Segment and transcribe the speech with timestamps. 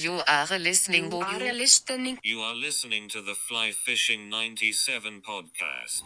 [0.00, 1.12] You are listening.
[1.12, 2.18] You are listening.
[2.22, 6.00] You are listening to the Fly Fishing 97 podcast.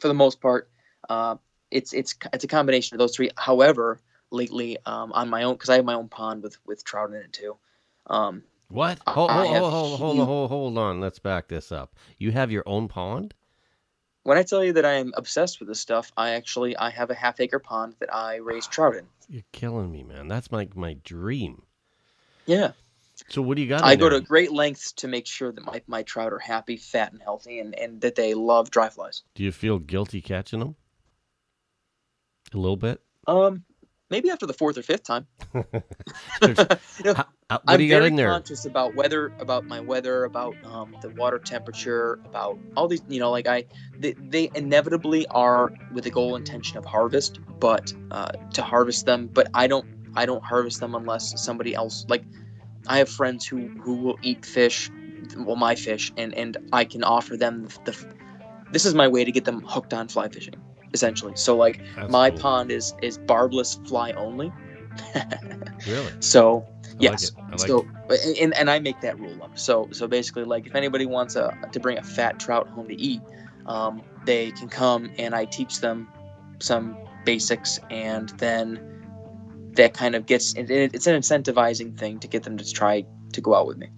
[0.00, 0.68] for the most part.
[1.08, 1.36] Uh,
[1.70, 3.30] it's it's it's a combination of those three.
[3.36, 4.00] However,
[4.32, 7.16] lately um, on my own because I have my own pond with with trout in
[7.16, 7.56] it too.
[8.08, 8.98] Um, What?
[9.06, 11.00] Hold, hold, hold, hold, hold, hold, hold on.
[11.00, 11.94] Let's back this up.
[12.18, 13.34] You have your own pond?
[14.24, 17.10] when I tell you that I am obsessed with this stuff, I actually I have
[17.10, 19.06] a half acre pond that I raise trout in.
[19.28, 20.26] You're killing me, man.
[20.26, 21.62] That's my my dream.
[22.46, 22.72] Yeah,
[23.28, 23.84] So what do you got?
[23.84, 24.20] I go there?
[24.20, 27.58] to great lengths to make sure that my, my trout are happy, fat, and healthy,
[27.60, 29.22] and, and that they love dry flies.
[29.34, 30.76] Do you feel guilty catching them?
[32.52, 33.00] A little bit.
[33.26, 33.64] Um,
[34.10, 35.26] maybe after the fourth or fifth time.
[36.42, 36.54] You
[37.04, 38.28] know, How- uh, what I'm do you got in there?
[38.30, 43.02] conscious about weather, about my weather, about um, the water temperature, about all these.
[43.08, 43.64] You know, like I,
[43.98, 49.28] they, they inevitably are with the goal intention of harvest, but uh, to harvest them.
[49.32, 52.04] But I don't, I don't harvest them unless somebody else.
[52.08, 52.24] Like,
[52.86, 54.90] I have friends who who will eat fish,
[55.36, 57.96] well, my fish, and and I can offer them the.
[58.70, 60.54] This is my way to get them hooked on fly fishing,
[60.94, 61.34] essentially.
[61.36, 62.38] So like That's my cool.
[62.38, 64.52] pond is is barbless fly only.
[65.86, 66.12] Really?
[66.20, 67.32] So I yes.
[67.36, 67.50] Like.
[67.50, 67.86] Like so
[68.40, 69.58] and, and I make that rule up.
[69.58, 72.94] So so basically, like if anybody wants a, to bring a fat trout home to
[72.94, 73.20] eat,
[73.66, 76.08] um, they can come and I teach them
[76.60, 79.01] some basics, and then
[79.72, 83.04] that kind of gets it, it- it's an incentivizing thing to get them to try
[83.32, 83.88] to go out with me.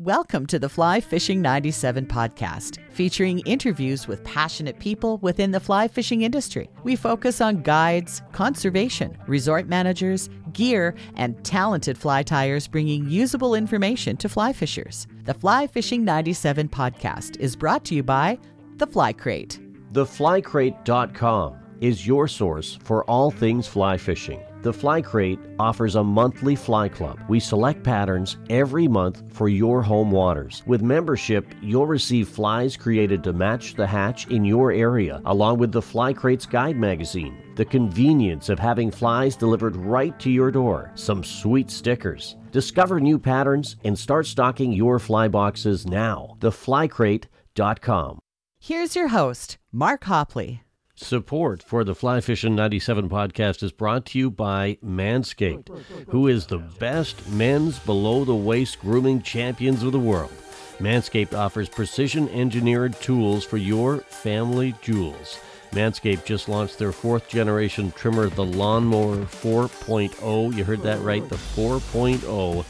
[0.00, 5.88] Welcome to the Fly Fishing 97 podcast, featuring interviews with passionate people within the fly
[5.88, 6.70] fishing industry.
[6.84, 14.16] We focus on guides, conservation, resort managers, gear, and talented fly tyers bringing usable information
[14.18, 15.08] to fly fishers.
[15.24, 18.38] The Fly Fishing 97 podcast is brought to you by
[18.76, 19.58] The Fly Crate.
[19.94, 24.40] TheFlyCrate.com is your source for all things fly fishing.
[24.60, 27.20] The Fly Crate offers a monthly fly club.
[27.28, 30.64] We select patterns every month for your home waters.
[30.66, 35.70] With membership, you'll receive flies created to match the hatch in your area, along with
[35.70, 37.38] the Fly Crate's guide magazine.
[37.54, 40.90] The convenience of having flies delivered right to your door.
[40.96, 42.34] Some sweet stickers.
[42.50, 46.36] Discover new patterns and start stocking your fly boxes now.
[46.40, 48.18] TheFlyCrate.com.
[48.60, 50.62] Here's your host, Mark Hopley.
[51.00, 55.70] Support for the Fly Fishing 97 podcast is brought to you by Manscaped,
[56.08, 60.32] who is the best men's below the waist grooming champions of the world.
[60.80, 65.38] Manscaped offers precision engineered tools for your family jewels.
[65.70, 70.56] Manscaped just launched their fourth generation trimmer, the Lawnmower 4.0.
[70.56, 72.64] You heard that right, the 4.0.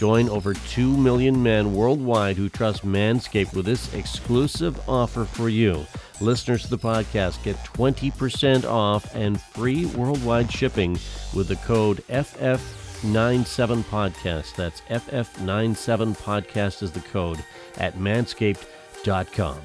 [0.00, 5.84] Join over 2 million men worldwide who trust Manscaped with this exclusive offer for you.
[6.22, 10.98] Listeners to the podcast get 20% off and free worldwide shipping
[11.34, 14.56] with the code FF97podcast.
[14.56, 17.44] That's FF97podcast is the code
[17.76, 19.58] at manscaped.com.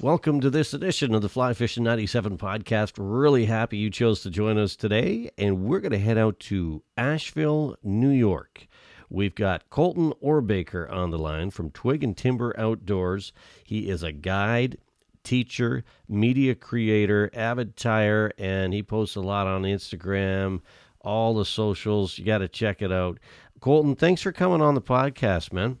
[0.00, 2.92] Welcome to this edition of the Fly Fishing 97 podcast.
[2.98, 6.84] Really happy you chose to join us today, and we're going to head out to
[6.96, 8.68] Ashville, New York.
[9.10, 13.32] We've got Colton Orbaker on the line from Twig and Timber Outdoors.
[13.64, 14.78] He is a guide,
[15.24, 20.60] teacher, media creator, avid tyer, and he posts a lot on Instagram,
[21.00, 22.18] all the socials.
[22.18, 23.18] You got to check it out.
[23.58, 25.78] Colton, thanks for coming on the podcast, man.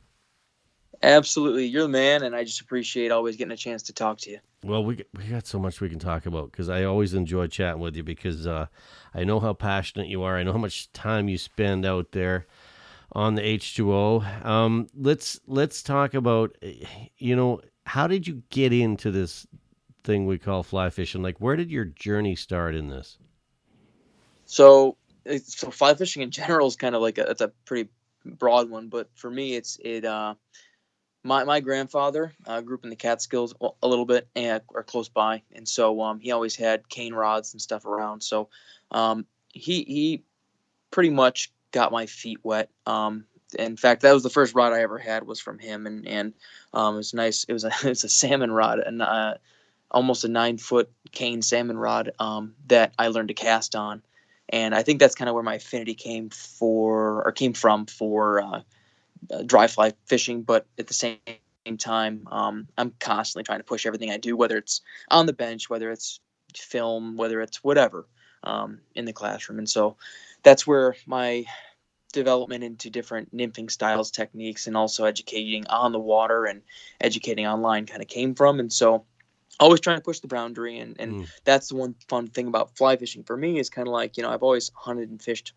[1.02, 4.30] Absolutely, you're the man, and I just appreciate always getting a chance to talk to
[4.30, 4.38] you.
[4.64, 7.80] Well, we we got so much we can talk about because I always enjoy chatting
[7.80, 8.66] with you because uh,
[9.14, 10.36] I know how passionate you are.
[10.36, 12.46] I know how much time you spend out there
[13.12, 14.24] on the H two O.
[14.42, 16.56] Um, let's let's talk about
[17.16, 19.46] you know how did you get into this
[20.02, 21.22] thing we call fly fishing?
[21.22, 23.18] Like, where did your journey start in this?
[24.46, 24.96] So,
[25.44, 27.90] so fly fishing in general is kind of like a, it's a pretty
[28.24, 30.04] broad one, but for me, it's it.
[30.04, 30.34] Uh,
[31.28, 35.08] my my grandfather uh, grew up in the Catskills a- little bit and or close
[35.08, 38.22] by, and so um, he always had cane rods and stuff around.
[38.22, 38.48] So
[38.90, 40.24] um, he he
[40.90, 42.70] pretty much got my feet wet.
[42.86, 43.24] Um,
[43.58, 46.34] in fact, that was the first rod I ever had was from him, and and
[46.72, 47.44] um, it was nice.
[47.44, 49.34] It was a it's a salmon rod and uh,
[49.90, 54.02] almost a nine foot cane salmon rod um, that I learned to cast on
[54.50, 58.40] and I think that's kind of where my affinity came for or came from for
[58.40, 58.60] uh,
[59.46, 60.42] dry fly fishing.
[60.42, 61.18] But at the same
[61.78, 64.80] time, um, I'm constantly trying to push everything I do, whether it's
[65.10, 66.20] on the bench, whether it's
[66.56, 68.06] film, whether it's whatever
[68.44, 69.96] um, in the classroom, and so
[70.42, 71.44] that's where my
[72.12, 76.62] development into different nymphing styles, techniques, and also educating on the water and
[77.00, 79.04] educating online kind of came from, and so
[79.60, 81.26] always trying to push the boundary and, and Mm.
[81.44, 84.22] that's the one fun thing about fly fishing for me is kind of like you
[84.22, 85.52] know i've always hunted and fished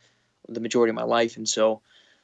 [0.50, 1.81] the majority of my life, and so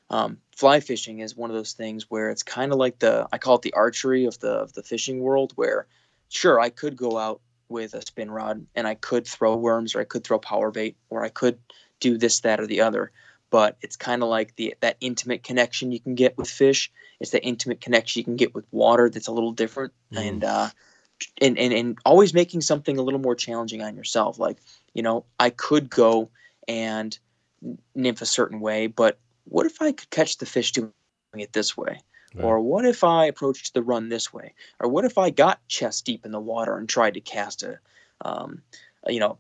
[0.09, 3.38] um, fly fishing is one of those things where it's kind of like the I
[3.38, 5.88] call it the archery of the of the fishing world, where
[6.30, 10.00] sure I could go out with a spin rod and I could throw worms or
[10.00, 11.59] I could throw power bait or I could
[12.00, 13.12] do this that or the other,
[13.50, 16.92] but it's kind of like the that intimate connection you can get with fish.
[17.19, 20.27] It's that intimate connection you can get with water that's a little different, Mm.
[20.27, 20.69] and uh,
[21.42, 24.39] and and and always making something a little more challenging on yourself.
[24.39, 24.57] Like
[24.94, 26.30] you know, I could go
[26.68, 27.18] and
[27.95, 29.19] nymph a certain way, but
[29.50, 30.92] what if I could catch the fish doing
[31.34, 32.00] it this way?
[32.36, 32.44] Right.
[32.44, 34.54] Or what if I approached the run this way?
[34.80, 37.80] Or what if I got chest deep in the water and tried to cast a,
[38.24, 38.62] um,
[39.04, 39.38] a, you know,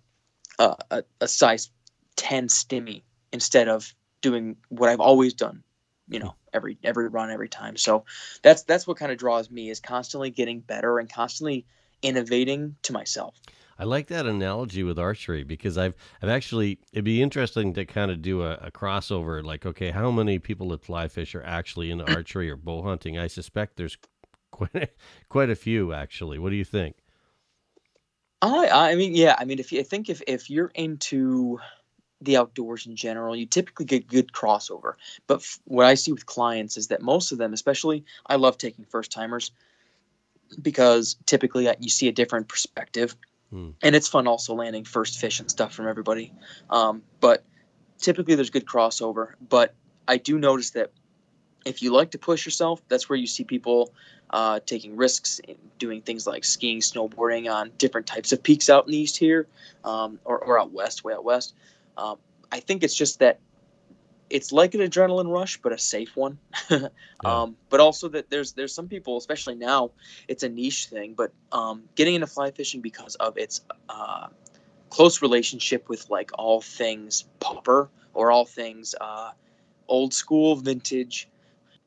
[0.59, 1.69] a, a, a size
[2.15, 5.63] 10 stimmy instead of doing what I've always done,
[6.07, 7.77] you know, every every run every time.
[7.77, 8.05] So
[8.41, 11.65] that's that's what kind of draws me is constantly getting better and constantly
[12.01, 13.35] innovating to myself.
[13.79, 18.09] I like that analogy with archery because I've I've actually it'd be interesting to kind
[18.09, 21.91] of do a, a crossover like okay how many people that fly fish are actually
[21.91, 23.17] into archery or bow hunting?
[23.17, 23.97] I suspect there's
[24.51, 24.89] quite a,
[25.29, 26.39] quite a few actually.
[26.39, 26.95] What do you think?
[28.41, 31.59] I I mean yeah I mean if you I think if if you're into
[32.21, 34.93] the outdoors in general you typically get good crossover.
[35.27, 38.57] But f- what I see with clients is that most of them especially I love
[38.57, 39.51] taking first timers
[40.59, 43.15] because typically uh, you see a different perspective
[43.49, 43.69] Hmm.
[43.81, 46.33] and it's fun also landing first fish and stuff from everybody
[46.69, 47.43] um, but
[47.97, 49.73] typically there's good crossover but
[50.07, 50.91] I do notice that
[51.65, 53.93] if you like to push yourself that's where you see people
[54.29, 58.85] uh, taking risks in doing things like skiing, snowboarding on different types of peaks out
[58.85, 59.47] in the east here,
[59.83, 61.55] um, or, or out west, way out west.
[61.97, 62.17] Um,
[62.51, 63.39] I think it's just that
[64.29, 66.37] it's like an adrenaline rush, but a safe one.
[67.25, 69.91] um, but also that there's there's some people, especially now,
[70.27, 71.13] it's a niche thing.
[71.13, 74.27] But um, getting into fly fishing because of its uh,
[74.89, 79.31] close relationship with like all things popper or all things uh,
[79.87, 81.27] old school, vintage,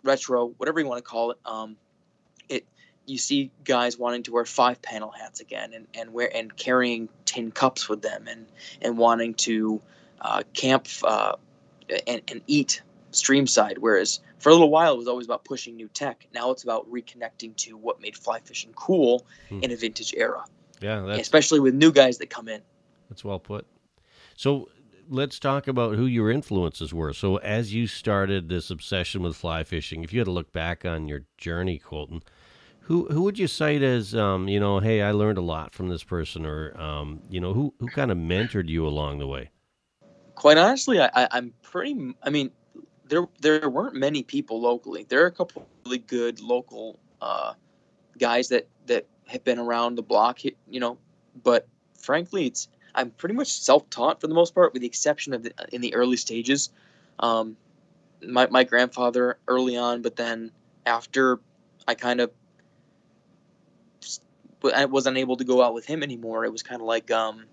[0.02, 1.38] retro, whatever you want to call it.
[1.44, 1.76] Um,
[2.48, 2.66] it
[3.06, 7.08] you see guys wanting to wear five panel hats again and, and wear and carrying
[7.24, 8.46] tin cups with them and
[8.80, 9.80] and wanting to
[10.20, 11.36] uh, camp uh,
[12.06, 12.82] and, and eat
[13.12, 16.62] streamside whereas for a little while it was always about pushing new tech now it's
[16.62, 19.60] about reconnecting to what made fly fishing cool Hmm.
[19.62, 20.44] in a vintage era
[20.80, 22.62] yeah that's especially with new guys that come in
[23.08, 23.66] That's well put.
[24.36, 24.68] So
[25.08, 27.12] let's talk about who your influences were.
[27.12, 30.84] So as you started this obsession with fly fishing, if you had to look back
[30.84, 32.22] on your journey, Colton,
[32.82, 35.88] who who would you cite as um, you know, hey, I learned a lot from
[35.88, 39.50] this person, or um, you know, who who kind of mentored you along the way?
[40.40, 42.14] Quite honestly, I, I, I'm pretty.
[42.22, 42.50] I mean,
[43.06, 45.04] there there weren't many people locally.
[45.06, 47.52] There are a couple really good local uh,
[48.18, 50.96] guys that that have been around the block, you know.
[51.44, 55.42] But frankly, it's I'm pretty much self-taught for the most part, with the exception of
[55.42, 56.70] the, in the early stages.
[57.18, 57.58] Um,
[58.26, 60.52] my my grandfather early on, but then
[60.86, 61.38] after
[61.86, 62.30] I kind of
[64.74, 66.46] I wasn't able to go out with him anymore.
[66.46, 67.44] It was kind of like um,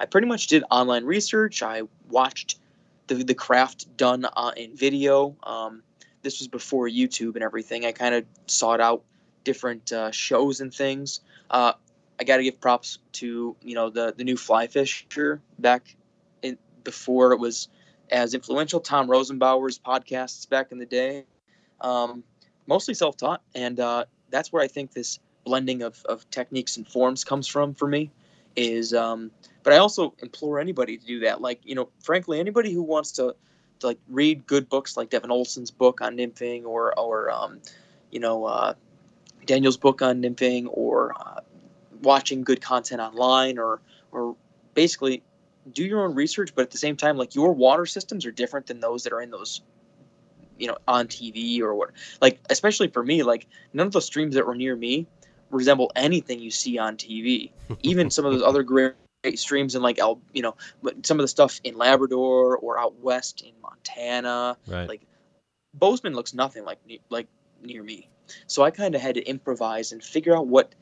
[0.00, 1.62] I pretty much did online research.
[1.62, 2.58] I watched
[3.06, 5.36] the, the craft done uh, in video.
[5.42, 5.82] Um,
[6.22, 7.84] this was before YouTube and everything.
[7.84, 9.02] I kind of sought out
[9.44, 11.20] different uh, shows and things.
[11.50, 11.74] Uh,
[12.18, 15.94] I got to give props to you know the the new fly fisher back
[16.42, 17.68] in before it was
[18.10, 18.80] as influential.
[18.80, 21.24] Tom Rosenbauer's podcasts back in the day,
[21.80, 22.24] um,
[22.66, 26.86] mostly self taught, and uh, that's where I think this blending of, of techniques and
[26.86, 28.10] forms comes from for me.
[28.56, 29.30] Is um,
[29.62, 31.40] but I also implore anybody to do that.
[31.40, 33.34] Like you know, frankly, anybody who wants to,
[33.80, 37.60] to like read good books like Devin Olsen's book on nymphing, or or um,
[38.10, 38.74] you know, uh,
[39.46, 41.40] Daniel's book on nymphing, or uh,
[42.02, 43.80] watching good content online, or
[44.12, 44.36] or
[44.74, 45.22] basically
[45.72, 46.54] do your own research.
[46.54, 49.20] But at the same time, like your water systems are different than those that are
[49.20, 49.60] in those
[50.58, 51.90] you know on TV or what.
[52.20, 55.06] Like especially for me, like none of the streams that were near me
[55.50, 57.50] resemble anything you see on TV.
[57.82, 58.94] Even some of those other great
[59.34, 60.56] streams in like El, you know,
[61.02, 64.88] some of the stuff in Labrador or out west in Montana, Right.
[64.88, 65.02] like
[65.74, 66.78] Bozeman looks nothing like
[67.10, 67.28] like
[67.62, 68.08] near me.
[68.46, 70.74] So I kind of had to improvise and figure out what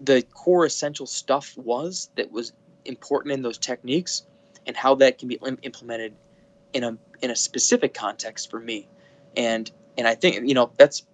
[0.00, 2.52] the core essential stuff was that was
[2.84, 4.26] important in those techniques
[4.66, 6.14] and how that can be im- implemented
[6.72, 8.88] in a in a specific context for me.
[9.36, 11.04] And and I think you know that's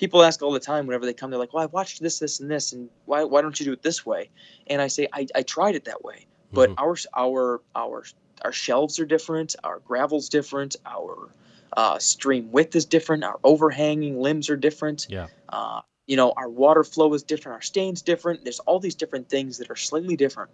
[0.00, 2.40] people ask all the time whenever they come they're like well i watched this this
[2.40, 4.30] and this and why, why don't you do it this way
[4.66, 6.74] and i say i, I tried it that way but Mhm.
[6.78, 8.04] our our our
[8.42, 11.28] our shelves are different our gravel's different our
[11.76, 15.28] uh, stream width is different our overhanging limbs are different Yeah.
[15.50, 19.28] uh, you know our water flow is different our stains different there's all these different
[19.28, 20.50] things that are slightly different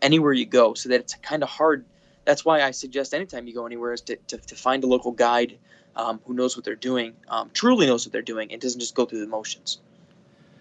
[0.00, 1.84] anywhere you go so that it's kind of hard
[2.24, 5.10] that's why I suggest anytime you go anywhere is to, to, to find a local
[5.12, 5.58] guide
[5.96, 8.94] um, who knows what they're doing, um, truly knows what they're doing, and doesn't just
[8.94, 9.80] go through the motions.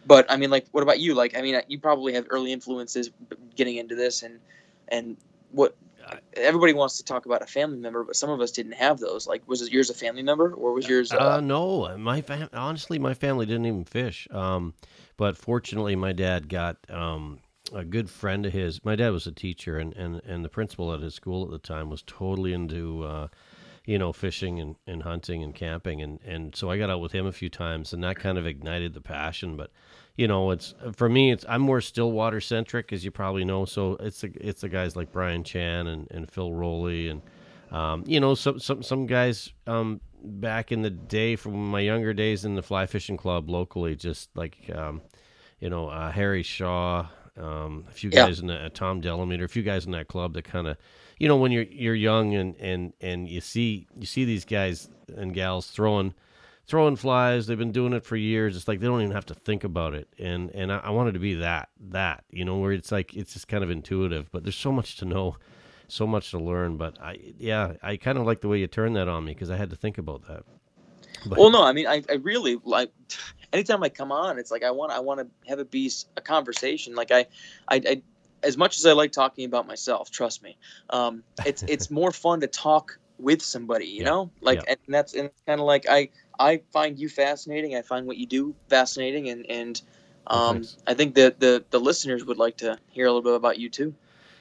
[0.05, 1.13] But I mean, like, what about you?
[1.13, 3.11] Like, I mean, you probably have early influences
[3.55, 4.39] getting into this, and
[4.88, 5.17] and
[5.51, 5.75] what
[6.33, 9.27] everybody wants to talk about a family member, but some of us didn't have those.
[9.27, 11.11] Like, was yours a family member, or was yours?
[11.11, 14.27] Uh, uh, no, my fam- honestly, my family didn't even fish.
[14.31, 14.73] Um,
[15.17, 17.39] but fortunately, my dad got um,
[17.73, 18.83] a good friend of his.
[18.83, 21.59] My dad was a teacher, and, and, and the principal at his school at the
[21.59, 23.27] time was totally into, uh,
[23.85, 27.11] you know, fishing and, and hunting and camping, and, and so I got out with
[27.11, 29.57] him a few times, and that kind of ignited the passion.
[29.57, 29.71] But
[30.15, 33.65] you know, it's for me, it's I'm more Stillwater centric, as you probably know.
[33.65, 37.21] So it's the it's the guys like Brian Chan and, and Phil Rowley, and
[37.71, 42.13] um, you know, some some some guys um, back in the day from my younger
[42.13, 45.01] days in the fly fishing club locally, just like um,
[45.59, 47.07] you know uh, Harry Shaw,
[47.38, 48.41] um, a few guys yeah.
[48.41, 50.77] in the uh, Tom Delameter, a few guys in that club that kind of,
[51.22, 54.90] you know, when you're you're young and and and you see you see these guys
[55.16, 56.16] and gals throwing
[56.66, 57.46] throwing flies.
[57.46, 58.58] They've been doing it for years.
[58.58, 60.08] It's like they don't even have to think about it.
[60.18, 63.34] And and I, I wanted to be that that you know where it's like it's
[63.34, 64.32] just kind of intuitive.
[64.32, 65.36] But there's so much to know,
[65.88, 66.78] so much to learn.
[66.78, 69.51] But I yeah I kind of like the way you turned that on me because
[69.51, 70.44] I had to think about that.
[71.28, 72.92] But, well, no, I mean I, I really like.
[73.54, 76.22] Anytime I come on, it's like I want I want to have it be a
[76.22, 76.96] conversation.
[76.96, 77.28] Like I,
[77.68, 78.01] I, I
[78.43, 80.57] as much as I like talking about myself, trust me,
[80.89, 84.10] um, it's it's more fun to talk with somebody, you yeah.
[84.10, 84.75] know, like yeah.
[84.86, 87.75] and that's and kind of like I I find you fascinating.
[87.75, 89.81] I find what you do fascinating, and and
[90.27, 93.60] um, I think that the the listeners would like to hear a little bit about
[93.60, 93.93] you too.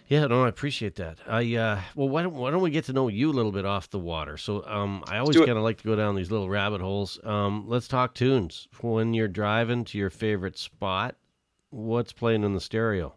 [0.08, 1.18] Yeah, no, I appreciate that.
[1.28, 3.64] I uh, well, why don't why don't we get to know you a little bit
[3.64, 4.36] off the water?
[4.36, 7.20] So, um, I always kind of like to go down these little rabbit holes.
[7.22, 8.66] Um, let's talk tunes.
[8.80, 11.14] When you're driving to your favorite spot,
[11.70, 13.14] what's playing in the stereo?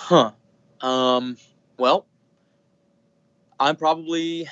[0.00, 0.32] Huh.
[0.80, 1.36] Um.
[1.76, 2.06] Well,
[3.60, 4.48] I'm probably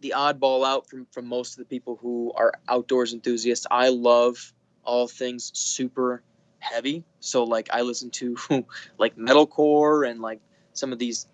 [0.00, 3.66] the oddball out from from most of the people who are outdoors enthusiasts.
[3.70, 4.52] I love
[4.84, 6.22] all things super
[6.58, 7.04] heavy.
[7.20, 8.36] So like I listen to
[8.98, 10.40] like metalcore and like
[10.72, 11.28] some of these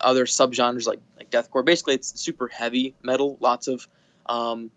[0.00, 1.64] other subgenres like like deathcore.
[1.64, 3.38] Basically, it's super heavy metal.
[3.40, 3.86] Lots of
[4.26, 4.72] um,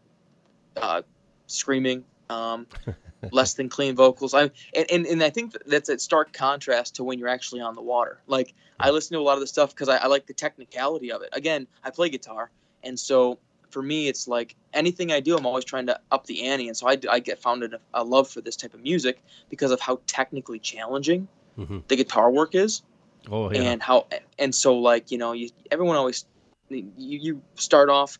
[0.77, 1.01] uh,
[1.47, 2.05] screaming.
[2.29, 2.67] Um,
[3.31, 4.33] less than clean vocals.
[4.33, 4.43] I
[4.75, 7.81] and, and, and I think that's a stark contrast to when you're actually on the
[7.81, 8.19] water.
[8.27, 11.11] Like I listen to a lot of the stuff because I, I, like the technicality
[11.11, 11.29] of it.
[11.33, 12.49] Again, I play guitar,
[12.83, 13.39] and so
[13.73, 16.67] for me, it's like anything I do, I'm always trying to up the ante.
[16.67, 19.71] And so I, I get founded a, a love for this type of music because
[19.71, 21.27] of how technically challenging
[21.57, 21.79] mm-hmm.
[21.87, 22.83] the guitar work is.
[23.29, 23.61] Oh, yeah.
[23.61, 26.25] And how, and so like, you know, you, everyone always,
[26.69, 28.19] you, you start off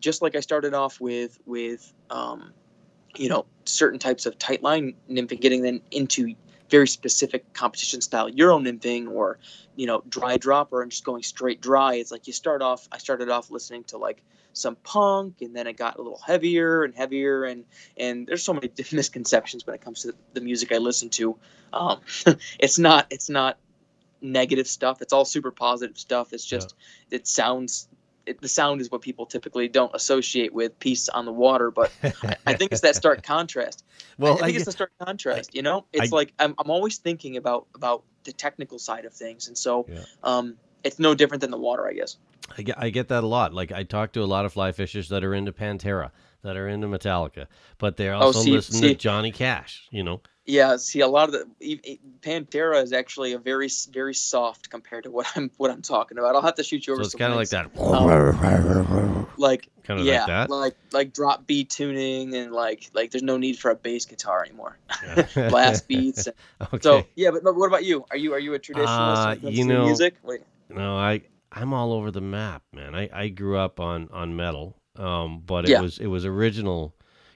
[0.00, 2.52] just like I started off with, with, um,
[3.16, 6.34] you know, certain types of tight line nymphing, getting then into
[6.70, 9.38] very specific competition style Euro nymphing or
[9.76, 11.94] you know dry drop or just going straight dry.
[11.94, 12.88] It's like you start off.
[12.90, 16.84] I started off listening to like some punk, and then it got a little heavier
[16.84, 17.64] and heavier, and
[17.96, 21.36] and there's so many misconceptions when it comes to the music I listen to.
[21.72, 22.00] Um,
[22.58, 23.58] it's not it's not
[24.20, 25.02] negative stuff.
[25.02, 26.32] It's all super positive stuff.
[26.32, 26.74] It's just
[27.10, 27.16] yeah.
[27.16, 27.88] it sounds
[28.26, 31.92] it, the sound is what people typically don't associate with peace on the water, but
[32.02, 33.84] I, I think it's that stark contrast.
[34.18, 35.54] Well, I, I think I, it's the stark contrast.
[35.54, 39.48] you know, it's like I'm, I'm always thinking about about the technical side of things,
[39.48, 40.00] and so yeah.
[40.22, 42.16] um, it's no different than the water, I guess.
[42.56, 43.54] I get, I get that a lot.
[43.54, 46.10] Like I talk to a lot of fly fishers that are into Pantera,
[46.42, 47.46] that are into Metallica,
[47.78, 49.88] but they're oh, also oh, see, listening see, to Johnny Cash.
[49.90, 50.20] You know.
[50.46, 51.80] Yeah, see, a lot of the
[52.20, 56.34] Pantera is actually a very, very soft compared to what I'm what I'm talking about.
[56.34, 57.02] I'll have to shoot you over.
[57.02, 57.70] So it's kind of like that.
[57.78, 60.50] Um, like kind of yeah, like that.
[60.50, 64.44] Like like drop B tuning and like like there's no need for a bass guitar
[64.44, 64.76] anymore.
[65.02, 65.26] Yeah.
[65.48, 66.28] Blast beats.
[66.60, 66.78] Okay.
[66.82, 68.04] So yeah, but, but what about you?
[68.10, 69.44] Are you are you a traditionalist?
[69.44, 70.16] Uh, you know, music.
[70.22, 70.42] Wait.
[70.68, 71.22] No, I
[71.52, 72.94] I'm all over the map, man.
[72.94, 75.80] I, I grew up on on metal, um, but it yeah.
[75.80, 76.94] was it was original.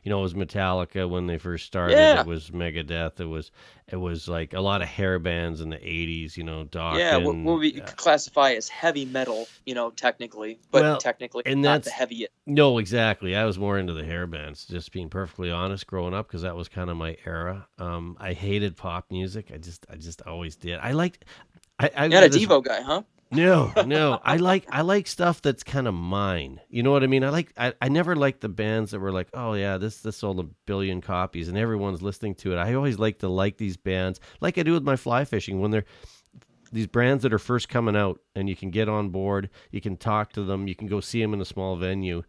[0.09, 1.93] You know, it was Metallica when they first started.
[1.93, 2.23] Yeah.
[2.23, 3.21] It was Megadeth.
[3.21, 3.50] It was
[3.88, 6.35] it was like a lot of hair bands in the '80s.
[6.35, 6.97] You know, Doc.
[6.97, 9.47] Yeah, what, what we classify as heavy metal.
[9.67, 12.27] You know, technically, but well, technically and not that's, the heavy.
[12.47, 13.37] No, exactly.
[13.37, 14.65] I was more into the hair bands.
[14.65, 17.69] Just being perfectly honest, growing up, because that was kind of my era.
[17.77, 19.50] Um, I hated pop music.
[19.53, 20.79] I just I just always did.
[20.79, 21.27] I liked.
[21.79, 23.03] I, I not a Devo guy, huh?
[23.30, 24.20] No, no.
[24.25, 26.61] I like I like stuff that's kind of mine.
[26.70, 27.25] You know what I mean?
[27.25, 30.16] I like I, I never liked the bands that were like, oh yeah, this this
[30.16, 32.56] sold a billion copies and everyone's listening to it.
[32.56, 35.70] I always like to like these bands, like I do with my fly fishing when
[35.70, 35.85] they're
[36.73, 39.97] these brands that are first coming out and you can get on board, you can
[39.97, 42.23] talk to them, you can go see them in a small venue.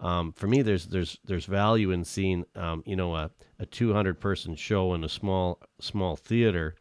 [0.00, 4.18] Um, for me, there's there's there's value in seeing um, you know a, a 200
[4.18, 6.76] person show in a small small theater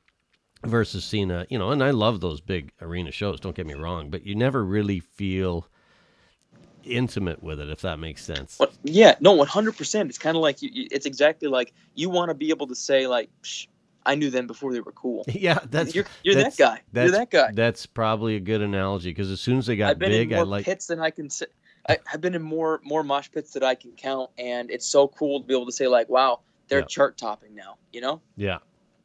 [0.66, 3.40] versus seeing a you know, and I love those big arena shows.
[3.40, 5.68] Don't get me wrong, but you never really feel
[6.84, 8.60] intimate with it, if that makes sense.
[8.84, 10.10] Yeah, no, one hundred percent.
[10.10, 13.08] It's kind of like you, it's exactly like you want to be able to say
[13.08, 13.68] like, Psh,
[14.06, 15.26] I knew them before they were cool.
[15.34, 16.82] Yeah, that's you're, you're that's- that guy.
[16.94, 17.52] That's, You're that guy.
[17.54, 20.40] That's probably a good analogy because as soon as they got I've been big, in
[20.40, 20.66] I like.
[20.66, 21.48] pits than I can say.
[21.90, 25.08] I, I've been in more more mosh pits that I can count, and it's so
[25.08, 26.86] cool to be able to say like, "Wow, they're Yeah.
[26.86, 28.22] chart topping now." You know?
[28.36, 28.58] Yeah,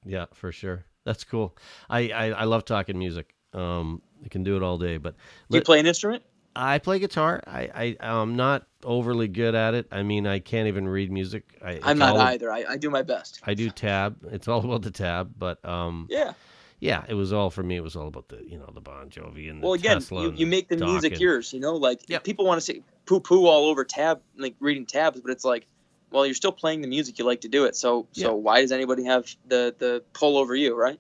[0.05, 0.85] yeah, for sure.
[1.05, 1.57] That's cool.
[1.91, 3.35] I I, I love talking music.
[3.53, 5.15] Um, I can do it all day, but
[5.51, 6.23] Do you play an instrument?
[6.55, 7.43] I play guitar.
[7.47, 9.87] I, I I'm not overly good at it.
[9.91, 11.59] I mean, I can't even read music.
[11.65, 12.53] I, I'm not all- either.
[12.53, 13.41] I, I do my best.
[13.45, 14.19] I do tab.
[14.31, 16.33] It's all about the tab, but um, Yeah.
[16.79, 17.77] yeah, it was all for me.
[17.77, 20.25] It was all about the you know the Bon Jovi and the Well, again, Tesla
[20.25, 21.21] you, you make the music Dokken.
[21.21, 21.53] yours.
[21.55, 25.21] You know, like people want to say poo poo all over tab, like reading tabs,
[25.21, 25.67] but it's like,
[26.13, 27.19] well, you're still playing the music.
[27.19, 27.77] You like to do it.
[27.77, 28.27] So Yeah.
[28.27, 30.99] so why does anybody have the the pull over you, right?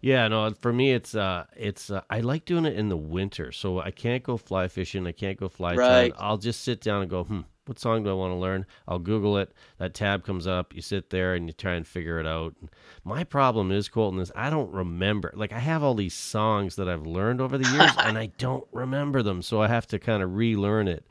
[0.00, 3.52] Yeah, no, for me it's uh it's uh, I like doing it in the winter.
[3.52, 6.12] So I can't go fly fishing, I can't go fly Right.
[6.18, 8.98] I'll just sit down and go, "Hmm, what song do I want to learn?" I'll
[8.98, 9.52] Google it.
[9.78, 12.54] That tab comes up, you sit there and you try and figure it out.
[13.02, 15.32] My problem is Colton is I don't remember.
[15.34, 18.66] Like I have all these songs that I've learned over the years and I don't
[18.72, 21.06] remember them, so I have to kind of relearn it.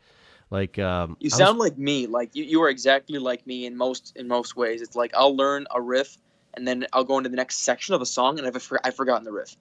[0.53, 2.07] Like um You I was- sound like me.
[2.07, 4.81] Like you, you are exactly like me in most in most ways.
[4.81, 6.17] It's like I'll learn a riff,
[6.53, 8.55] and then I'll go into the next section of a song, and I've
[8.86, 9.55] I've forgotten the riff.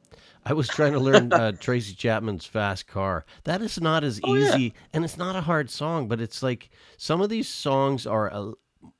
[0.44, 3.24] I was trying to learn uh, Tracy Chapman's Fast Car.
[3.44, 4.48] That is not as Oh, yeah.
[4.54, 6.68] easy, and it's not a hard song, but it's like
[6.98, 8.52] some of these songs are a,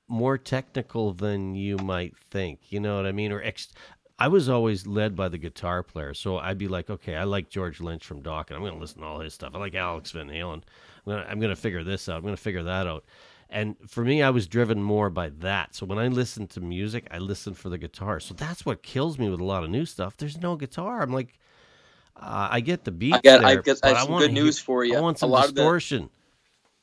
[0.08, 2.60] more technical than you might think.
[2.72, 3.32] You know what I mean?
[3.32, 3.72] Or ex-
[4.22, 7.48] I was always led by the guitar player, so I'd be like, okay, I like
[7.50, 8.52] George Lynch from Dokken.
[8.52, 9.52] I'm going to listen to all his stuff.
[9.54, 10.62] I like Alex Van Halen.
[10.62, 12.16] I'm going to I'm gonna figure this out.
[12.18, 13.04] I'm going to figure that out.
[13.50, 15.74] And for me, I was driven more by that.
[15.74, 18.20] So when I listen to music, I listen for the guitar.
[18.20, 20.16] So that's what kills me with a lot of new stuff.
[20.16, 21.02] There's no guitar.
[21.02, 21.34] I'm like,
[22.16, 24.34] uh, I get the beats I got I there, guess but I some wanna good
[24.34, 24.96] news hear- for you.
[24.96, 26.10] I want a some lot of the distortion.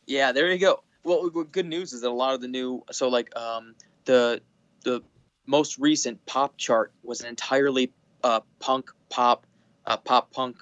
[0.08, 0.84] yeah, there you go.
[1.04, 3.76] Well, good news is that a lot of the new so like um
[4.06, 4.42] the
[4.84, 5.02] the
[5.50, 7.92] most recent pop chart was an entirely
[8.24, 9.46] uh punk pop
[9.86, 10.58] uh, pop punk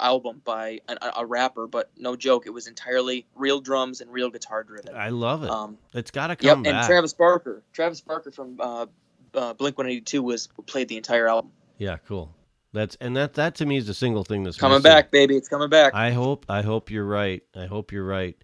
[0.00, 4.10] album by an, a, a rapper, but no joke, it was entirely real drums and
[4.10, 4.94] real guitar driven.
[4.94, 5.50] I love it.
[5.50, 6.46] Um, it's got to come.
[6.46, 6.86] Yep, come and.
[6.86, 8.86] Travis Barker, Travis Barker from uh,
[9.34, 11.52] uh, Blink One Eighty Two was played the entire album.
[11.76, 12.34] yeah, cool.
[12.72, 14.90] That's and that that to me is the single thing that's Coming missing.
[14.90, 15.92] back, baby, it's coming back.
[15.92, 17.42] I hope I hope you're right.
[17.54, 18.36] I hope you're right.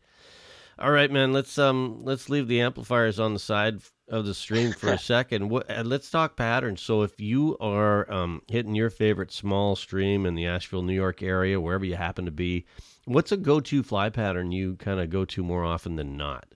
[0.79, 1.33] All right, man.
[1.33, 5.49] Let's um let's leave the amplifiers on the side of the stream for a second.
[5.49, 6.81] What, and let's talk patterns.
[6.83, 11.23] So if you are um hitting your favorite small stream in the Ashville, New York
[11.23, 12.64] area, wherever you happen to be,
[13.05, 16.47] what's a go-to fly pattern you kind of go to more often than not?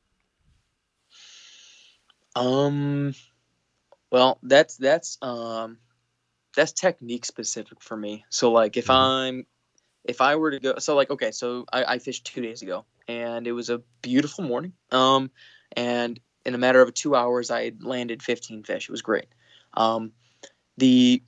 [2.36, 3.14] Um,
[4.10, 5.78] well, that's that's um,
[6.56, 8.24] that's technique specific for me.
[8.30, 8.90] So like, if Mhm.
[8.90, 9.46] I'm
[10.04, 12.86] if I were to go, so like, okay, so I, I fished two days ago,
[13.08, 14.74] and it was a beautiful morning.
[14.92, 15.30] Um,
[15.76, 18.88] and in a matter of two hours, I had landed 15 fish.
[18.88, 19.28] It was great.
[19.74, 20.10] Um,
[20.76, 21.22] the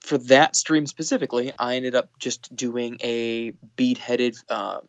[0.00, 4.80] for that stream specifically, I ended up just doing a bead-headed uh,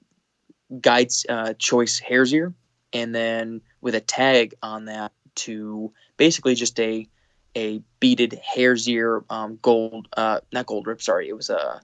[0.79, 2.53] guide's uh, choice hare's ear,
[2.93, 7.09] and then with a tag on that to basically just a
[7.55, 11.01] a beaded hare's ear um, gold, uh, not gold rip.
[11.01, 11.81] Sorry, it was a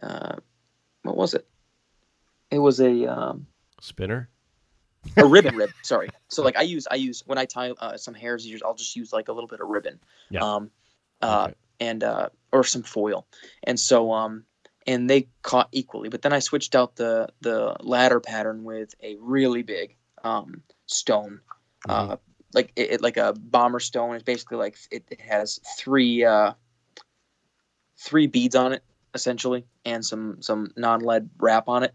[0.00, 0.36] uh,
[1.02, 1.48] what was it?
[2.52, 3.46] It was a um,
[3.80, 4.28] Spinner.
[5.16, 5.70] A ribbon rib.
[5.82, 6.10] Sorry.
[6.28, 8.96] So like I use I use when I tie uh, some hare's, ears, I'll just
[8.96, 10.00] use like a little bit of ribbon.
[10.30, 10.40] Yeah.
[10.40, 10.70] Um,
[11.22, 11.54] uh, Okay.
[11.80, 13.26] and uh, or some foil,
[13.64, 14.44] and so um,
[14.86, 16.08] and they caught equally.
[16.08, 21.40] But then I switched out the the ladder pattern with a really big um stone,
[21.88, 22.12] Mm-hmm.
[22.12, 22.16] uh,
[22.54, 24.14] like it, it- like a bomber stone.
[24.14, 26.52] It's basically like it, it has three uh
[27.98, 28.82] three beads on it
[29.14, 31.94] essentially, and some some non lead wrap on it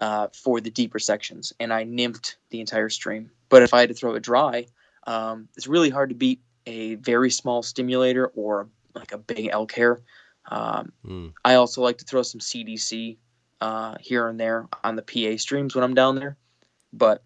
[0.00, 3.30] uh, for the deeper sections, and I nymphed the entire stream.
[3.48, 4.66] But if I had to throw it dry,
[5.06, 9.72] um, it's really hard to beat a very small stimulator or like a big elk
[9.72, 10.00] hair.
[10.50, 11.32] Um, Mm.
[11.44, 13.16] I also like to throw some CDC
[13.60, 16.36] uh, here and there on the PA streams when I'm down there,
[16.92, 17.22] but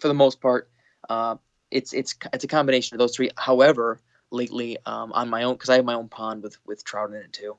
[0.00, 0.70] for the most part,
[1.08, 1.36] uh,
[1.70, 3.30] it's it's it's a combination of those three.
[3.36, 7.10] However, lately um, on my own because I have my own pond with with trout
[7.10, 7.56] in it too.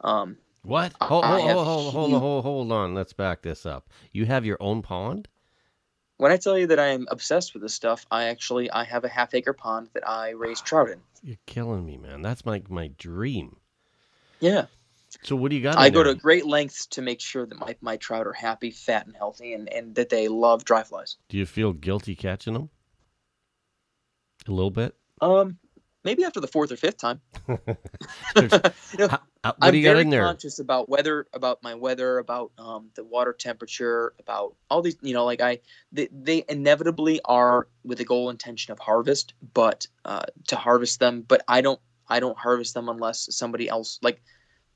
[0.00, 0.92] Um, What?
[1.00, 2.94] Hold, hold, hold, hold, hold, hold, on.
[2.94, 3.88] Let's back this up.
[4.12, 5.28] You have your own pond?
[6.22, 9.02] when I tell you that I am obsessed with this stuff, I actually I have
[9.02, 11.00] a half acre pond that I raise trout in.
[11.20, 12.22] You're killing me, man.
[12.22, 13.56] That's my my dream.
[14.38, 14.66] Yeah,
[15.22, 15.78] So what do you got?
[15.78, 16.14] I go there?
[16.14, 19.52] to great lengths to make sure that my, my trout are happy, fat, and healthy,
[19.52, 21.16] and, and that they love dry flies.
[21.28, 22.70] Do you feel guilty catching them?
[24.46, 24.94] A little bit.
[25.20, 25.58] Um,
[26.04, 27.20] maybe after the fourth or fifth time.
[28.36, 32.18] You know, How- what I'm do you got very conscious about weather, about my weather,
[32.18, 34.96] about um, the water temperature, about all these.
[35.02, 35.58] You know, like I,
[35.90, 41.24] they, they inevitably are with the goal intention of harvest, but uh, to harvest them.
[41.26, 43.98] But I don't, I don't harvest them unless somebody else.
[44.00, 44.22] Like,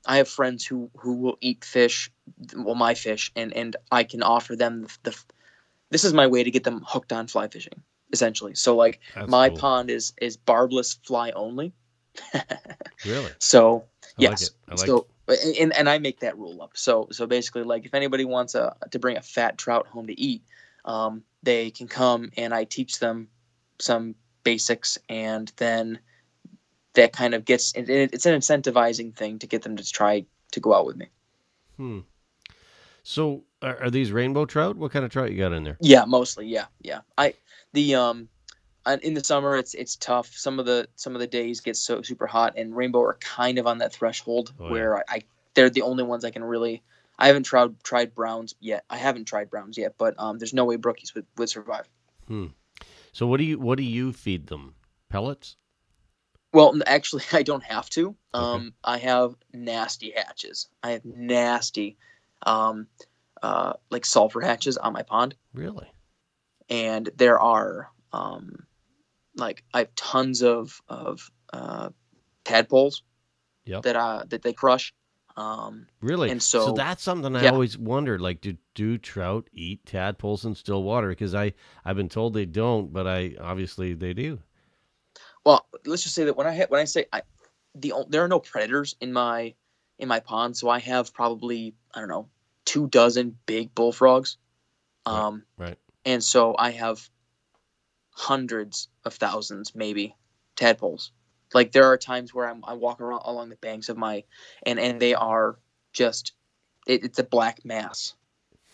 [0.05, 2.11] I have friends who who will eat fish,
[2.55, 5.11] well, my fish, and and I can offer them the.
[5.11, 5.17] the
[5.89, 8.55] this is my way to get them hooked on fly fishing, essentially.
[8.55, 9.57] So like That's my cool.
[9.57, 11.73] pond is is barbless fly only.
[13.05, 13.31] Really?
[13.39, 14.41] So I yes.
[14.41, 14.49] like.
[14.69, 15.07] I like so
[15.59, 16.71] and, and I make that rule up.
[16.75, 20.19] So so basically, like if anybody wants a to bring a fat trout home to
[20.19, 20.43] eat,
[20.85, 23.27] um, they can come and I teach them
[23.79, 25.99] some basics, and then
[26.93, 30.25] that kind of gets it, it- it's an incentivizing thing to get them to try
[30.53, 31.07] to go out with me.
[31.75, 31.99] Hmm.
[33.03, 34.77] So are, are these rainbow trout?
[34.77, 35.77] What kind of trout you got in there?
[35.79, 36.47] Yeah, mostly.
[36.47, 37.01] Yeah, yeah.
[37.17, 37.33] I
[37.73, 38.29] the um,
[39.01, 40.31] in the summer it's it's tough.
[40.33, 43.57] Some of the some of the days get so super hot, and rainbow are kind
[43.57, 44.71] of on that threshold Oh, yeah.
[44.71, 45.21] where I, I
[45.53, 46.83] they're the only ones I can really.
[47.19, 48.83] I haven't tried tried browns yet.
[48.89, 51.89] I haven't tried browns yet, but um, there's no way brookies would, would survive.
[52.27, 52.47] Hmm.
[53.11, 54.75] So what do you what do you feed them?
[55.09, 55.55] Pellets?
[56.53, 58.15] Well, actually, I don't have to.
[58.33, 60.67] Um, I have nasty hatches.
[60.83, 61.97] I have nasty,
[62.43, 62.87] um,
[63.43, 65.35] uh, like sulfur hatches on my pond.
[65.53, 65.87] Really?
[66.69, 68.65] and there are um,
[69.35, 71.89] like I have tons of of uh,
[72.43, 73.03] tadpoles
[73.65, 73.83] Yep.
[73.83, 74.93] that uh that they crush.
[75.35, 76.31] Um, Really?
[76.31, 77.51] And so- so that's something I yeah.
[77.51, 78.21] always wondered.
[78.21, 81.09] Like, do do trout eat tadpoles in still water?
[81.09, 81.53] Because I
[81.85, 84.39] I've been told they don't, but I obviously they do.
[85.45, 87.21] well, let's just say that when I when I say I,
[87.75, 89.53] the there are no predators in my
[89.99, 92.29] in my pond, so I have probably I don't know
[92.67, 94.37] two dozen big bullfrogs,
[95.07, 95.77] Right, um, right.
[96.03, 97.09] and so I have
[98.11, 100.15] hundreds of thousands, maybe
[100.57, 101.11] tadpoles.
[101.53, 104.25] Like there are times where I'm I walk around along the banks of my
[104.63, 105.57] and and they are
[105.93, 106.33] just
[106.85, 108.13] it, it's a black mass,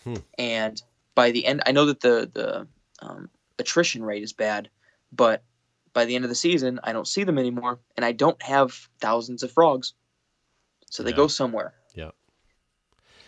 [0.02, 0.16] Hmm.
[0.38, 0.82] and
[1.14, 2.66] by the end I know that the the
[3.00, 3.30] um,
[3.60, 4.70] attrition rate is bad,
[5.12, 5.44] but
[5.92, 8.72] by the end of the season I don't see them anymore, and I don't have
[9.00, 9.94] thousands of frogs,
[10.90, 11.16] so they Yeah.
[11.16, 11.74] go somewhere.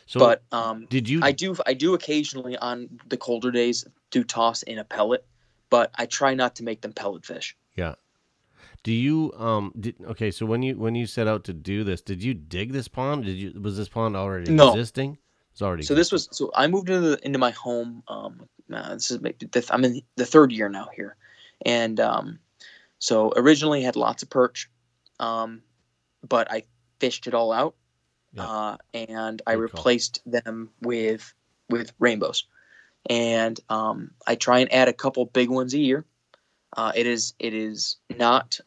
[0.06, 1.20] So, but um, did you?
[1.22, 5.26] I do I do occasionally on the colder days do toss in a pellet,
[5.68, 7.56] but I try not to make them pellet fish.
[7.74, 7.94] yeah.
[8.82, 9.72] Do you um?
[9.80, 12.72] Did, okay, so when you when you set out to do this, did you dig
[12.72, 13.24] this pond?
[13.24, 14.68] Did you was this pond already No.
[14.68, 15.18] existing?
[15.50, 15.82] It's already.
[15.82, 18.04] So this was so I moved into the, into my home.
[18.06, 21.16] Um, uh, this is the, I'm in the third year now here,
[21.64, 22.38] and um,
[23.00, 24.70] so originally had lots of perch,
[25.18, 25.62] um,
[26.28, 26.62] but I
[27.00, 27.74] fished it all out,
[28.36, 28.44] Yeah.
[28.44, 29.62] uh, and I Good call.
[29.62, 31.32] replaced them with
[31.68, 32.44] with rainbows,
[33.08, 36.04] and um, I try and add a couple big ones a year.
[36.76, 38.60] Uh, it is it is not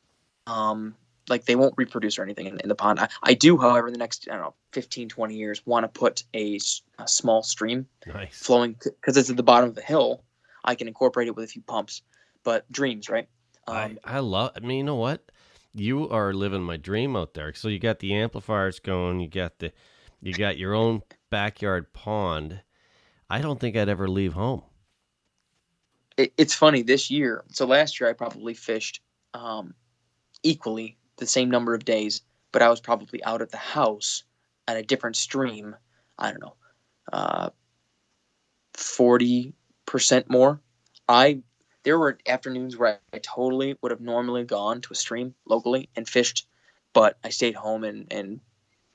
[0.47, 0.95] um,
[1.29, 2.99] like they won't reproduce or anything in, in the pond.
[2.99, 5.99] I, I do, however, in the next I don't know 15, 20 years, want to
[5.99, 6.59] put a
[7.05, 8.37] small stream nice.
[8.37, 10.23] flowing because it's at the bottom of the hill.
[10.63, 12.01] I can incorporate it with a few pumps,
[12.43, 13.29] but dreams, right?
[13.67, 14.51] Um, I, I love.
[14.55, 15.23] I mean, you know what?
[15.73, 17.53] You are living my dream out there.
[17.53, 19.19] So you got the amplifiers going.
[19.19, 19.71] You got the,
[20.21, 22.61] you got your own backyard pond.
[23.29, 24.63] I don't think I'd ever leave home.
[26.19, 27.45] it, it's funny this year.
[27.51, 29.01] So last year I probably fished
[29.33, 29.73] um,
[30.43, 34.23] equally the same number of days, but I was probably out at the house
[34.67, 35.75] at a different stream.
[36.17, 36.55] I don't know,
[37.13, 37.49] uh,
[38.73, 39.53] forty
[39.85, 40.59] percent more.
[41.07, 41.41] I
[41.83, 45.89] there were afternoons where I, I totally would have normally gone to a stream locally
[45.95, 46.47] and fished,
[46.93, 48.41] but I stayed home and and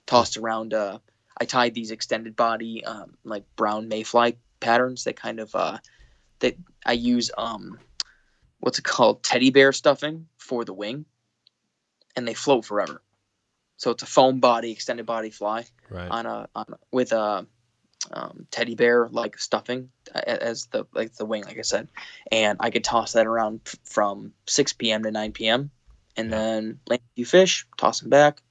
[0.07, 0.75] tossed around.
[0.75, 0.99] Uh,
[1.41, 5.79] I tied these extended body um, like brown mayfly patterns that kind of uh,
[6.41, 7.79] that I use um
[8.61, 11.05] what's it called teddy bear stuffing for the wing,
[12.17, 13.03] and they float forever.
[13.77, 16.11] So it's a foam body, extended body fly Right.
[16.11, 17.47] on a on a- with a
[18.13, 21.89] um, teddy bear like stuffing as the like the wing, like I said,
[22.31, 25.03] and I could toss that around f- from 6 p.m.
[25.05, 25.71] to 9 p.m.
[26.17, 26.37] and Yeah.
[26.37, 28.43] then land a few fish, toss them back.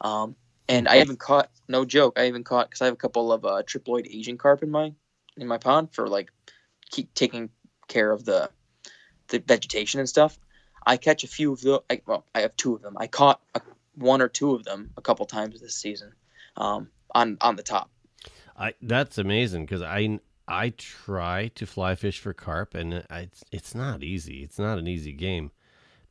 [0.00, 0.36] Um,
[0.68, 2.18] and I even caught no joke.
[2.18, 4.92] I even caught because I have a couple of uh, triploid Asian carp in my
[5.36, 6.30] in my pond for like
[6.90, 7.50] keep taking
[7.88, 8.50] care of the
[9.28, 10.38] the vegetation and stuff.
[10.84, 11.82] I catch a few of the.
[11.90, 12.96] I, well, I have two of them.
[12.96, 13.60] I caught a,
[13.94, 16.12] one or two of them a couple times this season,
[16.56, 17.90] um, on on the top.
[18.62, 23.74] I that's amazing because I I try to fly fish for carp and it's it's
[23.74, 24.42] not easy.
[24.44, 25.50] It's not an easy game.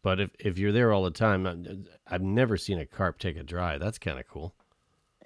[0.03, 3.37] But if, if you're there all the time, I- I've never seen a carp take
[3.37, 3.77] a dry.
[3.77, 4.53] That's kind of cool.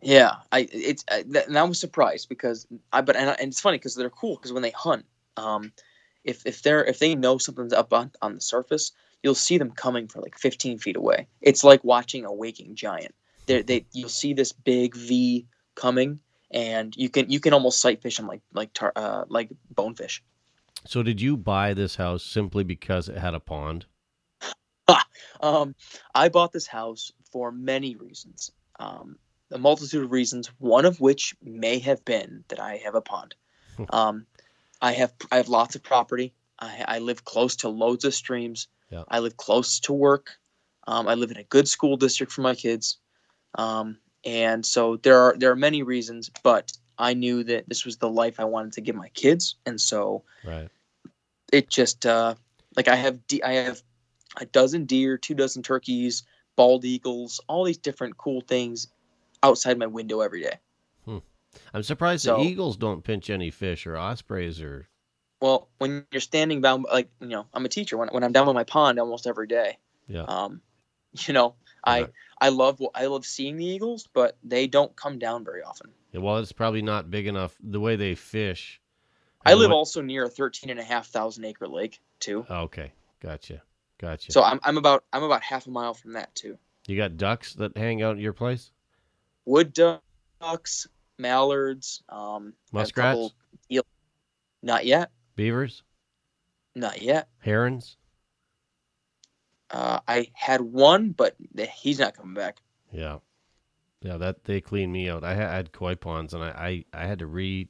[0.04, 3.62] Yeah, I it's I, and I was surprised because I but and, I- and it's
[3.62, 5.06] funny because they're cool because when they hunt,
[5.38, 5.72] um,
[6.24, 8.92] if if they're if they know something's up on on the surface,
[9.24, 11.28] you'll see them coming from like 15 feet away.
[11.42, 13.16] It's like watching a waking giant.
[13.48, 16.20] they they you'll see this big V coming,
[16.56, 20.24] and you can you can almost sight fish them like like tar, uh, like bonefish.
[20.88, 23.86] So did you buy this house simply because it had a pond?
[25.42, 25.76] Um,
[26.14, 29.18] I bought this house for many reasons, um,
[29.52, 30.48] a multitude of reasons.
[30.60, 33.36] One of which may have been that I have a pond.
[33.76, 33.84] Hmm.
[33.90, 34.26] Um,
[34.82, 36.34] I have I have lots of property.
[36.58, 38.70] I, I live close to loads of streams.
[38.90, 39.04] Yeah.
[39.10, 40.38] I live close to work.
[40.88, 42.98] Um, I live in a good school district for my kids,
[43.56, 46.30] um, and so there are there are many reasons.
[46.44, 49.80] But I knew that this was the life I wanted to give my kids, and
[49.80, 50.70] so Right.
[51.54, 52.36] it just uh,
[52.76, 53.82] like I have de- I have
[54.38, 56.24] a dozen deer, two dozen turkeys,
[56.56, 58.88] bald eagles, all these different cool things
[59.44, 60.58] outside my window every day.
[61.74, 64.88] I'm surprised So- the eagles don't pinch any fish or ospreys or
[65.42, 67.98] Well, when you're standing down, like you know, I'm a teacher.
[67.98, 70.24] When when I'm down by my pond almost every day, yeah.
[70.24, 70.62] um,
[71.28, 71.56] you know,
[71.88, 72.12] Right.
[72.42, 75.92] I love I love seeing the eagles, but they don't come down very often.
[76.12, 78.82] Yeah, Well, it's probably not big enough the way they fish.
[79.46, 82.62] I live what- also near a 13 and a half thousand acre lake too, Oh,
[82.64, 83.62] okay, gotcha,
[84.00, 84.32] gotcha.
[84.32, 86.58] so I'm I'm about I'm about half a mile from that too.
[86.88, 88.72] you got ducks that hang out at your place?
[89.46, 90.88] wood ducks,
[91.20, 93.34] mallards, um, I have a couple
[93.70, 93.86] Muskrats?
[94.64, 95.84] Not yet, Beavers?
[96.74, 97.28] not yet.
[97.40, 97.98] Herons?
[99.76, 101.36] Uh, I had one, but
[101.74, 102.62] he's not coming back.
[102.94, 103.18] Yeah,
[104.02, 104.16] yeah.
[104.16, 105.26] That they cleaned me out.
[105.26, 107.68] I had, koi ponds, and I, I I had to re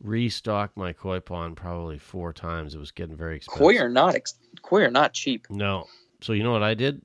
[0.00, 2.76] restock my koi pond probably four times.
[2.76, 3.60] It was getting very expensive.
[3.60, 5.48] Koi are not ex- koi are not cheap.
[5.50, 5.88] No.
[6.20, 7.02] So you know what I did?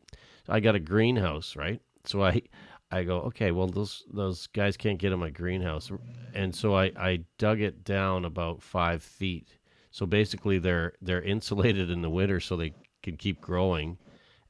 [0.48, 1.82] I got a greenhouse, right?
[2.06, 2.44] So I
[2.92, 5.92] I go, okay, well those those guys can't get in my greenhouse.
[6.36, 9.48] And so I, I dug it down about five feet.
[9.90, 13.98] So basically they're they're insulated in the winter so they can keep growing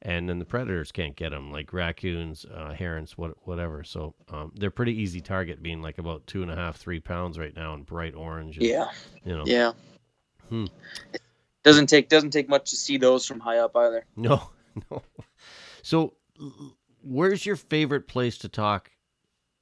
[0.02, 4.52] and then the predators can't get them like raccoons uh, herons what, whatever so um,
[4.56, 7.74] they're pretty easy target being like about two and a half three pounds right now
[7.74, 8.90] and bright orange and, Yeah,
[9.24, 9.72] you know yeah.
[10.48, 10.66] Hmm.
[11.62, 14.04] Doesn't take doesn't take much to see those from high up either.
[14.16, 14.50] No,
[14.90, 15.02] no.
[15.82, 16.14] So,
[17.02, 18.90] where's your favorite place to talk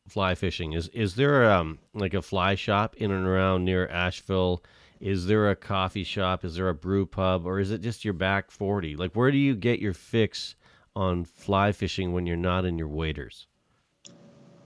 [0.09, 0.73] fly fishing?
[0.73, 4.63] Is is there um like a fly shop in and around near Ashville?
[5.01, 6.45] Is there a coffee shop?
[6.45, 8.97] Is there a brew pub, or is it just your back forty?
[8.97, 10.57] Like, where do you get your fix
[10.95, 13.47] on fly fishing when you're not in your waders?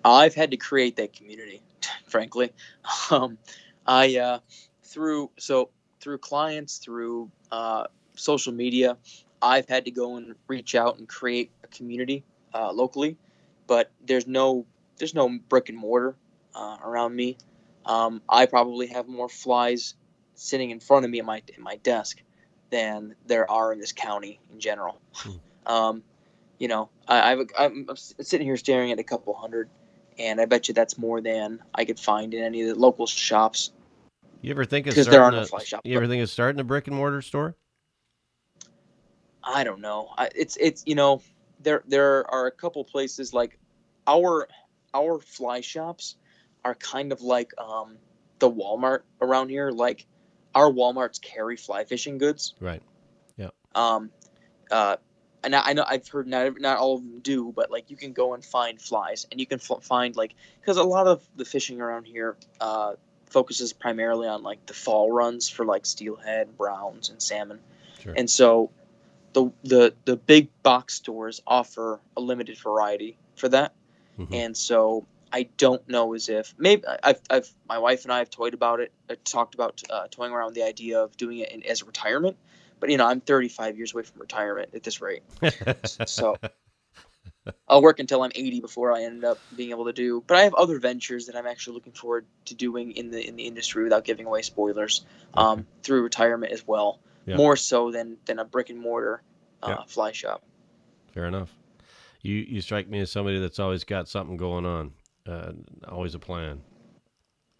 [0.04, 1.62] I've had to create that community,
[2.06, 2.52] frankly.
[3.10, 3.38] Um,
[3.86, 4.38] I uh,
[4.84, 8.96] through so through clients through uh, social media,
[9.42, 13.16] I've had to go and reach out and create a community uh, locally,
[13.66, 14.66] but there's no
[14.98, 16.14] there's no brick and mortar
[16.54, 17.36] uh, around me.
[17.84, 19.94] Um, I probably have more flies
[20.40, 22.22] sitting in front of me at my at my desk
[22.70, 25.00] than there are in this county in general.
[25.14, 25.30] Hmm.
[25.66, 26.02] Um,
[26.58, 29.68] you know, I, I've, I'm, I'm sitting here staring at a couple hundred
[30.18, 33.06] and I bet you that's more than I could find in any of the local
[33.06, 33.70] shops.
[34.40, 36.22] You ever think of Because there are starting no a, fly shops, You ever think
[36.22, 37.56] of starting a brick and mortar store?
[39.44, 40.08] I don't know.
[40.16, 41.22] I, it's it's you know
[41.62, 43.58] there there are a couple places like
[44.06, 44.48] our
[44.92, 46.16] our fly shops
[46.64, 47.96] are kind of like um,
[48.38, 49.70] the Walmart around here.
[49.70, 50.06] Like
[50.54, 52.54] our WalMarts carry fly fishing goods.
[52.60, 52.82] Right.
[53.36, 53.50] Yeah.
[53.74, 54.10] Um,
[54.70, 54.96] uh,
[55.42, 57.96] and I I know I've heard not not all of them do, but like you
[57.96, 61.22] can go and find flies, and you can f- find like because a lot of
[61.36, 62.94] the fishing around here uh,
[63.26, 67.60] focuses primarily on like the fall runs for like steelhead, browns, and salmon,
[68.02, 68.14] Sure.
[68.16, 68.70] and so
[69.32, 73.72] the the the big box stores offer a limited variety for that,
[74.18, 74.34] Mhm.
[74.34, 78.30] and so I don't know as if maybe I've, I've my wife and I have
[78.30, 81.52] toyed about it, uh, talked about uh, toying around with the idea of doing it
[81.52, 82.36] in, as a retirement.
[82.80, 85.22] But you know, I'm 35 years away from retirement at this rate,
[86.06, 86.38] so
[87.68, 90.24] I'll work until I'm 80 before I end up being able to do.
[90.26, 93.36] But I have other ventures that I'm actually looking forward to doing in the in
[93.36, 97.36] the industry without giving away spoilers um, through retirement as well, Yeah.
[97.36, 99.22] more so than than a brick and mortar
[99.62, 99.84] uh, Yeah.
[99.86, 100.42] fly shop.
[101.14, 101.54] Fair enough.
[102.22, 104.92] You you strike me as somebody that's always got something going on,
[105.26, 105.52] uh,
[105.88, 106.60] always a plan.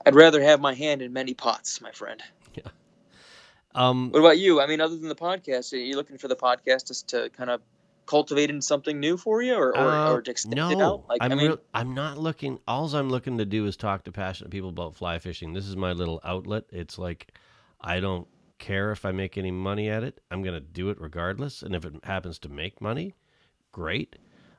[0.07, 2.23] I'd rather have my hand in many pots, my friend.
[2.55, 2.71] Yeah.
[3.75, 4.61] Um, What about you?
[4.61, 7.51] I mean, other than the podcast, are you looking for the podcast just to kind
[7.51, 7.61] of
[8.07, 11.05] cultivate into something new for you, or or, uh, or to extend no, it out?
[11.09, 12.59] Like, I'm I mean, real- I'm not looking.
[12.67, 15.53] Alls I'm looking to do is talk to passionate people about fly fishing.
[15.53, 16.65] This is my little outlet.
[16.71, 17.33] It's like
[17.81, 18.27] I don't
[18.59, 20.21] care if I make any money at it.
[20.31, 23.15] I'm gonna do it regardless, and if it happens to make money,
[23.71, 24.17] great.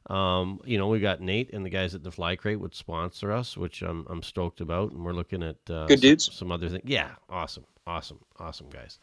[0.09, 3.31] Um, you know, we got Nate and the guys at the Fly Crate would sponsor
[3.31, 6.33] us, which I'm I'm stoked about, and we're looking at uh, Good some, dudes.
[6.33, 6.83] some other things.
[6.85, 8.99] Yeah, awesome, awesome, awesome guys.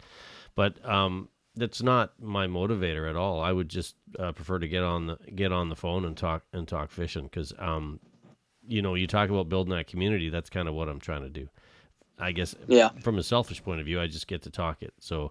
[0.57, 3.41] But um, that's not my motivator at all.
[3.41, 6.43] I would just uh, prefer to get on the get on the phone and talk
[6.53, 8.01] and talk fishing because um,
[8.67, 10.29] you know, you talk about building that community.
[10.31, 11.49] That's kind of what I'm trying to do.
[12.19, 12.57] I guess.
[12.67, 12.89] Yeah.
[13.03, 14.93] From a selfish point of view, I just get to talk it.
[14.99, 15.31] So,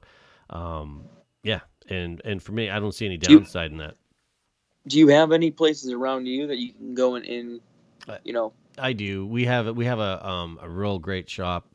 [0.49, 1.03] um,
[1.43, 3.95] yeah, and and for me, I don't see any Do you- downside in that.
[4.88, 7.62] Do you have any places around you that you can go in, in
[8.23, 9.26] you know, I do.
[9.26, 11.67] We have we have a um a real great shop,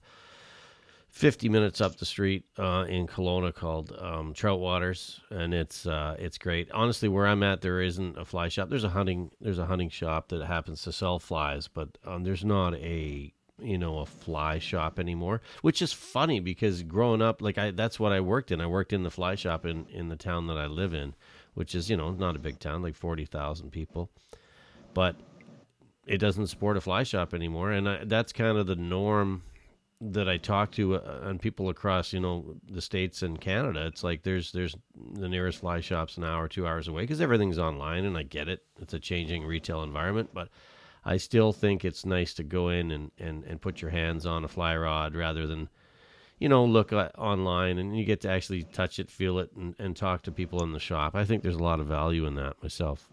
[1.10, 6.16] fifty minutes up the street uh, in Kelowna called um, Trout Waters, and it's uh,
[6.18, 6.70] it's great.
[6.72, 8.68] Honestly, where I'm at, there isn't a fly shop.
[8.70, 12.44] There's a hunting there's a hunting shop that happens to sell flies, but um, there's
[12.44, 15.42] not a you know a fly shop anymore.
[15.62, 18.60] Which is funny because growing up, like I that's what I worked in.
[18.60, 21.14] I worked in the fly shop in in the town that I live in,
[21.54, 24.10] which is you know not a big town, like forty thousand people,
[24.94, 25.16] but
[26.06, 29.42] it doesn't support a fly shop anymore, and I, that's kind of the norm
[30.00, 33.86] that I talk to uh, and people across, you know, the states and Canada.
[33.86, 34.74] It's like there's there's
[35.14, 38.48] the nearest fly shops an hour, two hours away because everything's online, and I get
[38.48, 38.60] it.
[38.80, 40.48] It's a changing retail environment, but
[41.04, 44.44] I still think it's nice to go in and and and put your hands on
[44.44, 45.68] a fly rod rather than.
[46.42, 49.76] You know, look at online and you get to actually touch it, feel it, and,
[49.78, 51.14] and talk to people in the shop.
[51.14, 53.08] I think there's a lot of value in that myself.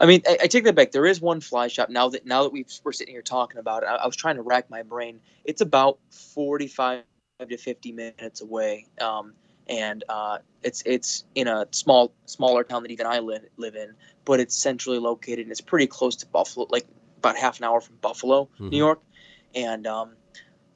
[0.00, 0.90] I mean, I, I take that back.
[0.90, 3.84] There is one fly shop now that now that we've, we're sitting here talking about
[3.84, 3.86] it.
[3.86, 5.20] I, I was trying to rack my brain.
[5.44, 7.04] It's about forty-five
[7.48, 9.34] to fifty minutes away, um,
[9.68, 13.94] and uh, it's it's in a small smaller town that even I live live in,
[14.24, 16.86] but it's centrally located and it's pretty close to Buffalo, like
[17.18, 18.70] about half an hour from Buffalo, Mhm.
[18.70, 19.00] New York,
[19.54, 20.16] and um,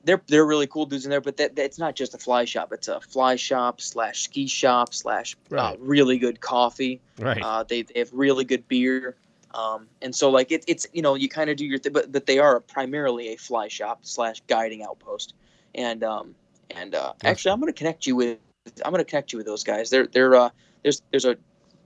[0.08, 1.20] they're they're really cool dudes in there.
[1.20, 4.46] But that, that it's not just a fly shop; it's a fly shop slash ski
[4.46, 7.02] shop slash uh, really good coffee.
[7.18, 7.42] Right.
[7.42, 9.16] Uh, they, they have really good beer.
[9.52, 12.10] Um, and so like it, it's you know you kind of do your thing, but
[12.10, 15.34] but they are primarily a fly shop slash guiding outpost.
[15.74, 16.34] And um,
[16.70, 17.30] and uh, Yes.
[17.30, 18.38] actually, I'm gonna connect you with
[18.84, 19.90] I'm gonna connect you with those guys.
[19.90, 20.48] They're they're uh,
[20.82, 21.36] there's there's a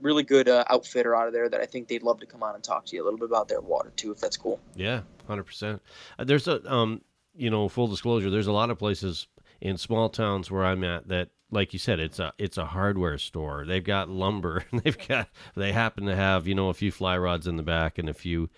[0.01, 2.55] really good uh, outfitter out of there that I think they'd love to come on
[2.55, 4.61] and talk to you a little bit about their water too, if that's cool.
[4.75, 5.81] Yeah, hundred percent.
[6.19, 7.01] There's a um,
[7.35, 8.29] you know, full disclosure.
[8.29, 9.27] There's a lot of places
[9.61, 13.17] in small towns where I'm at that, like you said, it's a it's a hardware
[13.17, 13.65] store.
[13.65, 14.63] They've got lumber.
[14.83, 17.97] They've got they happen to have you know a few fly rods in the back
[17.99, 18.49] and a few,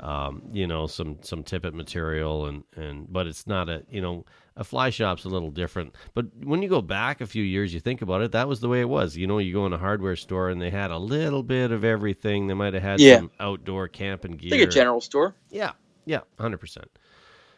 [0.00, 4.24] um, you know, some some tippet material and and but it's not a you know
[4.58, 5.94] a fly shop's a little different.
[6.14, 8.68] But when you go back a few years, you think about it, that was the
[8.68, 9.14] way it was.
[9.16, 11.84] You know, you go in a hardware store and they had a little bit of
[11.84, 12.46] everything.
[12.46, 13.16] They might have had Yeah.
[13.16, 14.52] some outdoor camping gear.
[14.52, 15.34] Like a general store.
[15.50, 15.72] Yeah,
[16.06, 16.88] yeah, hundred percent.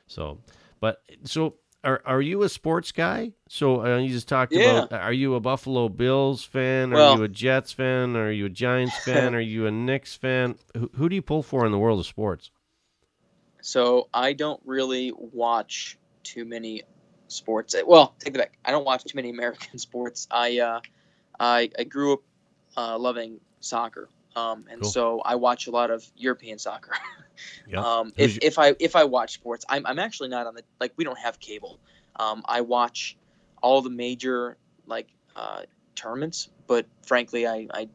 [0.09, 0.41] So,
[0.81, 3.33] but so are are you a sports guy?
[3.49, 4.87] So uh, you just talked Yeah.
[4.89, 4.93] about.
[4.93, 6.93] Are you a Buffalo Bills fan?
[6.93, 8.17] Are you a Jets fan?
[8.17, 9.35] Are you a Giants fan?
[9.35, 10.57] are you a Knicks fan?
[10.77, 12.51] Who, who do you pull for in the world of sports?
[13.63, 16.85] So I don't really watch too many
[17.29, 17.75] sports.
[17.87, 18.59] Well, take that back.
[18.65, 20.29] I don't watch too many American sports.
[20.31, 20.81] I uh,
[21.41, 22.21] I, I grew up
[22.77, 24.89] uh, loving soccer, um, and Cool.
[24.89, 26.93] so I watch a lot of European soccer.
[27.67, 27.81] Yeah.
[27.81, 30.93] um, if, if I if I watch sports, I'm I'm actually not on the like
[30.97, 31.79] we don't have cable.
[32.17, 33.17] Um, I watch
[33.63, 35.63] all the major like uh,
[35.95, 37.89] tournaments, but frankly, I I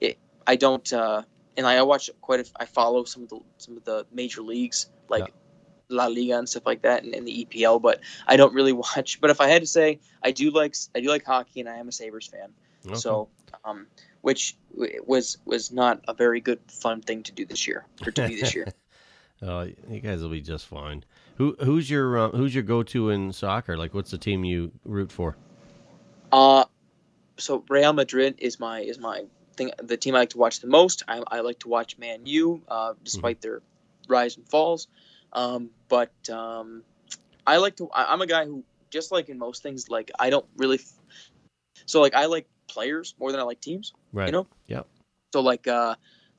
[0.00, 0.90] it, I don't.
[0.92, 1.22] Uh,
[1.56, 2.40] and I watch quite.
[2.40, 5.32] A, I follow some of the some of the major leagues like
[5.88, 7.80] La Liga and stuff like that, and, and the EPL.
[7.80, 9.20] But I don't really watch.
[9.20, 11.76] But if I had to say, I do like I do like hockey, and I
[11.76, 12.52] am a Sabres fan.
[12.86, 12.96] Okay.
[12.96, 13.28] So,
[13.64, 13.86] um,
[14.20, 14.56] which
[15.06, 18.40] was was not a very good fun thing to do this year or to be
[18.40, 18.66] this year.
[19.42, 21.04] Uh, you guys will be just fine.
[21.36, 23.76] Who who's your uh, who's your go to in soccer?
[23.76, 25.36] Like, what's the team you root for?
[26.32, 26.64] Uh,
[27.38, 29.24] so Real Madrid is my is my
[29.56, 29.70] thing.
[29.82, 31.04] The team I like to watch the most.
[31.08, 33.62] I, I like to watch Man U, uh, despite their
[34.08, 34.88] rise and falls.
[35.32, 36.82] Um, but um,
[37.46, 37.88] I like to.
[37.90, 40.80] I, I'm a guy who, just like in most things, like I don't really.
[41.86, 43.92] So like I like players more than I like teams.
[44.12, 44.26] Right.
[44.26, 44.46] You know?
[44.66, 44.82] Yeah.
[45.32, 45.94] So like uh,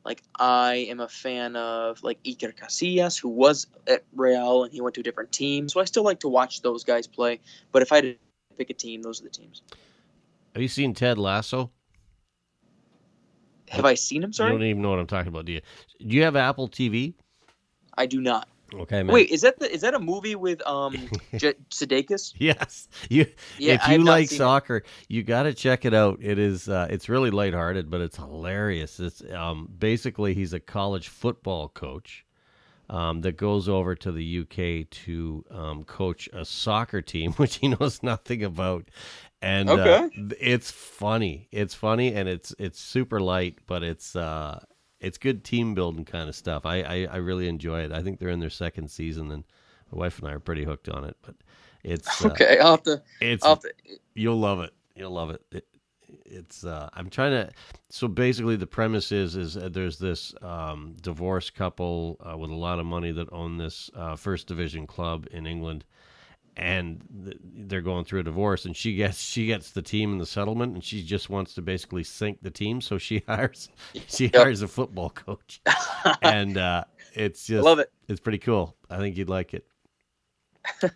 [0.05, 4.81] like I am a fan of like Iker Casillas, who was at Real and he
[4.81, 5.69] went to a different team.
[5.69, 7.39] So I still like to watch those guys play.
[7.71, 8.15] But if I had to
[8.57, 9.61] pick a team, those are the teams.
[10.55, 11.71] Have you seen Ted Lasso?
[13.69, 14.33] Have I seen him?
[14.33, 15.61] Sorry, you don't even know what I'm talking about, do you?
[15.99, 17.13] Do you have Apple TV?
[17.95, 18.47] I do not.
[18.73, 19.13] Okay, man.
[19.13, 22.33] Wait, is that the is that a movie with um J- Sudeikis?
[22.37, 23.25] Yes, you.
[23.57, 24.39] Yeah, if you like seen it.
[24.39, 26.19] soccer, you got to check it out.
[26.21, 26.69] It is.
[26.69, 28.99] Uh, it's really lighthearted, but it's hilarious.
[28.99, 32.25] It's um, basically he's a college football coach
[32.89, 37.67] um, that goes over to the UK to um, coach a soccer team, which he
[37.67, 38.89] knows nothing about.
[39.41, 40.09] And uh,
[40.39, 41.47] it's funny.
[41.51, 44.59] It's funny, and it's it's super light, but it's uh,
[45.01, 46.65] it's good team building kind of stuff.
[46.65, 47.91] I, I I really enjoy it.
[47.91, 49.43] I think they're in their second season, and
[49.91, 51.17] my wife and I are pretty hooked on it.
[51.21, 51.35] But
[51.83, 53.01] it's uh, Okay, I'll have to.
[53.21, 53.73] it's have to
[54.15, 54.73] You'll love it.
[54.95, 55.41] You'll love it.
[55.51, 55.67] It-
[56.25, 57.51] it's uh, I'm trying to.
[57.89, 62.55] So basically, the premise is is uh, there's this um, divorced couple uh, with a
[62.55, 65.85] lot of money that own this uh, first division club in England,
[66.59, 70.17] and th- they're going through a divorce, and she gets she gets the team in
[70.17, 73.69] the settlement, and she just wants to basically sink the team, so she hires
[74.07, 74.35] she Yep.
[74.35, 75.61] hires a football coach,
[76.21, 76.83] and uh,
[77.13, 77.91] it's just Love it.
[78.09, 78.75] It's pretty cool.
[78.89, 79.65] I think you'd like it.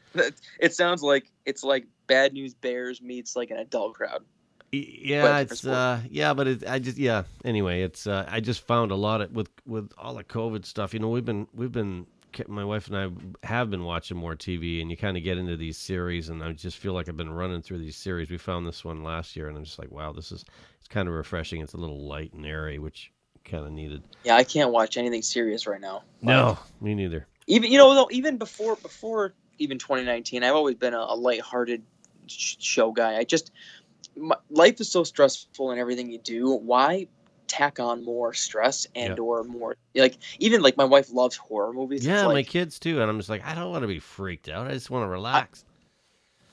[0.60, 4.24] It sounds like it's like Bad News Bears meets like an adult crowd.
[4.72, 7.24] Yeah, it's uh, yeah, but it, I just yeah.
[7.46, 10.94] Anyway, it's uh, I just found a lot of with with all the COVID stuff.
[10.94, 12.08] You know, we've been we've been
[12.48, 15.58] my wife and I have been watching more TV, and you kind of get into
[15.58, 18.30] these series, and I just feel like I've been running through these series.
[18.30, 20.46] We found this one last year, and I'm just like, wow, this is
[20.80, 21.62] it's kind of refreshing.
[21.62, 23.12] It's a little light and airy, which
[23.46, 24.04] kind of needed.
[24.24, 26.04] Yeah, I can't watch anything serious right now.
[26.22, 27.28] No, me neither.
[27.48, 31.84] even you know though even before before even 2019 i've always been a, a lighthearted
[32.28, 33.52] sh- show guy i just
[34.16, 37.08] my, life is so stressful in everything you do why
[37.54, 39.24] tack on more stress and Yeah.
[39.24, 43.08] or more like even like my wife loves horror movies Yeah, my kids too, and
[43.10, 44.66] I'm just like, I don't want to be freaked out.
[44.66, 45.64] I just want to relax.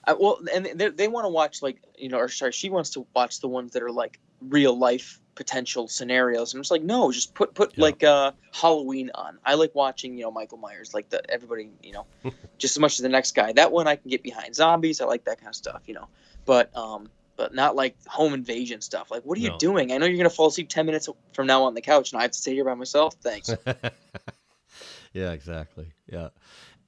[0.05, 2.91] I, well and they, they want to watch like you know or sorry she wants
[2.91, 7.13] to watch the ones that are like real life potential scenarios i'm just like no
[7.13, 7.85] just put put Yeah.
[7.85, 11.93] like uh halloween on i like watching you know michael myers like the everybody you
[11.93, 12.07] know
[12.59, 15.05] just as much as the next guy that one i can get behind zombies i
[15.05, 16.09] like that kind of stuff you know
[16.47, 17.09] but um
[17.41, 20.29] but not like home invasion stuff like what are you doing i know you're gonna
[20.29, 22.65] fall asleep 10 minutes from now on the couch and i have to stay here
[22.65, 23.51] by myself thanks
[25.13, 25.93] yeah, exactly.
[26.07, 26.29] Yeah.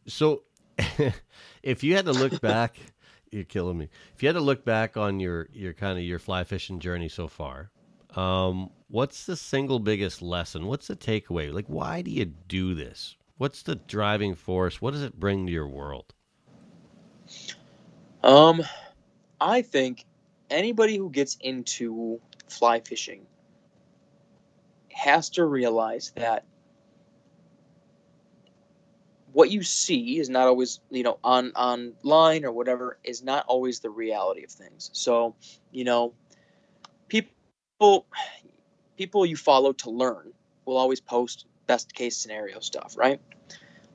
[0.07, 0.43] So,
[1.63, 2.77] if you had to look back,
[3.31, 3.89] you're killing me.
[4.15, 7.09] If you had to look back on your your kind of your fly fishing journey
[7.09, 7.71] so far,
[8.15, 10.67] um, what's the single biggest lesson?
[10.67, 11.53] What's the takeaway?
[11.53, 13.17] Like, why do you do this?
[13.39, 14.81] What's the driving force?
[14.81, 16.15] What does it bring to your world?
[18.23, 18.63] Um,
[19.41, 20.05] I think
[20.53, 23.27] anybody who gets into fly fishing
[24.91, 26.45] has to realize that
[29.33, 33.81] what you see is not always, you know, on online or whatever is not always
[33.81, 34.91] the reality of things.
[34.93, 35.35] So,
[35.71, 36.13] you know,
[37.09, 38.07] people
[38.97, 40.33] people you follow to learn
[40.67, 43.21] will always post best case scenario stuff, right?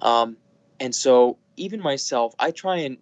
[0.01, 0.37] Um,
[0.79, 2.97] and so even myself, I try and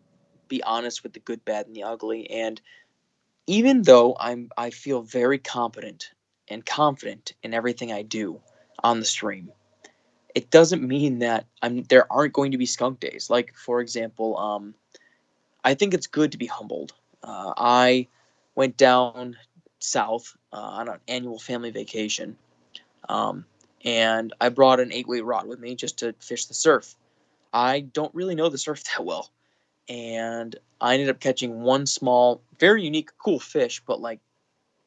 [0.47, 2.29] be honest with the good, bad, and the ugly.
[2.29, 2.61] And
[3.47, 6.11] even though I'm, I feel very competent
[6.47, 8.41] and confident in everything I do
[8.83, 9.51] on the stream,
[10.33, 11.83] it doesn't mean that I'm.
[11.83, 13.29] There aren't going to be skunk days.
[13.29, 14.75] Like for example, um,
[15.63, 16.93] I think it's good to be humbled.
[17.23, 18.07] Uh, I
[18.53, 19.37] went down
[19.79, 22.37] south uh, on an annual family vacation,
[23.07, 23.45] um,
[23.85, 26.95] and I brought an eight weight rod with me just to fish the surf.
[27.53, 29.29] I don't really know the surf that well
[29.87, 34.19] and I ended up catching one small, very unique, cool fish, but like,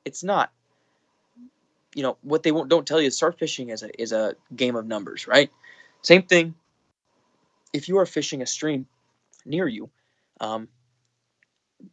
[0.04, 0.52] it's not.
[1.94, 4.34] You know what they won't don't tell you is surf fishing is a is a
[4.54, 5.50] game of numbers, right?
[6.02, 6.54] Same thing.
[7.72, 8.86] If you are fishing a stream
[9.44, 9.90] near you,
[10.40, 10.68] um,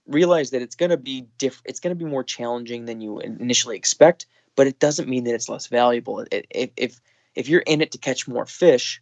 [0.07, 3.19] realize that it's going to be diff- It's going to be more challenging than you
[3.19, 6.19] initially expect, but it doesn't mean that it's less valuable.
[6.31, 7.01] It, if if
[7.35, 9.01] if you're in it to catch more fish,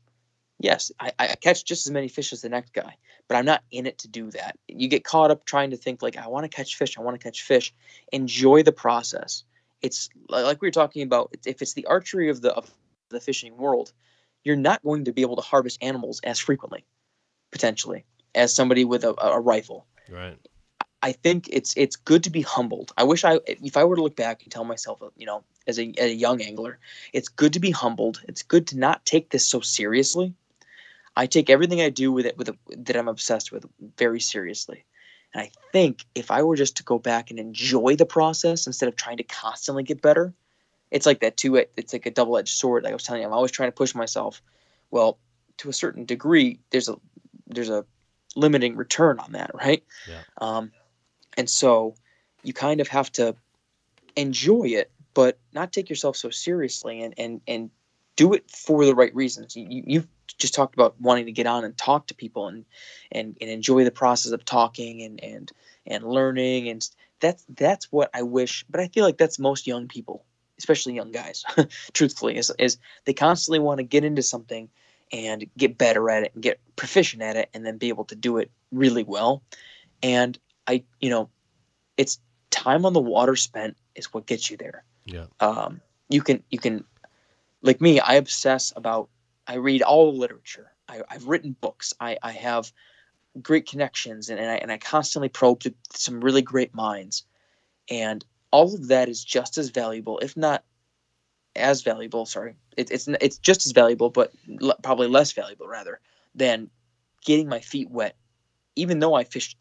[0.60, 2.98] yes, I, I catch just as many fish as the next guy
[3.28, 4.58] but I'm not in it to do that.
[4.68, 7.20] You get caught up trying to think like I want to catch fish, I want
[7.20, 7.74] to catch fish.
[8.12, 9.44] Enjoy the process.
[9.82, 11.36] It's like we were talking about.
[11.46, 12.72] If it's the archery of the of
[13.10, 13.92] the fishing world,
[14.44, 16.86] you're not going to be able to harvest animals as frequently,
[17.52, 19.86] potentially, as somebody with a, a rifle.
[20.10, 20.38] Right.
[21.02, 22.94] I think it's it's good to be humbled.
[22.98, 25.44] I wish I if I were to look back and tell myself, uh, you know,
[25.68, 26.80] as a, as a young angler,
[27.12, 28.22] it's good to be humbled.
[28.28, 30.34] It's good to not take this so seriously.
[31.16, 33.66] I take everything I do with it with a, that I'm obsessed with
[33.98, 34.84] very seriously.
[35.34, 38.90] And I think if I were just to go back and enjoy the process instead
[38.90, 40.34] of trying to constantly get better,
[40.92, 41.56] it's like that too.
[41.56, 42.84] It's like a double-edged sword.
[42.84, 44.42] Like I was telling you, I'm always trying to push myself.
[44.92, 45.18] Well,
[45.58, 46.98] to a certain degree, there's a
[47.48, 47.86] there's a
[48.36, 49.84] limiting return on that, right?
[50.08, 50.22] Yeah.
[50.40, 50.72] Um,
[51.36, 51.96] and so
[52.44, 53.36] you kind of have to
[54.16, 57.72] enjoy it, but not take yourself so seriously, and and and
[58.16, 59.56] do it for the right reasons.
[59.56, 60.08] You, you you've
[60.38, 62.66] just talked about wanting to get on and talk to people and
[63.12, 65.52] and and enjoy the process of talking and and
[65.86, 66.88] and learning, and
[67.20, 68.66] that's that's what I wish.
[68.70, 70.26] But I feel like that's most young people,
[70.58, 71.44] especially young guys.
[71.94, 74.70] truthfully, is is they constantly want to get into something
[75.14, 78.16] and get better at it and get proficient at it and then be able to
[78.16, 79.44] do it really well.
[80.02, 80.38] And
[80.68, 81.30] I, you know,
[81.98, 84.84] it's time on the water spent is what gets you there.
[85.06, 85.26] Yeah.
[85.40, 86.84] Um, you can, you can,
[87.64, 89.10] like me, I obsess about,
[89.48, 90.72] I read all the literature.
[90.88, 91.94] I, I've written books.
[92.00, 92.72] I, I have
[93.42, 97.24] great connections and, and I, and I constantly probe to some really great minds.
[97.90, 100.64] And all of that is just as valuable, if not
[101.56, 102.26] as valuable.
[102.26, 106.00] Sorry, it, it's it's just as valuable, but l- probably less valuable rather
[106.36, 106.70] than
[107.26, 108.16] getting my feet wet.
[108.76, 109.58] Even though I fished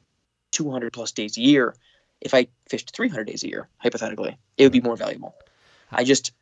[0.53, 1.75] 200 plus days a year,
[2.21, 5.35] if I fished 300 days a year, hypothetically, it would be more valuable.
[5.91, 6.33] I just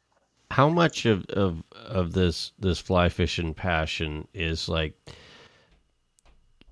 [0.50, 4.94] how much of of of this this fly fishing passion is like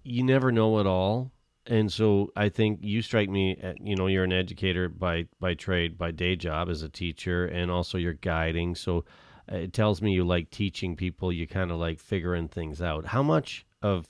[0.03, 1.31] you never know it all.
[1.67, 5.55] And so i think you strike me at, you know you're an educator by by
[5.55, 8.75] trade by day job as a teacher and also you're guiding.
[8.75, 9.05] So
[9.53, 13.07] uh, it tells me you like teaching people you kind of like figuring things out.
[13.07, 14.07] How much of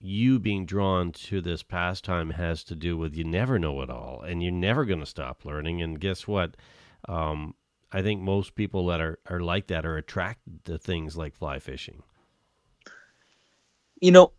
[0.00, 4.22] you being drawn to this pastime has to do with you never know it all
[4.26, 5.80] and you're never going to stop learning.
[5.82, 6.56] And guess what?
[7.08, 7.54] Um,
[7.92, 11.58] I think most people that are, are like that are attracted to things like fly
[11.58, 12.02] fishing.
[14.00, 14.32] You know,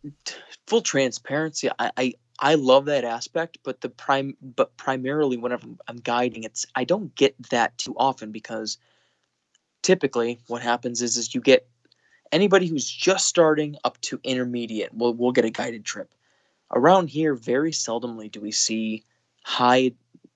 [0.68, 5.98] full transparency, I, I, I love that aspect, but the prime, but primarily whenever I'm
[5.98, 8.78] guiding, it's I don't get that too often because
[9.84, 11.68] typically what happens is is you get
[12.32, 16.14] anybody who's just starting up to intermediate will will get a guided trip.
[16.72, 19.04] Around here, very seldomly do we see
[19.44, 19.92] high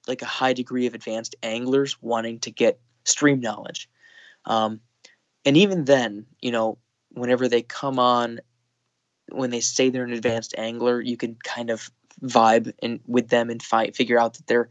[0.07, 3.89] like a high degree of advanced anglers wanting to get stream knowledge.
[4.45, 4.81] Um,
[5.45, 6.77] and even then, you know,
[7.11, 8.39] whenever they come on,
[9.29, 11.89] when they say they're an advanced angler, you can kind of
[12.23, 14.69] vibe and with them and fight, figure out that they're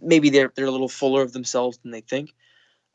[0.00, 2.34] maybe they're they're a little fuller of themselves than they think.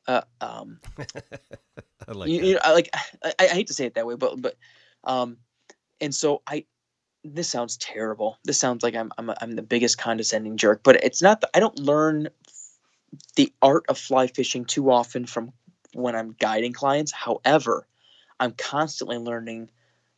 [0.07, 0.79] Uh, um,
[2.07, 2.89] I like you, you know, I like
[3.23, 4.55] I, I, hate to say it that way, but but
[5.03, 5.37] um,
[5.99, 6.65] and so I
[7.23, 8.37] this sounds terrible.
[8.43, 11.41] This sounds like I'm I'm, I'm the biggest condescending jerk, but it's not.
[11.41, 12.29] The, I don't learn
[13.35, 15.53] the art of fly fishing too often from
[15.93, 17.11] when I'm guiding clients.
[17.11, 17.87] However,
[18.39, 19.69] I'm constantly learning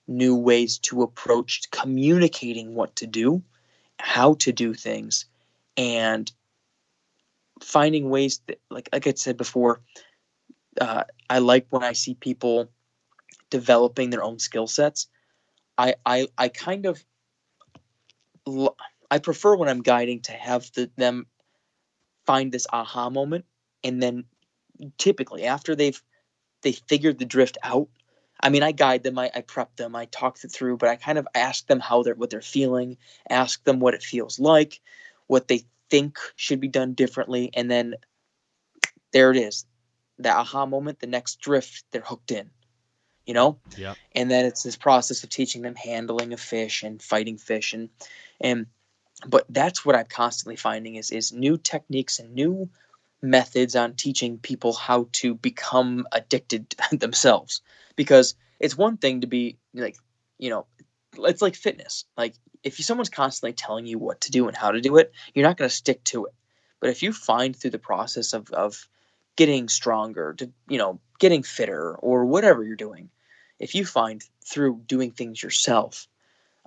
[0.08, 3.43] new ways to approach communicating what to do,
[4.00, 5.26] how to do things,
[5.76, 6.32] and
[7.62, 9.82] finding ways that, like like I said before,
[10.80, 12.70] uh, I like when I see people
[13.50, 15.08] developing their own skill sets.
[15.78, 17.04] I, I I kind of
[19.12, 21.28] I prefer when I'm guiding to have the, them
[22.28, 23.45] find this aha moment
[23.84, 24.25] and then
[24.99, 26.01] typically after they've
[26.61, 27.88] they figured the drift out
[28.41, 30.95] i mean i guide them i, I prep them i talk it through but i
[30.95, 32.97] kind of ask them how they're what they're feeling
[33.30, 34.80] ask them what it feels like
[35.25, 37.95] what they think should be done differently and then
[39.11, 39.65] there it is.
[40.19, 42.49] That aha moment the next drift they're hooked in
[43.25, 43.59] you know?
[43.75, 43.93] Yeah.
[44.15, 47.89] And then it's this process of teaching them handling a fish and fighting fish and
[48.39, 48.67] and
[49.26, 52.70] but that's what I'm constantly finding is is new techniques and new
[53.22, 57.61] methods on teaching people how to become addicted themselves.
[57.95, 59.97] Because it's one thing to be like
[60.38, 60.65] you know
[61.18, 62.05] it's like fitness.
[62.15, 65.47] Like if someone's constantly telling you what to do and how to do it you're
[65.47, 66.34] not going to stick to it.
[66.80, 68.88] But if you find through the process of, of
[69.36, 73.09] getting stronger to you know getting fitter or whatever you're doing
[73.59, 76.07] if you find through doing things yourself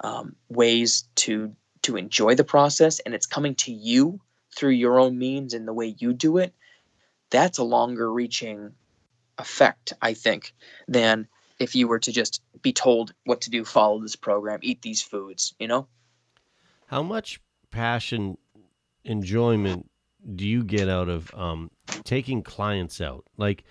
[0.02, 4.20] um, ways to to enjoy the process and it's coming to you
[4.54, 6.54] through your own means and the way you do it,
[7.30, 8.72] that's a longer reaching
[9.38, 10.54] effect, I think,
[10.88, 11.28] than
[11.58, 15.02] if you were to just be told what to do, follow this program, eat these
[15.02, 15.86] foods, you know?
[16.86, 18.36] How much passion,
[19.04, 19.88] enjoyment
[20.34, 21.70] do you get out of um,
[22.04, 23.24] taking clients out?
[23.36, 23.64] Like,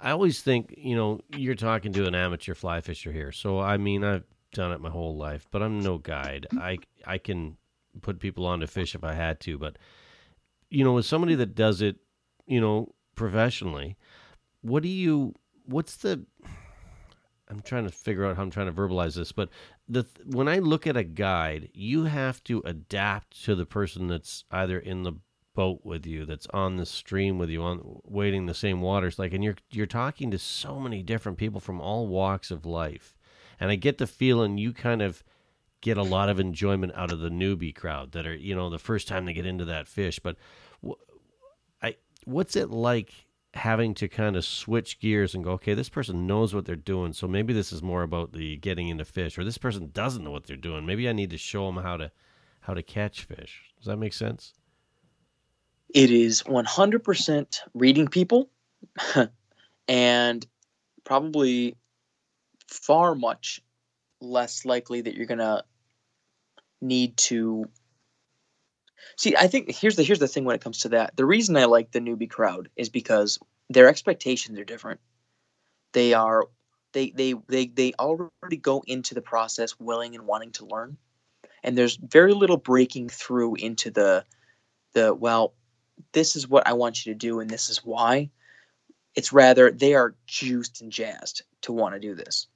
[0.00, 3.32] I always think, you know, you're talking to an amateur fly fisher here.
[3.32, 6.46] So, I mean, I've done it my whole life, but I'm no guide.
[6.58, 7.56] I I can
[8.00, 9.76] put people on to fish if I had to, but
[10.70, 11.96] you know, as somebody that does it,
[12.46, 13.96] you know, professionally,
[14.62, 15.34] what do you
[15.66, 16.24] what's the
[17.48, 19.50] I'm trying to figure out how I'm trying to verbalize this, but
[19.88, 24.44] the when I look at a guide, you have to adapt to the person that's
[24.50, 25.12] either in the
[25.54, 29.34] boat with you, that's on the stream with you, on wading the same waters, like,
[29.34, 33.18] and you're you're talking to so many different people from all walks of life,
[33.62, 35.22] and I get the feeling you kind of
[35.80, 38.78] get a lot of enjoyment out of the newbie crowd that are you know the
[38.78, 40.18] first time they get into that fish.
[40.18, 40.36] But
[41.80, 41.94] i
[42.24, 43.12] what's it like
[43.54, 47.12] having to kind of switch gears and go okay this person knows what they're doing
[47.12, 50.30] so maybe this is more about the getting into fish or this person doesn't know
[50.30, 50.84] what they're doing.
[50.84, 52.10] Maybe i need to show them how to
[52.62, 53.72] how to catch fish.
[53.78, 54.54] Does that make sense?
[55.94, 58.50] It is 100% reading people
[59.88, 60.46] and
[61.04, 61.76] probably
[62.72, 63.60] far much
[64.20, 65.64] less likely that you're to
[66.80, 67.64] need to
[69.16, 71.56] see i think here's the here's the thing when it comes to that the reason
[71.56, 75.00] i like the newbie crowd is because their expectations are different
[75.92, 76.48] they are
[76.92, 80.96] they they they, they already go into the process willing and wanting to learn
[81.62, 84.24] and there's very little breaking through into the
[84.94, 85.54] the well
[86.12, 88.30] this is what I want you to do and this is why.
[89.14, 92.46] It's rather they are juiced and jazzed to want to do this.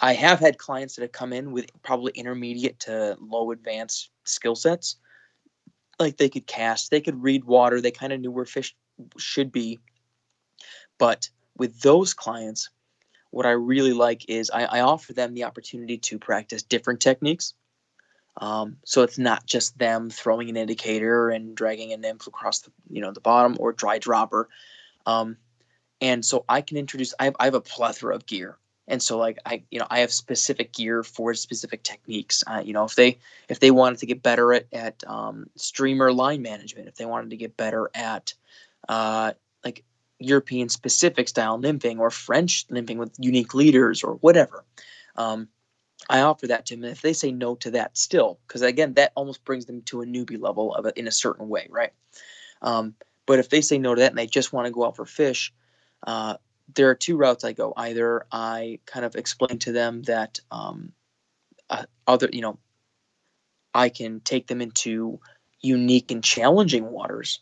[0.00, 4.54] I have had clients that have come in with probably intermediate to low advanced skill
[4.54, 4.96] sets.
[5.98, 8.76] Like they could cast, they could read water, they kind of knew where fish
[9.16, 9.80] should be.
[10.98, 12.70] But with those clients,
[13.30, 17.54] what I really like is I, I offer them the opportunity to practice different techniques.
[18.38, 22.70] Um, so it's not just them throwing an indicator and dragging a nymph across the
[22.90, 24.48] you know the bottom or dry dropper.
[25.06, 25.38] Um,
[26.00, 27.14] and so I can introduce.
[27.18, 28.58] I have, I have a plethora of gear,
[28.88, 32.44] and so like I you know I have specific gear for specific techniques.
[32.46, 33.18] Uh, you know if they
[33.48, 37.30] if they wanted to get better at at um, streamer line management, if they wanted
[37.30, 38.34] to get better at
[38.88, 39.32] uh,
[39.64, 39.84] like
[40.18, 44.64] European specific style nymphing or French nymphing with unique leaders or whatever.
[45.16, 45.48] Um,
[46.08, 46.84] I offer that to them.
[46.84, 50.02] and If they say no to that, still, because again, that almost brings them to
[50.02, 51.92] a newbie level of it in a certain way, right?
[52.62, 52.94] Um,
[53.26, 55.04] but if they say no to that and they just want to go out for
[55.04, 55.52] fish,
[56.06, 56.36] uh,
[56.74, 57.72] there are two routes I go.
[57.76, 60.92] Either I kind of explain to them that um,
[61.70, 62.58] uh, other, you know,
[63.72, 65.20] I can take them into
[65.60, 67.40] unique and challenging waters.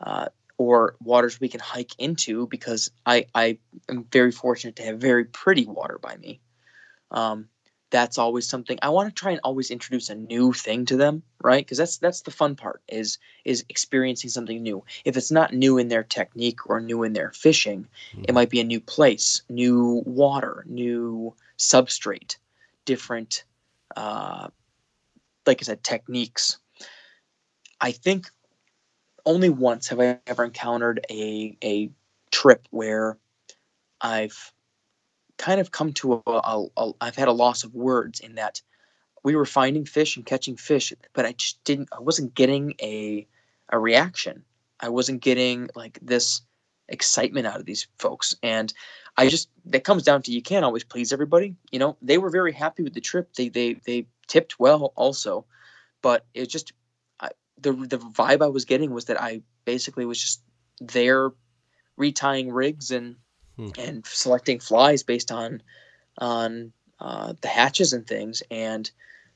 [0.00, 0.28] Uh,
[0.58, 5.24] or waters we can hike into because I, I am very fortunate to have very
[5.24, 6.40] pretty water by me.
[7.10, 7.48] Um,
[7.90, 11.22] that's always something I want to try and always introduce a new thing to them,
[11.42, 11.64] right?
[11.64, 14.84] Because that's that's the fun part is is experiencing something new.
[15.04, 18.24] If it's not new in their technique or new in their fishing, mm-hmm.
[18.28, 22.36] it might be a new place, new water, new substrate,
[22.84, 23.44] different,
[23.96, 24.48] uh,
[25.46, 26.58] like I said, techniques.
[27.80, 28.30] I think
[29.24, 31.90] only once have I ever encountered a a
[32.30, 33.16] trip where
[34.00, 34.52] I've
[35.38, 38.60] kind of come to a, a, a I've had a loss of words in that
[39.22, 43.26] we were finding fish and catching fish, but I just didn't I wasn't getting a
[43.68, 44.44] a reaction.
[44.80, 46.42] I wasn't getting like this
[46.88, 48.72] excitement out of these folks and
[49.16, 51.56] I just that comes down to you can't always please everybody.
[51.72, 53.34] You know, they were very happy with the trip.
[53.34, 55.46] They they they tipped well also,
[56.02, 56.72] but it just
[57.60, 60.42] the the vibe I was getting was that I basically was just
[60.80, 61.32] there
[61.98, 63.16] retying rigs and
[63.56, 63.70] hmm.
[63.78, 65.62] and selecting flies based on
[66.18, 68.42] on uh, the hatches and things.
[68.50, 68.90] And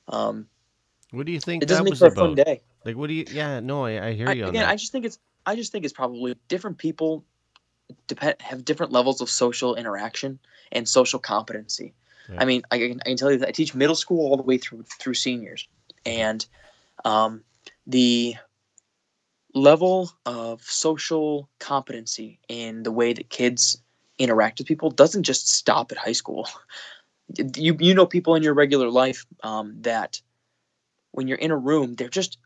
[0.09, 0.47] um,
[1.11, 2.63] what do you think it doesn't make for a fun day.
[2.85, 5.05] Like what do you yeah no i, I hear I, you again i just think
[5.05, 7.25] it's i just think it's probably different people
[8.07, 10.39] depend have different levels of social interaction
[10.73, 11.93] and social competency.
[12.31, 12.37] Yeah.
[12.41, 14.43] i mean I can, I can tell you that i teach middle school all the
[14.43, 15.69] way through through seniors.
[16.07, 16.47] And
[17.05, 17.43] um,
[17.87, 18.37] the
[19.53, 23.77] level of social competency in the way that kids
[24.21, 26.49] interact with people doesn't just stop at high school.
[27.55, 30.21] You you know people in your regular life um, that
[31.13, 32.39] when you're in a room they're just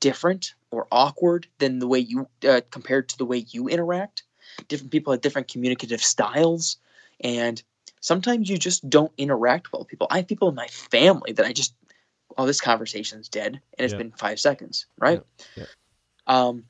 [0.00, 4.22] different or awkward than the way you uh, compared to the way you interact.
[4.68, 6.78] Different people have different communicative styles,
[7.20, 7.62] and
[8.00, 10.06] sometimes you just don't interact well with people.
[10.10, 11.74] I have people in my family that I just
[12.36, 13.98] oh, this conversation's dead, and it's yeah.
[13.98, 15.22] been five seconds, right?
[15.56, 15.64] Yeah.
[15.64, 15.66] Yeah.
[16.26, 16.64] Um,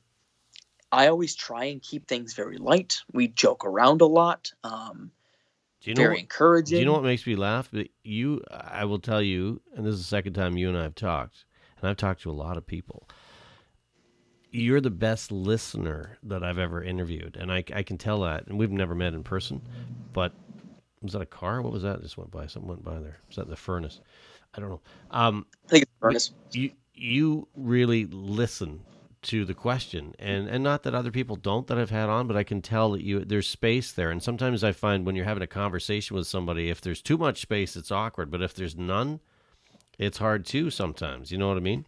[0.91, 2.99] I always try and keep things very light.
[3.13, 4.51] We joke around a lot.
[4.63, 5.11] Um,
[5.81, 6.75] do you know very what, encouraging.
[6.75, 7.69] Do you know what makes me laugh?
[7.71, 10.83] But You, I will tell you, and this is the second time you and I
[10.83, 11.45] have talked,
[11.79, 13.07] and I've talked to a lot of people.
[14.51, 18.47] You're the best listener that I've ever interviewed, and I, I can tell that.
[18.47, 19.61] And we've never met in person,
[20.13, 20.33] but
[21.01, 21.61] was that a car?
[21.61, 22.01] What was that?
[22.01, 22.47] Just went by.
[22.47, 23.17] Something went by there.
[23.27, 24.01] Was that the furnace?
[24.53, 24.81] I don't know.
[25.09, 26.31] Um, I think it's furnace.
[26.51, 28.81] You you really listen
[29.23, 30.15] to the question.
[30.17, 32.91] And and not that other people don't that I've had on but I can tell
[32.91, 34.11] that you there's space there.
[34.11, 37.41] And sometimes I find when you're having a conversation with somebody if there's too much
[37.41, 38.31] space it's awkward.
[38.31, 39.19] But if there's none
[39.97, 41.31] it's hard too sometimes.
[41.31, 41.85] You know what I mean?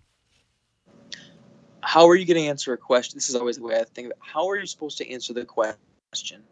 [1.82, 4.14] How are you going to answer a question this is always the way I think
[4.20, 6.44] how are you supposed to answer the question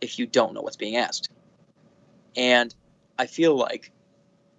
[0.00, 1.30] if you don't know what's being asked?
[2.36, 2.74] And
[3.18, 3.90] I feel like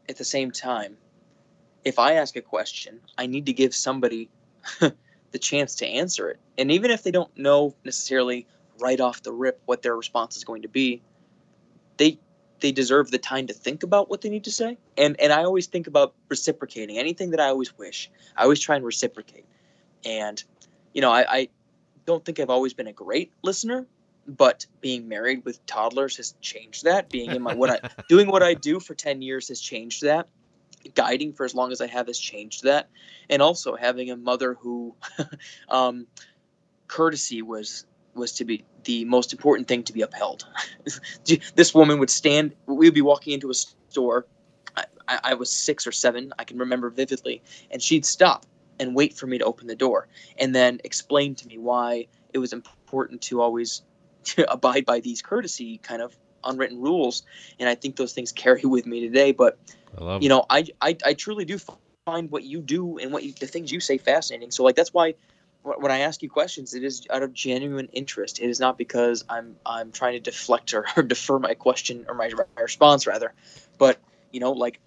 [0.09, 0.97] at the same time,
[1.86, 4.30] if I ask a question, I need to give somebody
[5.38, 6.39] the chance to answer it.
[6.57, 8.47] And even if they don't know necessarily
[8.79, 11.03] right off the rip what their response is going to be,
[11.97, 12.17] they
[12.59, 14.79] they deserve the time to think about what they need to say.
[14.97, 16.97] And and I always think about reciprocating.
[16.97, 19.45] Anything that I always wish, I always try and reciprocate.
[20.03, 20.43] And
[20.93, 21.49] you know, I, I
[22.07, 23.85] don't think I've always been a great listener,
[24.27, 27.09] but being married with toddlers has changed that.
[27.09, 30.27] Being in my what I doing what I do for ten years has changed that.
[30.88, 32.89] Guiding for as long as I have has changed that,
[33.29, 34.95] and also having a mother who,
[35.69, 36.07] um,
[36.88, 40.47] courtesy was was to be the most important thing to be upheld.
[41.55, 42.55] this woman would stand.
[42.65, 44.25] We would be walking into a store.
[44.75, 46.33] I, I, I was six or seven.
[46.39, 48.45] I can remember vividly, and she'd stop
[48.79, 50.07] and wait for me to open the door
[50.38, 53.81] and then explain to me why it was important to always
[54.47, 56.15] abide by these courtesy kind of
[56.47, 57.23] unwritten rules
[57.59, 59.57] and i think those things carry with me today but
[60.19, 61.59] you know I, I i truly do
[62.07, 64.49] find what you do and what you, the things you say fascinating.
[64.49, 65.15] So like that's why
[65.63, 68.39] when i ask you questions it is out of genuine interest.
[68.39, 72.15] It is not because i'm i'm trying to deflect or, or defer my question or
[72.15, 73.33] my, my response rather.
[73.77, 73.97] But
[74.31, 74.79] you know like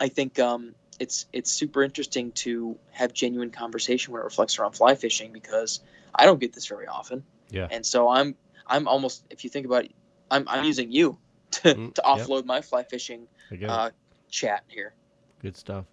[0.00, 4.72] i think um it's it's super interesting to have genuine conversation when it reflects around
[4.72, 5.80] fly fishing because
[6.14, 7.24] i don't get this very often.
[7.50, 7.68] Yeah.
[7.70, 8.34] and so i'm
[8.66, 9.92] i'm almost if you think about it
[10.30, 11.18] i'm, I'm using you
[11.52, 12.26] to, Mm, to yep.
[12.26, 13.72] offload my fly fishing I get it.
[13.72, 13.90] uh,
[14.30, 14.94] chat here
[15.40, 15.84] Good stuff.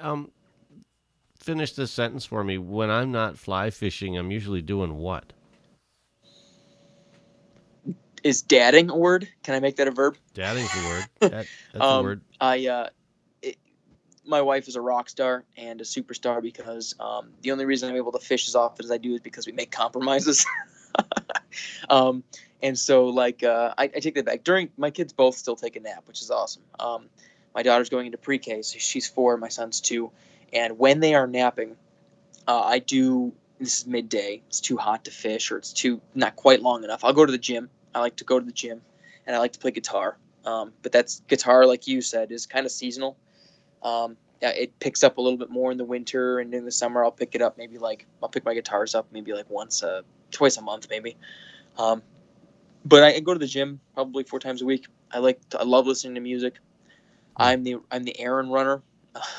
[0.00, 0.30] Um,
[1.38, 2.58] finish this sentence for me.
[2.58, 5.32] When I'm not fly fishing, I'm usually doing what?
[8.22, 9.28] is dadding a word?
[9.42, 10.16] Can I make that a verb?
[10.34, 11.08] Dadding's the word.
[11.20, 12.22] That, that's Um, word.
[12.40, 12.88] I uh,
[13.42, 13.56] it,
[14.26, 17.96] my wife is a rock star and a superstar because um, the only reason I'm
[17.96, 20.46] able to fish as often as I do is because we make compromises.
[21.90, 22.24] um,
[22.62, 24.44] and so like uh, I, I take that back.
[24.44, 26.62] During my kids both still take a nap, which is awesome.
[26.78, 27.06] Um,
[27.54, 29.36] my daughter's going into pre-K, so she's four.
[29.36, 30.10] My son's two,
[30.52, 31.76] and when they are napping,
[32.46, 33.32] uh, I do.
[33.58, 34.42] This is midday.
[34.48, 37.04] It's too hot to fish, or it's too not quite long enough.
[37.04, 37.68] I'll go to the gym.
[37.94, 38.80] I like to go to the gym,
[39.26, 40.16] and I like to play guitar.
[40.44, 43.16] Um, but that's guitar, like you said, is kind of seasonal.
[43.82, 47.04] Um, it picks up a little bit more in the winter, and in the summer,
[47.04, 47.58] I'll pick it up.
[47.58, 51.16] Maybe like I'll pick my guitars up maybe like once, uh, twice a month, maybe.
[51.78, 52.02] Um,
[52.84, 54.86] but I, I go to the gym probably four times a week.
[55.12, 56.54] I like to, I love listening to music.
[57.36, 58.82] I'm the I'm the errand runner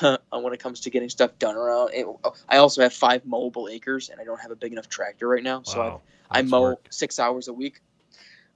[0.30, 1.90] when it comes to getting stuff done around.
[1.94, 2.06] It,
[2.48, 5.42] I also have five mowable acres, and I don't have a big enough tractor right
[5.42, 6.02] now, so I, Wow.
[6.30, 6.86] I mow work.
[6.90, 7.80] six hours a week.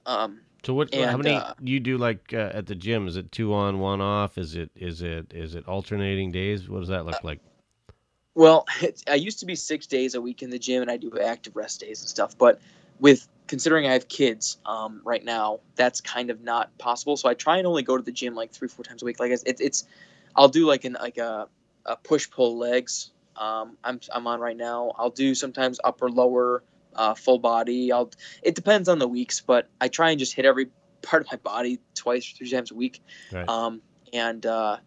[0.05, 0.93] Um, So what?
[0.93, 3.07] how many uh, you do like uh, at the gym?
[3.07, 4.37] Is it two on, one off?
[4.37, 6.69] Is it is it is it alternating days?
[6.69, 7.39] What does that look like?
[8.39, 8.65] Well,
[9.07, 11.57] I used to be six days a week in the gym, and I do active
[11.57, 12.37] rest days and stuff.
[12.37, 12.61] But
[12.97, 17.17] with considering I have kids um, right now, that's kind of not possible.
[17.17, 19.19] So I try and only go to the gym like three, four times a week.
[19.19, 19.85] Like it's, it's
[20.37, 21.49] I'll do like an like a,
[21.85, 23.11] a push pull legs.
[23.35, 24.93] Um, I'm I'm on right now.
[24.97, 26.63] I'll do sometimes upper lower,
[26.95, 27.91] uh, full body.
[27.91, 28.09] I'll
[28.41, 30.69] it depends on the weeks, but I try and just hit every
[31.01, 33.01] part of my body twice, or three times a week.
[33.33, 33.49] Right.
[33.49, 33.81] Um,
[34.13, 34.77] and uh,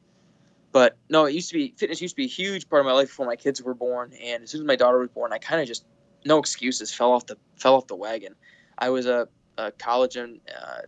[0.72, 2.92] but no, it used to be fitness used to be a huge part of my
[2.92, 5.38] life before my kids were born, and as soon as my daughter was born, I
[5.38, 5.84] kind of just
[6.24, 8.34] no excuses fell off the fell off the wagon.
[8.78, 10.80] I was a, a college and uh,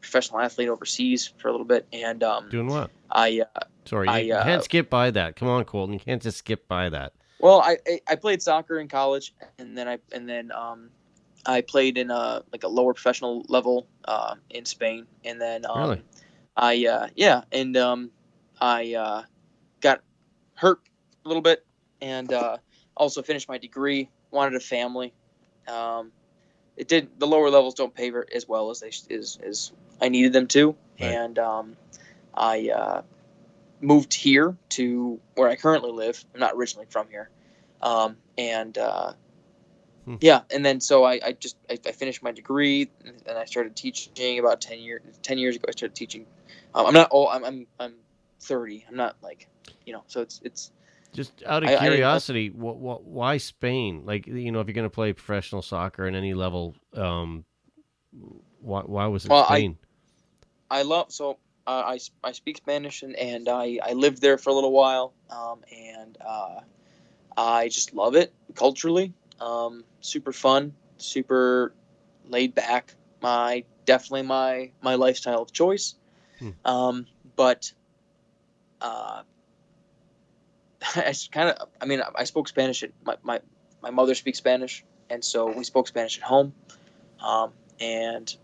[0.00, 2.90] professional athlete overseas for a little bit, and um, Doing what?
[3.10, 5.36] I uh, Sorry, I, you uh, can't skip by that.
[5.36, 5.94] Come on, Colton.
[5.94, 7.12] You can't just skip by that.
[7.38, 10.90] well, I, I I played soccer in college, and then I and then um,
[11.46, 15.80] I played in a like a lower professional level uh, in Spain, and then um,
[15.80, 16.02] Really?
[16.56, 18.10] I uh, yeah, and um,
[18.60, 19.22] I uh,
[19.80, 20.02] got
[20.56, 20.80] hurt
[21.24, 21.64] a little bit,
[22.02, 22.58] and uh,
[22.96, 24.10] also finished my degree.
[24.30, 25.14] Wanted a family.
[25.68, 26.12] Um,
[26.76, 27.20] it did.
[27.20, 30.76] The lower levels don't pay as well as they as, as I needed them to,
[31.00, 31.12] Right.
[31.12, 31.76] and um,
[32.34, 33.02] I uh,
[33.80, 36.24] moved here to where I currently live.
[36.34, 37.30] I'm not originally from here,
[37.82, 39.14] um, and uh,
[40.06, 40.16] Hmm.
[40.20, 43.76] yeah, and then so I, I just I, I finished my degree and I started
[43.76, 45.66] teaching about ten years ten years ago.
[45.68, 46.26] I started teaching.
[46.74, 47.30] Um, I'm not old.
[47.32, 47.94] I'm, I'm I'm
[48.40, 48.84] 30.
[48.88, 49.48] I'm not like
[49.86, 50.02] you know.
[50.06, 50.72] So it's it's
[51.12, 54.02] Just out of I- I- curiosity, what, what, why Spain?
[54.04, 57.44] Like, you know, if you're going to play professional soccer at any level, um,
[58.60, 59.76] why, why was it Well, Spain?
[60.70, 64.52] I love so uh, I speak Spanish and, and I, I lived there for a
[64.52, 66.60] little while um, and uh,
[67.36, 71.72] I just love it culturally um, super fun super
[72.28, 75.94] laid back my definitely my my lifestyle of choice
[76.38, 76.50] Hmm.
[76.64, 77.72] um, but
[78.80, 79.22] uh,
[80.96, 83.40] I kind of I mean I spoke Spanish at my, my
[83.82, 86.52] my mother speaks Spanish and so we spoke Spanish at home
[87.22, 88.34] um, and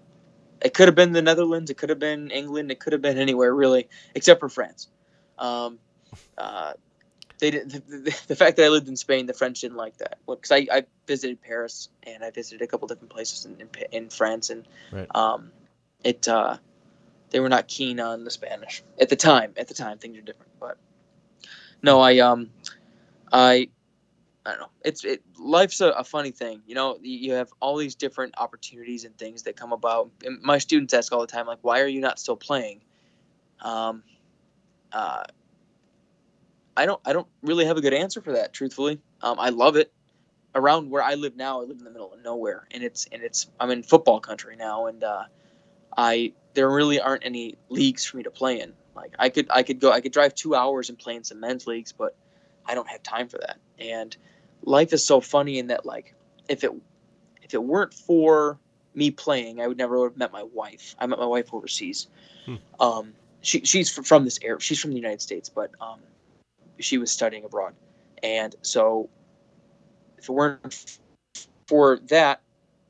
[0.63, 3.19] it could have been the Netherlands, it could have been England, it could have been
[3.19, 4.89] anywhere really, except for France.
[5.39, 5.79] Um,
[6.39, 6.75] uh,
[7.39, 9.99] they did, the, the, the fact that I lived in Spain, the French didn't like
[9.99, 13.69] that because I, I visited Paris and I visited a couple different places in, in,
[13.93, 15.15] in France, and Right.
[15.15, 15.53] um,
[16.03, 16.57] it uh,
[17.31, 19.53] they were not keen on the Spanish at the time.
[19.57, 20.79] At the time, things are different, but
[21.83, 22.51] no, I um,
[23.33, 23.69] I
[24.45, 24.71] I don't know.
[24.85, 25.23] It's it.
[25.39, 26.99] Life's a, a funny thing, you know.
[27.03, 30.11] You you have all these different opportunities and things that come about.
[30.25, 32.83] And my students ask all the time, like, "Why are you not still playing?"
[33.61, 34.05] Um,
[34.93, 35.25] uh,
[36.77, 37.01] I don't.
[37.05, 38.53] I don't really have a good answer for that.
[38.53, 39.93] Truthfully, um, I love it.
[40.55, 43.23] Around where I live now, I live in the middle of nowhere, and it's and
[43.23, 43.51] it's.
[43.59, 45.25] I'm in football country now, and uh,
[45.97, 48.73] I there really aren't any leagues for me to play in.
[48.95, 51.41] Like I could I could go I could drive two hours and play in some
[51.41, 52.17] men's leagues, but
[52.65, 53.59] I don't have time for that.
[53.79, 54.17] And
[54.63, 56.15] life is so funny in that like
[56.49, 56.73] if it
[57.43, 58.59] if it weren't for
[58.95, 60.97] me playing, I would never have met my wife.
[60.99, 62.09] I met my wife overseas.
[62.47, 62.55] Hmm.
[62.81, 64.59] Um, she she's from this area.
[64.61, 66.01] She's from the United States, but um,
[66.81, 67.75] she was studying abroad,
[68.23, 69.09] and so
[70.19, 70.99] if it weren't
[71.69, 72.41] for that,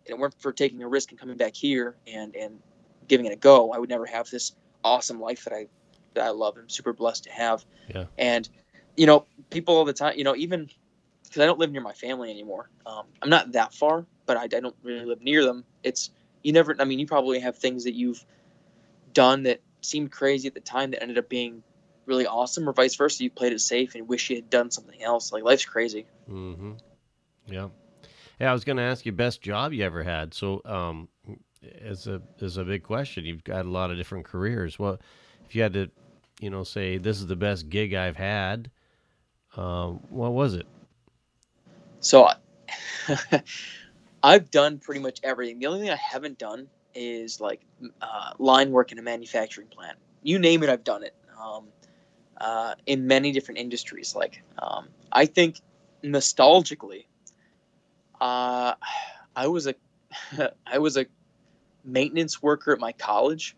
[0.06, 2.60] and it weren't for taking a risk and coming back here and and
[3.08, 4.52] giving it a go, I would never have this
[4.84, 5.66] awesome life that I
[6.14, 6.56] that I love.
[6.56, 7.64] I'm super blessed to have.
[7.94, 8.04] Yeah.
[8.18, 8.48] And
[8.96, 10.70] you know, people all the time, you know, even
[11.24, 12.70] because I don't live near my family anymore.
[12.86, 15.64] Um, I'm not that far, but I, I don't really live near them.
[15.82, 16.10] It's
[16.42, 16.74] you never.
[16.78, 18.24] I mean, you probably have things that you've
[19.12, 21.62] done that seemed crazy at the time that ended up being
[22.06, 23.22] really awesome, or vice versa.
[23.22, 25.32] You played it safe and wish you had done something else.
[25.32, 26.06] Like life's crazy.
[26.30, 26.72] Mm-hmm.
[27.48, 27.68] Yeah.
[28.40, 30.34] Yeah, I was going to ask you best job you ever had.
[30.34, 31.08] So, um,
[31.82, 34.78] as a as a big question, you've got a lot of different careers.
[34.78, 34.98] Well,
[35.44, 35.90] if you had to,
[36.40, 38.70] you know, say this is the best gig I've had,
[39.56, 40.66] um, what was it?
[42.00, 42.28] So
[44.22, 45.58] I've done pretty much everything.
[45.58, 47.60] The only thing I haven't done is like
[48.00, 49.98] uh, line work in a manufacturing plant.
[50.22, 51.14] You name it, I've done it.
[51.40, 51.66] Um,
[52.38, 54.14] uh, in many different industries.
[54.14, 55.60] Like um, I think
[56.02, 57.06] nostalgically,
[58.20, 58.74] uh,
[59.34, 59.74] I was a
[60.66, 61.06] I was a
[61.86, 63.56] maintenance worker at my college,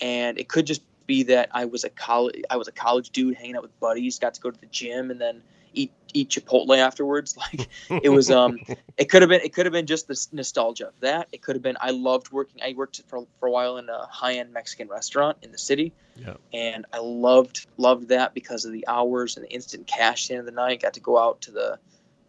[0.00, 3.36] and it could just be that I was a college I was a college dude
[3.36, 5.42] hanging out with buddies, got to go to the gym, and then
[5.74, 7.36] eat eat Chipotle afterwards.
[7.52, 7.68] Like
[8.02, 8.58] it was um
[8.96, 11.28] it could have been it could have been just the nostalgia of that.
[11.32, 12.62] It could have been I loved working.
[12.62, 15.92] I worked for for a while in a high end Mexican restaurant in the city,
[16.16, 16.34] Yeah.
[16.52, 20.34] and I loved loved that because of the hours and the instant cash at the
[20.34, 20.82] end of the night.
[20.82, 21.78] Got to go out to the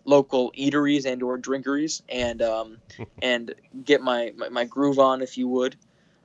[0.05, 2.77] local eateries and or drinkeries and um
[3.21, 5.75] and get my, my my groove on if you would.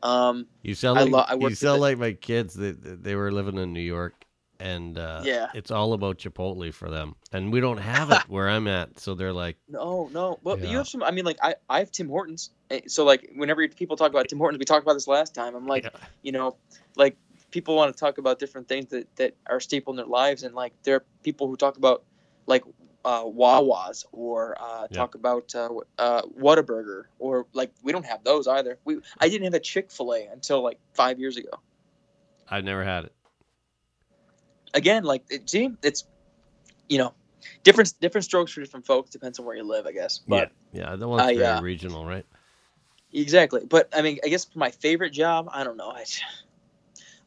[0.03, 2.55] Um You sound I like lo- I you sound like my kids.
[2.55, 4.25] They they were living in New York,
[4.61, 5.49] and uh, Yeah.
[5.55, 9.01] it's all about Chipotle for them, and we don't have it where I'm at.
[9.01, 10.39] So they're like, No, no.
[10.43, 10.71] Well, Yeah.
[10.71, 11.03] you have some.
[11.03, 12.51] I mean, like I, I have Tim Hortons.
[12.71, 15.55] Eh, So like, whenever people talk about Tim Hortons, we talked about this last time.
[15.55, 16.01] I'm like, Yeah.
[16.23, 16.57] you know,
[16.97, 17.17] like
[17.51, 20.55] people want to talk about different things that that are staple in their lives, and
[20.55, 22.05] like there are people who talk about
[22.47, 22.65] like
[23.05, 24.99] uh, Wawas or uh, Yeah.
[24.99, 25.69] talk about uh,
[25.99, 28.79] uh, Whataburger or like we don't have those either.
[28.85, 31.51] We I didn't have a Chick Fil A until like five years ago.
[32.49, 33.13] I've never had it.
[34.75, 36.05] Again, like it, see, it's
[36.89, 37.15] you know,
[37.63, 39.11] different different strokes for different folks.
[39.11, 40.21] Depends on where you live, I guess.
[40.27, 42.27] But yeah, yeah, that one's very uh, regional, right?
[43.13, 45.91] Exactly, but I mean, I guess my favorite job, I don't know.
[45.91, 46.05] I,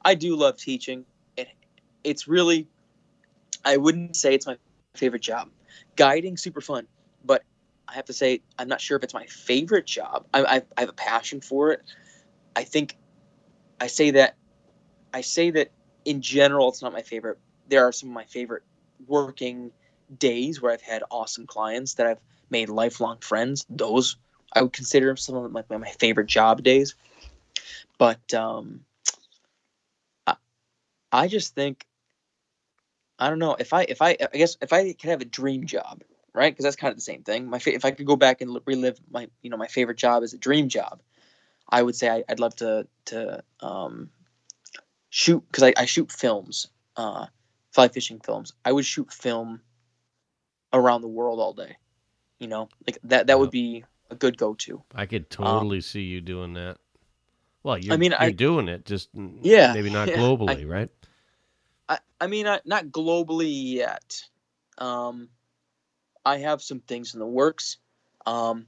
[0.04, 1.06] I do love teaching.
[1.38, 1.48] It,
[2.04, 2.68] it's really,
[3.66, 4.58] I wouldn't say it's my
[4.96, 5.50] favorite job.
[5.96, 6.88] Guiding, super fun,
[7.24, 7.44] but
[7.88, 10.26] I have to say, I'm not sure if it's my favorite job.
[10.34, 11.82] I, I, I have a passion for it.
[12.56, 12.98] I think,
[13.80, 14.36] I say that,
[15.14, 15.72] I say that
[16.06, 17.38] in general, it's not my favorite.
[17.68, 18.64] There are some of my favorite
[19.08, 19.72] working
[20.18, 23.66] days where I've had awesome clients that I've made lifelong friends.
[23.70, 24.18] Those
[24.54, 26.96] I would consider some of my, my favorite job days.
[27.98, 28.82] But um,
[30.28, 30.36] I,
[31.12, 31.86] I just think
[33.22, 35.68] I don't know if I if I I guess if I could have a dream
[35.68, 36.02] job,
[36.34, 36.52] right?
[36.52, 37.48] Because that's kind of the same thing.
[37.48, 40.24] My fa- if I could go back and relive my you know my favorite job
[40.24, 41.02] as a dream job,
[41.70, 44.10] I would say I, I'd love to to um,
[45.12, 46.68] shoot because I, I shoot films,
[46.98, 47.28] uh,
[47.72, 48.54] fly fishing films.
[48.66, 49.62] I would shoot film
[50.74, 51.78] around the world all day.
[52.40, 54.82] You know, like that that would be a good go to.
[54.96, 56.78] I could totally see you doing that.
[57.62, 60.90] Well, you're, mean, you're I- doing it, just Yeah, maybe not yeah, I- globally, right?
[61.90, 64.24] I, I mean, I, not globally yet.
[64.78, 65.30] Um,
[66.26, 67.78] I have some things in the works,
[68.26, 68.68] um,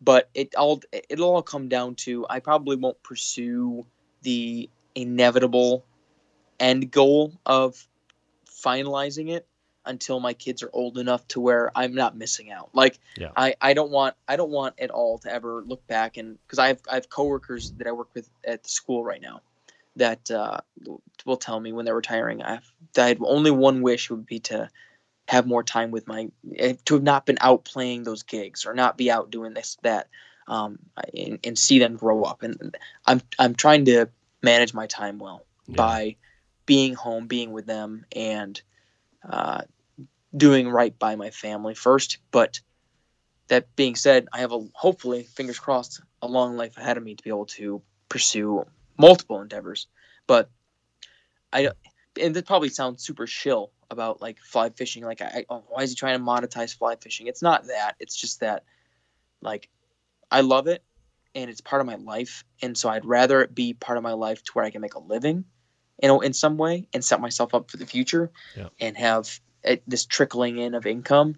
[0.00, 3.86] but it all it'll all come down to I probably won't pursue
[4.22, 5.84] the inevitable
[6.58, 7.86] end goal of
[8.46, 9.46] finalizing it
[9.84, 12.70] until my kids are old enough to where I'm not missing out.
[12.74, 13.30] Like Yeah.
[13.36, 16.58] I, I don't want I don't want at all to ever look back and because
[16.58, 19.40] I have I have coworkers that I work with at the school right now
[19.98, 20.58] that uh,
[21.24, 22.42] will tell me when they're retiring.
[22.42, 24.68] I've I had only one wish would be to
[25.28, 28.74] have more time with my eh, to have not been out playing those gigs or
[28.74, 30.08] not be out doing this that
[30.46, 30.78] um,
[31.16, 32.76] and, and see them grow up and
[33.06, 34.06] I'm I'm trying to
[34.42, 35.76] manage my time well Yeah.
[35.76, 36.16] by
[36.66, 38.60] being home, being with them, and
[39.28, 39.62] uh,
[40.36, 42.18] doing right by my family first.
[42.30, 42.60] But
[43.48, 47.14] that being said, I have a hopefully, fingers crossed, a long life ahead of me
[47.14, 48.66] to be able to pursue
[48.98, 49.86] multiple endeavors.
[50.26, 50.50] But
[51.52, 51.70] I
[52.20, 55.04] and this probably sounds super shill about like fly fishing.
[55.04, 57.26] Like, I, oh, why is he trying to monetize fly fishing?
[57.26, 57.94] It's not that.
[58.00, 58.64] It's just that,
[59.40, 59.68] like,
[60.30, 60.82] I love it
[61.34, 62.44] and it's part of my life.
[62.60, 64.94] And so I'd rather it be part of my life to where I can make
[64.94, 65.44] a living,
[66.02, 68.68] you know, in some way and set myself up for the future Yeah.
[68.80, 71.36] and have it, this trickling in of income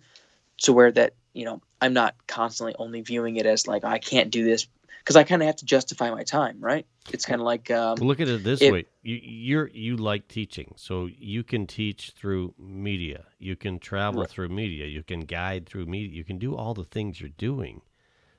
[0.58, 4.30] to where that you know I'm not constantly only viewing it as like I can't
[4.30, 4.66] do this
[5.00, 6.86] because I kind of have to justify my time, right?
[7.12, 10.28] It's kind of like um, look at it this it- way: you, you're you like
[10.28, 13.26] teaching, so you can teach through media.
[13.38, 14.30] You can travel Right.
[14.30, 14.86] through media.
[14.86, 16.10] You can guide through media.
[16.14, 17.82] You can do all the things you're doing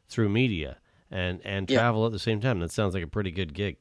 [0.09, 0.77] through media
[1.11, 1.77] and and Yeah.
[1.77, 2.59] travel at the same time.
[2.59, 3.77] That sounds like a pretty good gig.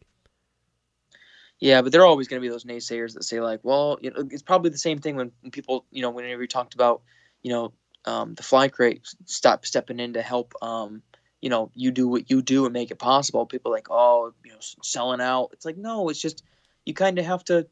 [1.61, 4.11] Yeah, but there are always going to be those naysayers that say like, well, you
[4.11, 7.03] know, it's probably the same thing when, when people, you know, whenever you talked about,
[7.43, 7.73] you know,
[8.07, 11.03] um, the fly crate stop stepping in to help, um,
[11.41, 13.47] you know, you do what you do and make it possible.
[13.47, 15.51] People are like, oh, you know, selling out.
[15.53, 16.45] It's like, no, it's just
[16.85, 17.67] you kind of have to,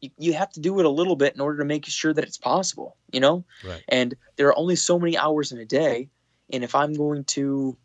[0.00, 2.24] you, you have to do it a little bit in order to make sure that
[2.24, 3.44] it's possible, you know.
[3.66, 3.82] Right.
[3.88, 6.08] And there are only so many hours in a day,
[6.52, 7.76] and if I'm going to,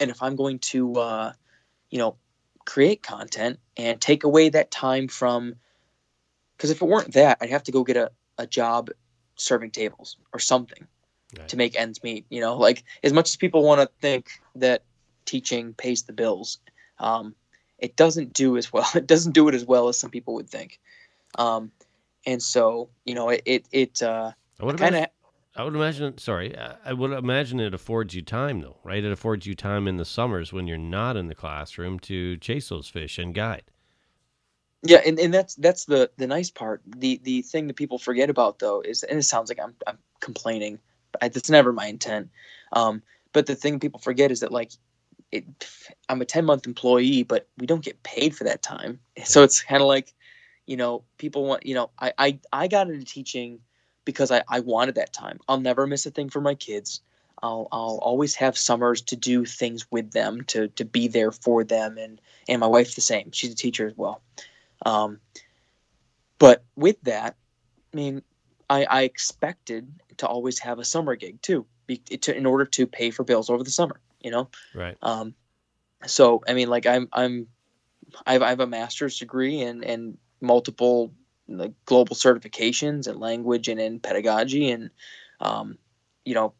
[0.00, 1.32] and if I'm going to, uh,
[1.90, 2.16] you know,
[2.64, 5.54] create content and take away that time from
[6.56, 8.90] because if it weren't that i'd have to go get a, a job
[9.36, 10.86] serving tables or something
[11.38, 11.48] Right.
[11.48, 14.82] to make ends meet you know like as much as people want to think that
[15.24, 16.58] teaching pays the bills
[16.98, 17.34] um,
[17.78, 20.48] it doesn't do as well it doesn't do it as well as some people would
[20.48, 20.78] think
[21.38, 21.70] um,
[22.26, 25.04] and so you know it it, it uh, I would kind imagine.
[25.04, 25.10] of
[25.56, 26.18] I would imagine.
[26.18, 29.04] Sorry, I- I would imagine it affords you time, though, right?
[29.04, 32.70] It affords you time in the summers when you're not in the classroom to chase
[32.70, 33.62] those fish and guide.
[34.82, 36.82] Yeah, and, and that's that's the the nice part.
[36.84, 39.98] The the thing that people forget about though is, and it sounds like I'm I'm
[40.20, 40.78] complaining,
[41.14, 42.30] but I, that's never my intent.
[42.72, 43.02] Um,
[43.32, 44.72] but the thing people forget is that like,
[45.32, 45.44] it,
[46.08, 49.00] I'm a 10 month employee, but we don't get paid for that time.
[49.24, 50.12] So it's kind of like,
[50.66, 53.60] you know, people want, you know, I I, I got into teaching
[54.04, 55.38] because I, I wanted that time.
[55.48, 57.00] I'll never miss a thing for my kids.
[57.42, 61.62] I'll, I'll always have summers to do things with them, to, to be there for
[61.62, 63.30] them, and and my wife the same.
[63.32, 64.20] She's a teacher as well.
[64.84, 65.20] Um,
[66.38, 67.36] but with that,
[67.92, 68.22] I mean,
[68.70, 72.86] I, I expected to always have a summer gig too, be, to, in order to
[72.86, 74.00] pay for bills over the summer.
[74.20, 74.96] You know, Right.
[75.02, 75.34] um,
[76.06, 77.48] so I mean, like I'm I'm
[78.26, 81.12] I have, I have a master's degree and and multiple
[81.48, 84.90] like global certifications in language and in pedagogy, and
[85.40, 85.76] um,
[86.24, 86.54] you know,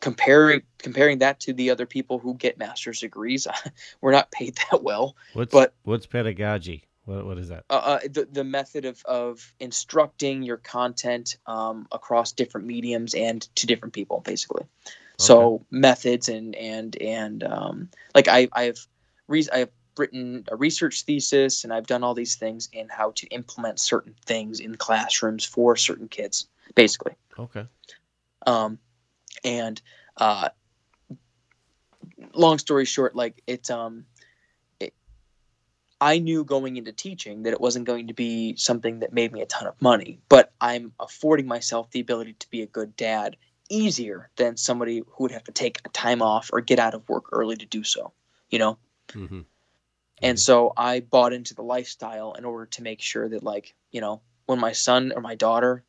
[0.00, 3.46] comparing comparing that to the other people who get master's degrees,
[4.00, 5.16] we're not paid that well.
[5.34, 6.84] What's But- what's pedagogy?
[7.04, 7.64] What what is that?
[7.68, 13.42] uh, uh, the, the method of, of instructing your content um, across different mediums and
[13.56, 14.64] to different people basically
[15.18, 18.86] so methods and and and um, like I, i've
[19.28, 23.26] re- i've written a research thesis and i've done all these things in how to
[23.28, 27.66] implement certain things in classrooms for certain kids basically Okay.
[28.46, 28.78] um,
[29.44, 29.80] and
[30.16, 30.48] uh,
[32.34, 34.06] long story short, like it's um,
[36.02, 39.40] I knew going into teaching that it wasn't going to be something that made me
[39.40, 43.36] a ton of money, but I'm affording myself the ability to be a good dad
[43.70, 47.08] easier than somebody who would have to take a time off or get out of
[47.08, 48.12] work early to do so.
[48.50, 48.78] You know,
[49.10, 49.40] Mm-hmm.
[50.22, 54.00] and so I bought into the lifestyle in order to make sure that, like, you
[54.00, 55.84] know, when my son or my daughter,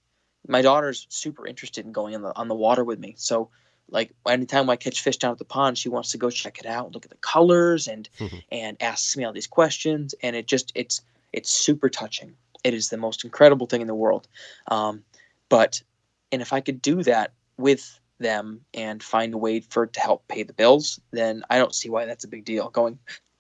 [0.47, 3.16] my daughter's super interested in going on the on the water with me.
[3.18, 3.49] So,
[3.90, 6.66] like, anytime I catch fish down at the pond, she wants to go check it
[6.66, 8.44] out, look at the colors, and Mhm.
[8.52, 10.16] and asks me all these questions.
[10.24, 12.36] And it just it's it's super touching.
[12.64, 14.28] It is the most incredible thing in the world.
[14.70, 15.04] Um,
[15.50, 15.82] but
[16.32, 20.00] and if I could do that with them and find a way for it to
[20.00, 22.70] help pay the bills, then I don't see why that's a big deal.
[22.70, 22.98] Going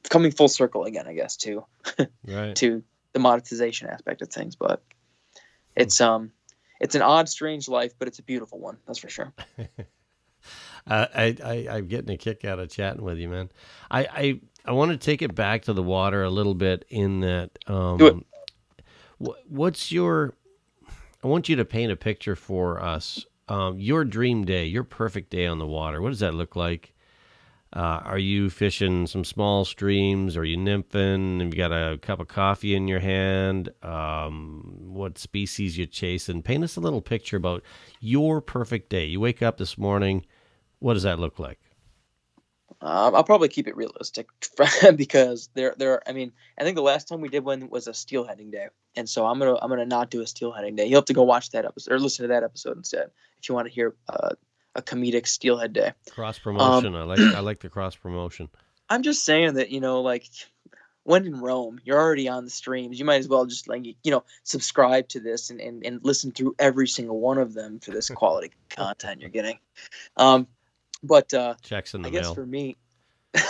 [0.09, 1.65] coming full circle again, I guess, to
[2.27, 2.55] Right.
[2.57, 2.83] to
[3.13, 4.55] the monetization aspect of things.
[4.55, 4.83] But
[5.75, 6.31] it's um
[6.81, 8.77] it's an odd, strange life, but it's a beautiful one.
[8.85, 9.33] That's for sure.
[10.85, 13.49] Uh, I, I I'm getting a kick out of chatting with you, man.
[13.89, 16.85] I I, I want to take it back to the water a little bit.
[16.89, 18.15] In that, um, Do it.
[19.23, 20.33] wh- what's your?
[21.23, 23.25] I want you to paint a picture for us.
[23.47, 26.01] Um, your dream day, your perfect day on the water.
[26.01, 26.93] What does that look like?
[27.75, 30.37] Uh, are you fishing some small streams?
[30.37, 31.39] Are you nymphing?
[31.41, 33.69] Have you got a cup of coffee in your hand?
[33.81, 36.43] Um, what species you chasing?
[36.43, 37.63] Paint us a little picture about
[37.99, 39.05] your perfect day.
[39.05, 40.25] You wake up this morning.
[40.83, 41.59] What does that look like?
[42.81, 44.27] Um, I'll probably keep it realistic
[44.97, 46.01] because there, there.
[46.05, 49.07] I mean, I think the last time we did one was a steelheading day, and
[49.07, 50.85] so I'm gonna, I'm gonna not do a steelheading day.
[50.85, 53.55] You'll have to go watch that episode or listen to that episode instead if you
[53.55, 54.31] want to hear uh,
[54.75, 55.93] a comedic steelhead day.
[56.09, 56.93] Cross promotion.
[56.95, 58.49] I like I like the cross promotion.
[58.89, 60.25] I'm just saying that you know, like
[61.03, 62.99] when in Rome, you're already on the streams.
[62.99, 66.33] You might as well just like you know subscribe to this and and, and listen
[66.33, 69.59] through every single one of them for this quality content you're getting.
[70.17, 70.47] Um,
[71.03, 72.35] but uh, Checks in the I guess mail.
[72.35, 72.77] for me,
[73.35, 73.41] yeah,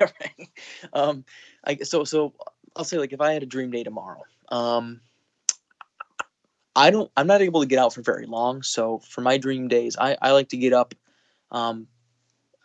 [0.00, 0.48] right.
[0.92, 1.24] Um,
[1.64, 2.34] I so so
[2.74, 5.00] I'll say like if I had a dream day tomorrow, um,
[6.74, 7.10] I don't.
[7.16, 8.62] I'm not able to get out for very long.
[8.62, 10.94] So for my dream days, I, I like to get up,
[11.50, 11.86] um,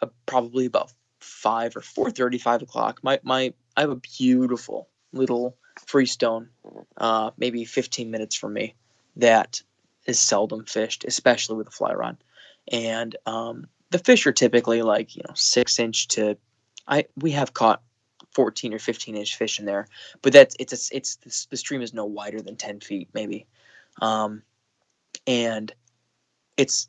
[0.01, 2.99] uh, probably about five or four thirty, five o'clock.
[3.03, 6.49] My my I have a beautiful little freestone,
[6.97, 8.75] uh, maybe 15 minutes from me,
[9.17, 9.61] that
[10.05, 12.17] is seldom fished, especially with a fly rod.
[12.71, 16.37] And um, the fish are typically like you know six inch to,
[16.87, 17.81] I we have caught
[18.33, 19.87] 14 or 15 inch fish in there,
[20.21, 21.17] but that's it's a, it's
[21.49, 23.45] the, stream is no wider than 10 feet maybe,
[24.01, 24.41] um,
[25.27, 25.71] and
[26.57, 26.87] it's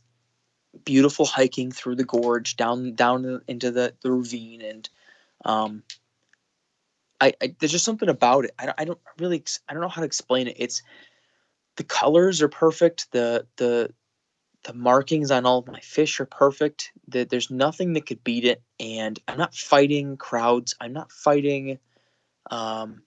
[0.84, 4.88] beautiful hiking through the gorge down down into the, the ravine and
[5.44, 5.82] um,
[7.20, 8.52] I, I, there's just something about it.
[8.58, 10.56] I don't, I don't really I don't know how to explain it.
[10.58, 10.82] It's
[11.76, 13.10] the colors are perfect.
[13.12, 13.92] The the
[14.64, 16.92] the markings on all of my fish are perfect.
[17.08, 18.62] That there's nothing that could beat it.
[18.78, 20.74] And I'm not fighting crowds.
[20.80, 21.78] I'm not fighting
[22.50, 23.02] um,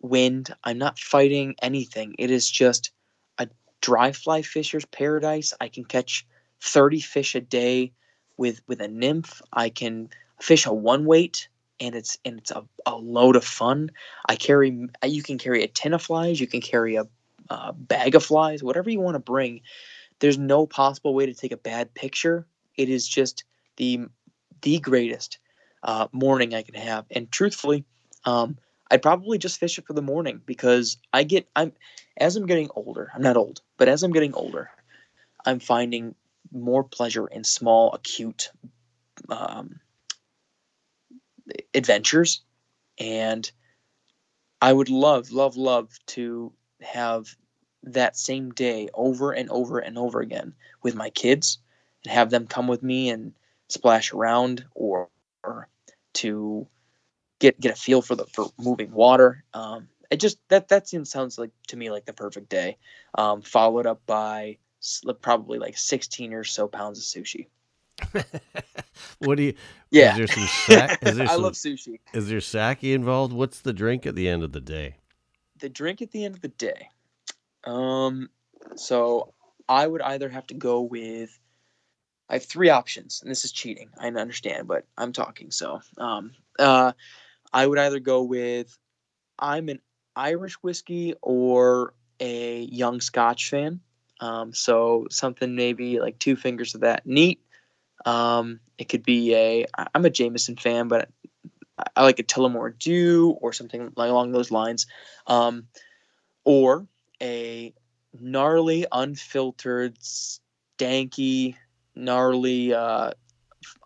[0.00, 0.54] wind.
[0.62, 2.14] I'm not fighting anything.
[2.18, 2.92] It is just
[3.38, 3.48] a
[3.80, 5.52] dry fly fisher's paradise.
[5.60, 6.26] I can catch
[6.62, 7.92] 30 fish a day
[8.36, 9.42] with with a nymph.
[9.52, 11.48] I can fish a one weight
[11.80, 13.90] and it's and it's a, a load of fun.
[14.26, 17.06] I carry you can carry a tin of flies, you can carry a,
[17.50, 19.60] a bag of flies, whatever you want to bring.
[20.20, 22.46] There's no possible way to take a bad picture.
[22.76, 23.44] It is just
[23.76, 24.06] the
[24.62, 25.38] the greatest
[25.82, 27.06] uh, morning I can have.
[27.10, 27.84] And truthfully,
[28.24, 28.58] um,
[28.90, 31.72] I'd probably just fish it for the morning because I get I'm
[32.16, 33.10] as I'm getting older.
[33.14, 34.70] I'm not old, but as I'm getting older,
[35.44, 36.14] I'm finding
[36.50, 38.50] more pleasure in small, acute
[39.28, 39.80] um,
[41.74, 42.42] adventures
[42.98, 43.50] and
[44.60, 47.34] I would love, love, love to have
[47.84, 51.58] that same day over and over and over again with my kids
[52.04, 53.32] and have them come with me and
[53.68, 55.08] splash around or,
[55.44, 55.68] or
[56.14, 56.66] to
[57.38, 59.44] get get a feel for the for moving water.
[59.54, 62.78] Um, it just that that seems sounds like to me like the perfect day.
[63.16, 64.58] Um, followed up by
[65.20, 67.48] probably like 16 or so pounds of sushi.
[69.18, 69.54] what do you?
[69.90, 70.12] Yeah.
[70.12, 70.98] Is there some sack?
[71.02, 71.98] Is there I love sushi.
[72.14, 73.32] Is there sake involved?
[73.32, 74.96] What's the drink at the end of the day?
[75.58, 76.88] The drink at the end of the day.
[77.64, 78.30] Um,
[78.76, 79.34] so
[79.68, 81.38] I would either have to go with.
[82.28, 83.90] I have three options, and this is cheating.
[83.98, 85.50] I understand, but I'm talking.
[85.50, 86.92] So, um, uh,
[87.52, 88.76] I would either go with.
[89.38, 89.80] I'm an
[90.14, 93.80] Irish whiskey or a young Scotch fan.
[94.20, 97.40] Um, so something maybe like two fingers of that neat
[98.06, 99.66] um, it could be a.
[99.94, 101.08] I'm a Jameson fan, but
[101.96, 104.86] I like a Tullamore Dew or something along those lines,
[105.26, 105.68] um,
[106.44, 106.86] or
[107.22, 107.74] a
[108.18, 111.54] gnarly, unfiltered, stanky,
[111.94, 113.12] gnarly, uh,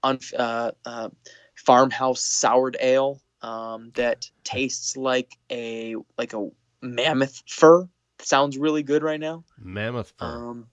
[0.03, 1.09] un, uh, uh,
[1.55, 6.49] farmhouse soured ale um, that tastes like a like a
[6.81, 7.89] mammoth fur.
[8.21, 9.45] Sounds really good right now.
[9.59, 10.27] Mammoth fur.
[10.27, 10.67] Um,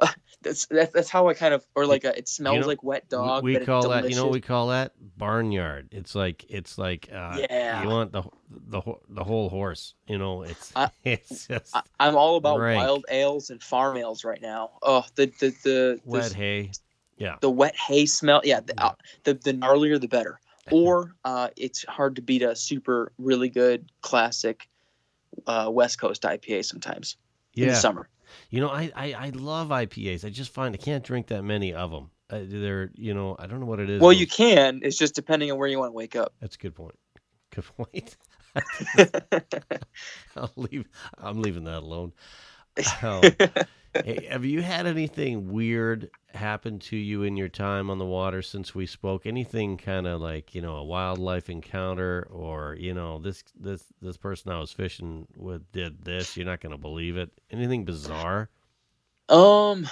[0.42, 2.82] that's, that's that's how I kind of or like a, it smells You know, like
[2.82, 3.44] wet dog.
[3.44, 4.08] we but it's call that.
[4.08, 4.92] You know what we call that?
[5.18, 5.88] Barnyard.
[5.92, 7.08] It's like it's like.
[7.12, 7.82] Uh, Yeah.
[7.82, 9.94] You want the the the whole horse.
[10.06, 10.42] You know.
[10.42, 12.78] It's I- it's just I, I'm all about Rank.
[12.78, 14.70] wild ales and farm ales right now.
[14.82, 16.70] Oh, the the the wet the, hay.
[17.18, 17.36] Yeah.
[17.40, 18.40] the wet hay smell.
[18.44, 18.86] Yeah, the, Yeah.
[18.86, 18.92] uh,
[19.24, 20.40] the the gnarlier the better.
[20.72, 24.68] Or uh, it's hard to beat a super really good classic
[25.46, 27.16] uh, West Coast IPA sometimes
[27.56, 28.08] in the summer.
[28.50, 30.24] You know, I, I I love IPAs.
[30.24, 32.10] I just find I can't drink that many of them.
[32.28, 34.00] Uh, they're you know I don't know what it is.
[34.00, 34.80] Well, you can.
[34.82, 36.32] It's just depending on where you want to wake up.
[36.40, 36.98] That's a good point.
[37.54, 38.16] Good point.
[40.36, 40.88] I'll leave.
[41.18, 42.12] I'm leaving that alone.
[43.02, 43.22] Um,
[43.94, 48.42] hey, have you had anything weird happen to you in your time on the water
[48.42, 49.26] since we spoke?
[49.26, 54.16] Anything kind of like you know a wildlife encounter, or you know this this this
[54.16, 56.36] person I was fishing with did this?
[56.36, 57.30] You're not going to believe it.
[57.50, 58.48] Anything bizarre?
[59.28, 59.88] Um,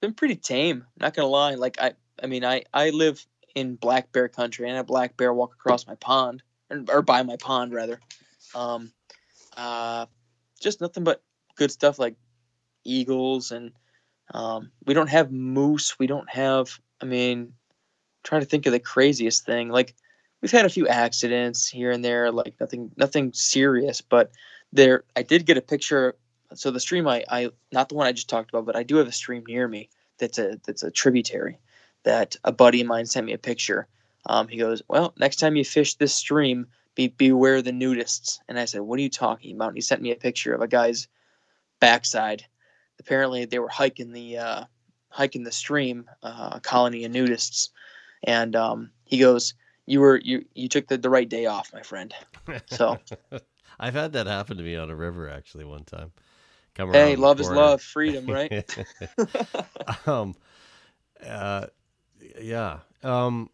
[0.00, 0.84] been pretty tame.
[0.98, 1.54] Not gonna lie.
[1.54, 1.92] Like I,
[2.22, 3.24] I mean, I I live
[3.54, 7.22] in black bear country, and a black bear walk across my pond, or, or by
[7.22, 8.00] my pond rather.
[8.54, 8.92] Um,
[9.56, 10.06] uh,
[10.60, 11.22] just nothing but
[11.56, 12.16] good stuff like
[12.84, 13.72] eagles, and
[14.32, 15.98] um, we don't have moose.
[15.98, 16.78] We don't have.
[17.00, 17.52] I mean,
[18.22, 19.68] trying to think of the craziest thing.
[19.68, 19.94] Like
[20.40, 22.30] we've had a few accidents here and there.
[22.30, 24.32] Like nothing, nothing serious, but
[24.72, 25.04] there.
[25.16, 26.16] I did get a picture
[26.54, 28.96] so the stream I, I not the one I just talked about, but I do
[28.96, 29.88] have a stream near me
[30.18, 31.58] that's a that's a tributary
[32.04, 33.88] that a buddy of mine sent me a picture.
[34.26, 38.38] Um, he goes, Well, next time you fish this stream, be beware the nudists.
[38.48, 39.68] And I said, What are you talking about?
[39.68, 41.08] And he sent me a picture of a guy's
[41.80, 42.44] backside.
[43.04, 44.64] Apparently they were hiking the uh,
[45.10, 47.68] hiking the stream, uh, a colony of nudists.
[48.22, 49.52] And um, he goes,
[49.84, 52.14] You were you you took the, the right day off, my friend.
[52.68, 52.98] So
[53.80, 56.12] I've had that happen to me on a river actually one time.
[56.74, 57.06] come around.
[57.06, 58.76] Hey, love is love, freedom, right?
[60.06, 60.34] um,
[61.26, 61.66] uh,
[62.38, 62.80] yeah.
[63.02, 63.48] Um,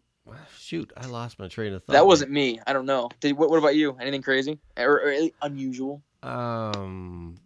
[0.59, 1.93] shoot, I lost my train of thought.
[1.93, 2.59] that wasn't me.
[2.67, 3.09] I don't know.
[3.21, 3.95] Did what, what about you?
[3.99, 6.01] Anything crazy or, or unusual?
[6.21, 7.37] Um,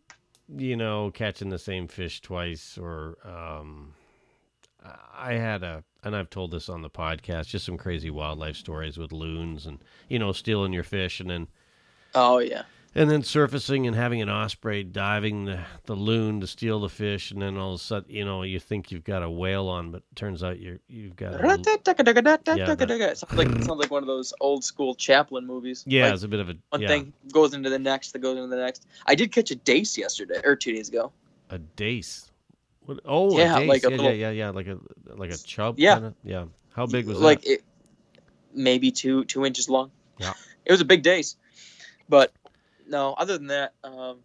[0.48, 3.94] you know, catching the same fish twice, or um,
[5.18, 8.98] I had a, and I've told this on the podcast, just some crazy wildlife stories
[8.98, 11.48] with loons, and you know, stealing your fish, and then
[12.14, 12.64] Oh yeah.
[12.96, 17.32] And then surfacing and having an osprey diving the, the loon to steal the fish,
[17.32, 19.92] and then all of a sudden, you know, you think you've got a whale on,
[19.92, 21.66] but turns out you're you've got a, It
[23.18, 25.84] sounds like sounds like one of those old school Chaplin movies.
[25.86, 28.20] yeah, Like, it's a bit of a one yeah, thing goes into the next, that
[28.20, 28.88] goes into the next.
[29.06, 31.12] I did catch a dace yesterday or two days ago.
[31.50, 32.32] a dace.
[32.86, 34.78] What, oh, Yeah, a like a yeah, little- yeah, yeah, yeah, like a
[35.16, 35.80] like a chub.
[35.80, 35.96] Yeah.
[35.96, 36.14] kinda?
[36.24, 36.46] yeah.
[36.74, 37.50] How big was like that?
[37.54, 37.64] it,
[38.54, 39.92] maybe two two inches long.
[40.18, 40.34] Yeah.
[40.66, 41.36] it was a big dace,
[42.08, 42.32] but
[42.88, 43.14] no.
[43.14, 44.20] Other than that, um,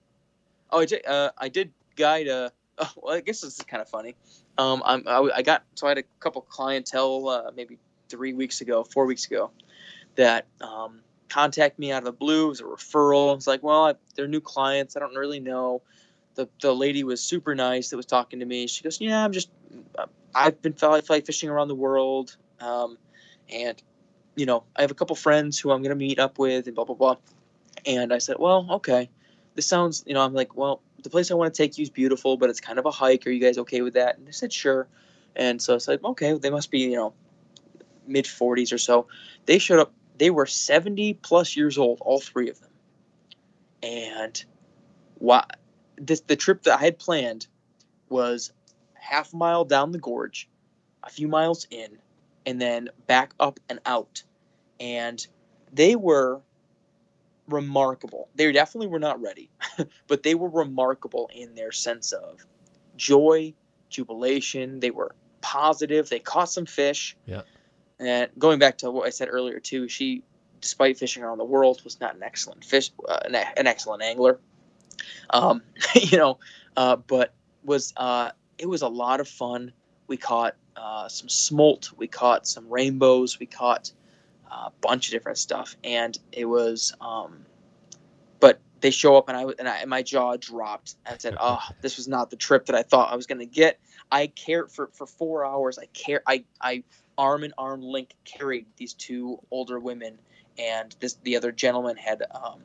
[0.70, 2.52] oh, I did, uh, I did guide a.
[2.82, 4.16] Oh, well, I guess this is kind of funny.
[4.56, 7.76] Um, I'm, I, I got so I had a couple clientele uh, maybe
[8.08, 9.50] three weeks ago, four weeks ago,
[10.16, 11.00] that um,
[11.30, 12.46] contact me out of the blue.
[12.46, 13.34] It was a referral.
[13.36, 14.96] It's like, well, I, they're new clients.
[14.96, 15.82] I don't really know.
[16.34, 18.66] The, the lady was super nice that was talking to me.
[18.66, 19.50] She goes, yeah, I'm just,
[20.34, 22.36] I've been fly, fly fishing around the world.
[22.60, 22.98] Um,
[23.48, 23.80] and,
[24.36, 26.84] you know, I have a couple friends who I'm to meet up with and blah,
[26.84, 27.16] blah, blah.
[27.86, 29.10] And I said, well, okay.
[29.54, 31.90] This sounds, you know, I'm like, well, the place I want to take you is
[31.90, 33.26] beautiful, but it's kind of a hike.
[33.26, 34.18] Are you guys okay with that?
[34.18, 34.86] And they said, sure.
[35.34, 37.14] And so I said, okay, they must be, you know,
[38.06, 39.06] mid 40s or so.
[39.46, 39.92] They showed up.
[40.18, 42.70] They were 70 plus years old, all three of them.
[43.82, 44.44] And
[45.18, 45.44] why,
[45.96, 47.46] this, the trip that I had planned
[48.08, 48.52] was
[48.94, 50.48] half a mile down the gorge,
[51.02, 51.98] a few miles in,
[52.44, 54.22] and then back up and out.
[54.78, 55.26] And
[55.72, 56.42] they were
[57.50, 58.28] remarkable.
[58.34, 59.50] They definitely were not ready,
[60.06, 62.44] but they were remarkable in their sense of
[62.96, 63.54] joy,
[63.88, 64.80] jubilation.
[64.80, 66.08] They were positive.
[66.08, 67.16] They caught some fish.
[67.26, 67.42] Yeah.
[67.98, 70.22] And going back to what I said earlier too, she,
[70.60, 74.40] despite fishing around the world, was not an excellent fish, uh, an, an excellent angler.
[75.30, 75.62] Um,
[75.94, 76.38] you know,
[76.76, 79.72] uh, but was uh, it was a lot of fun.
[80.06, 81.90] We caught uh, some smolt.
[81.96, 83.38] We caught some rainbows.
[83.38, 83.92] We caught
[84.50, 86.94] a bunch of different stuff, and it was.
[87.00, 87.44] Um,
[88.40, 90.96] but they show up, and I and, I, and my jaw dropped.
[91.06, 93.46] I said, "Oh, this was not the trip that I thought I was going to
[93.46, 93.78] get."
[94.10, 95.78] I cared for for four hours.
[95.78, 96.22] I care.
[96.26, 96.82] I I
[97.18, 100.18] arm in arm link carried these two older women,
[100.58, 102.60] and this the other gentleman had um,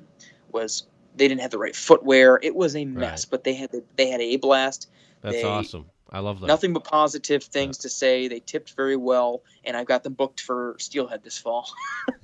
[0.52, 2.40] was they didn't have the right footwear.
[2.42, 3.28] It was a mess, Right.
[3.32, 4.90] but they had the, they had a blast.
[5.22, 5.86] That's they- awesome.
[6.12, 6.48] I love that.
[6.48, 8.28] Nothing but positive things to say.
[8.28, 11.70] They tipped very well, and I've got them booked for Steelhead this fall.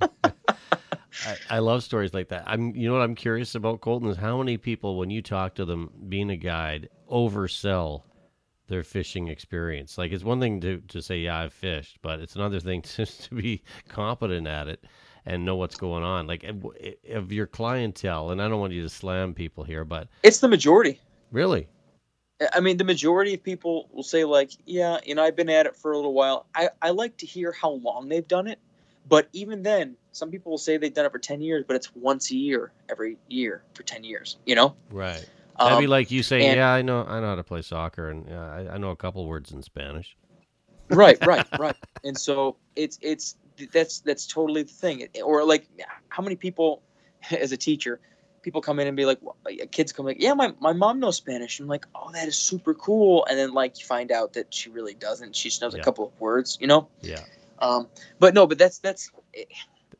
[1.26, 2.44] I, I love stories like that.
[2.46, 5.54] I'm, you know what I'm curious about, Colton, is how many people, when you talk
[5.56, 8.02] to them, being a guide, oversell
[8.68, 9.98] their fishing experience.
[9.98, 13.04] Like it's one thing to, to say, yeah, I've fished, but it's another thing to,
[13.04, 14.84] to be competent at it
[15.26, 16.26] and know what's going on.
[16.26, 16.44] Like
[17.10, 20.48] of your clientele, and I don't want you to slam people here, but It's the
[20.48, 21.00] majority.
[21.30, 21.68] really,
[22.52, 25.66] I mean, the majority of people will say, like, yeah, you know, I've been at
[25.66, 26.46] it for a little while.
[26.54, 28.58] I, I like to hear how long they've done it.
[29.08, 31.94] But even then, some people will say they've done it for 10 years, but it's
[31.96, 34.74] once a year, every year for 10 years, you know?
[34.90, 35.26] right.
[35.58, 37.62] That'd be Um, like you saying, and- yeah, I know, I know how to play
[37.62, 40.16] soccer, and yeah, I, I know a couple words in Spanish.
[40.88, 41.76] right, right, right.
[42.04, 43.36] And so it's, it's,
[43.72, 45.06] that's, that's totally the thing.
[45.22, 45.68] Or like,
[46.08, 46.82] how many people,
[47.30, 48.00] as a teacher,
[48.42, 49.36] people come in and be like, well,
[49.70, 51.60] kids come like, yeah, my, my mom knows Spanish.
[51.60, 53.24] I'm like, oh, that is super cool.
[53.26, 55.36] And then like you find out that she really doesn't.
[55.36, 55.80] She just knows Yeah.
[55.80, 56.88] a couple of words, you know?
[57.00, 57.20] Yeah.
[57.60, 57.88] Um,
[58.18, 59.10] but no, but that's that's,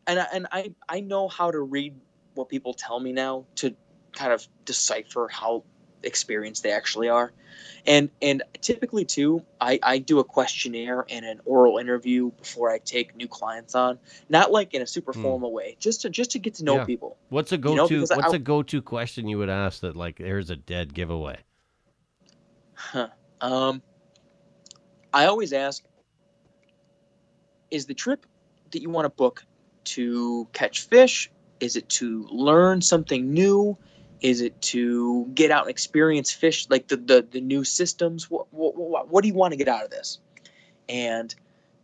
[0.07, 1.95] and I, and I I know how to read
[2.35, 3.75] what people tell me now to
[4.13, 5.63] kind of decipher how
[6.03, 7.33] experienced they actually are,
[7.87, 12.79] and and typically too, I I do a questionnaire and an oral interview before I
[12.79, 13.99] take new clients on,
[14.29, 15.23] not like in a super Hmm.
[15.23, 16.85] formal way, just to just to get to know Yeah.
[16.85, 17.17] people.
[17.29, 17.89] What's a go-to?
[17.89, 20.95] because I- what's I- a go-to question you would ask that like there's a dead
[20.95, 21.39] giveaway?
[22.75, 23.09] Huh.
[23.41, 23.83] Um,
[25.13, 25.85] I always ask,
[27.71, 28.27] is the trip
[28.71, 29.45] that you want to book
[29.85, 31.31] to catch fish?
[31.61, 33.77] Is it to learn something new?
[34.23, 38.31] Is it to get out and experience fish, like the, the, the new systems?
[38.31, 40.21] What, what, what, what do you want to get out of this?
[40.89, 41.35] And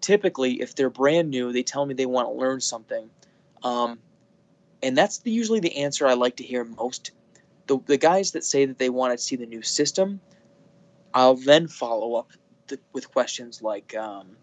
[0.01, 3.10] typically, if they're brand new, they tell me they want to learn something.
[3.65, 3.98] Um,
[4.82, 7.10] and that's the, usually the answer I like to hear most.
[7.66, 10.20] The, the guys that say that they want to see the new system,
[11.12, 12.31] I'll then follow up
[12.69, 14.36] th- with questions like, um,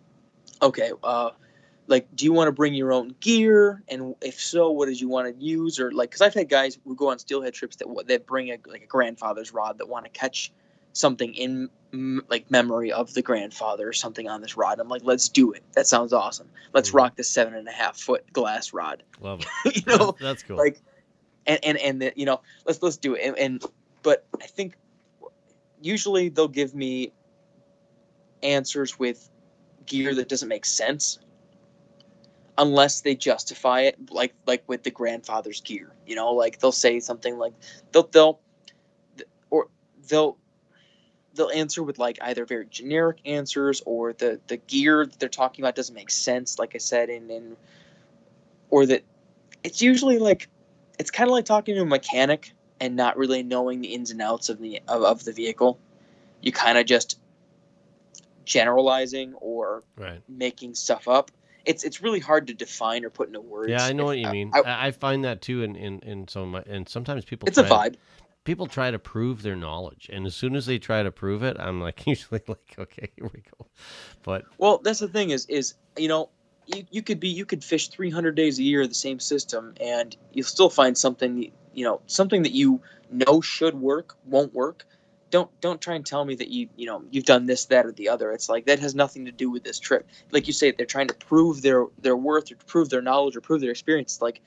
[0.61, 1.29] okay, uh,
[1.87, 3.83] like do you want to bring your own gear?
[3.87, 5.79] And if so what did you want to use?
[5.79, 8.57] Or like because i've had guys who go on steelhead trips that that bring a
[8.67, 10.51] like a grandfather's rod that want to catch
[10.93, 11.69] something in
[12.29, 14.79] like memory of the grandfather or something on this rod.
[14.79, 15.63] I'm like let's do it.
[15.73, 16.49] That sounds awesome.
[16.73, 16.95] Let's Mhm.
[16.95, 19.03] rock the seven and a half foot glass rod.
[19.21, 19.75] Love it.
[19.87, 20.15] you know?
[20.21, 20.57] That's cool.
[20.57, 20.81] like
[21.45, 23.21] and and and the, you know let's let's do it.
[23.25, 23.65] And, and
[24.03, 24.75] but i think
[25.81, 27.11] usually they'll give me
[28.43, 29.29] answers with
[29.85, 31.19] gear that doesn't make sense
[32.57, 36.99] unless they justify it like like with the grandfather's gear you know like they'll say
[36.99, 37.53] something like
[37.91, 38.39] they'll they'll
[39.49, 39.67] or
[40.07, 40.37] they'll
[41.33, 45.63] they'll answer with like either very generic answers or the the gear that they're talking
[45.63, 47.57] about doesn't make sense like i said and and
[48.69, 49.03] or that
[49.63, 50.47] it's usually like
[50.97, 54.21] it's kind of like talking to a mechanic and not really knowing the ins and
[54.21, 55.77] outs of the of, of the vehicle
[56.41, 57.19] you kind of just
[58.45, 60.21] generalizing or right.
[60.29, 61.31] making stuff up
[61.65, 64.17] it's it's really hard to define or put into words Yeah, I know If- what
[64.19, 64.51] you mean.
[64.53, 67.57] I- I, I find that too in, in, in some my and sometimes people it's
[67.57, 67.95] a vibe
[68.43, 71.57] people try to prove their knowledge and as soon as they try to prove it
[71.59, 73.65] i'm like usually like okay here we go
[74.23, 76.29] but Well, that's the thing is is you know
[76.67, 80.15] you, you could be you could fish 300 days a year the same system and
[80.33, 84.85] you'll still find something you know something that you know should work won't work.
[85.35, 87.91] Don't don't try and tell me that you you know you've done this that or
[87.91, 88.31] the other.
[88.31, 90.07] It's like that has nothing to do with this trip.
[90.31, 93.41] Like you say, they're trying to prove their their worth or prove their knowledge or
[93.41, 94.21] prove their experience.
[94.21, 94.39] Like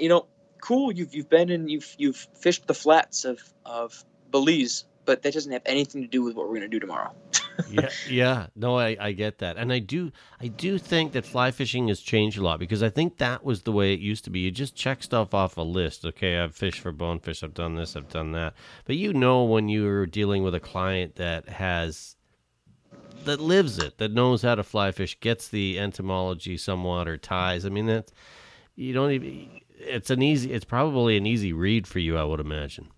[0.00, 0.24] you know
[0.58, 5.32] cool you've you've been and you've you've fished the flats of of Belize, but that
[5.32, 7.14] doesn't have anything to do with what we're gonna do tomorrow.
[7.70, 8.46] yeah yeah.
[8.54, 9.56] No I, I get that.
[9.56, 12.88] And i do i do think that fly fishing has changed a lot because i
[12.88, 14.40] think that was the way it used to be.
[14.40, 16.04] You just check stuff off a list.
[16.04, 18.54] Okay i've fished for bonefish i've done this i've done that.
[18.84, 22.16] But you know when you're dealing with a client that has
[23.24, 27.64] that lives it that knows how to fly fish gets the entomology somewhat or ties.
[27.64, 28.10] I mean that
[28.74, 32.40] you don't even it's an easy it's probably an easy read for you i would
[32.40, 32.88] imagine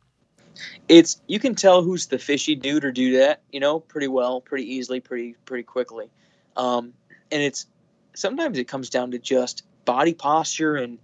[0.89, 4.75] it's you can tell who's the fishy dude or dudette, you know, pretty well, pretty
[4.75, 6.11] easily, pretty pretty quickly.
[6.57, 6.93] Um,
[7.31, 7.67] and it's
[8.15, 10.99] sometimes it comes down to just body posture and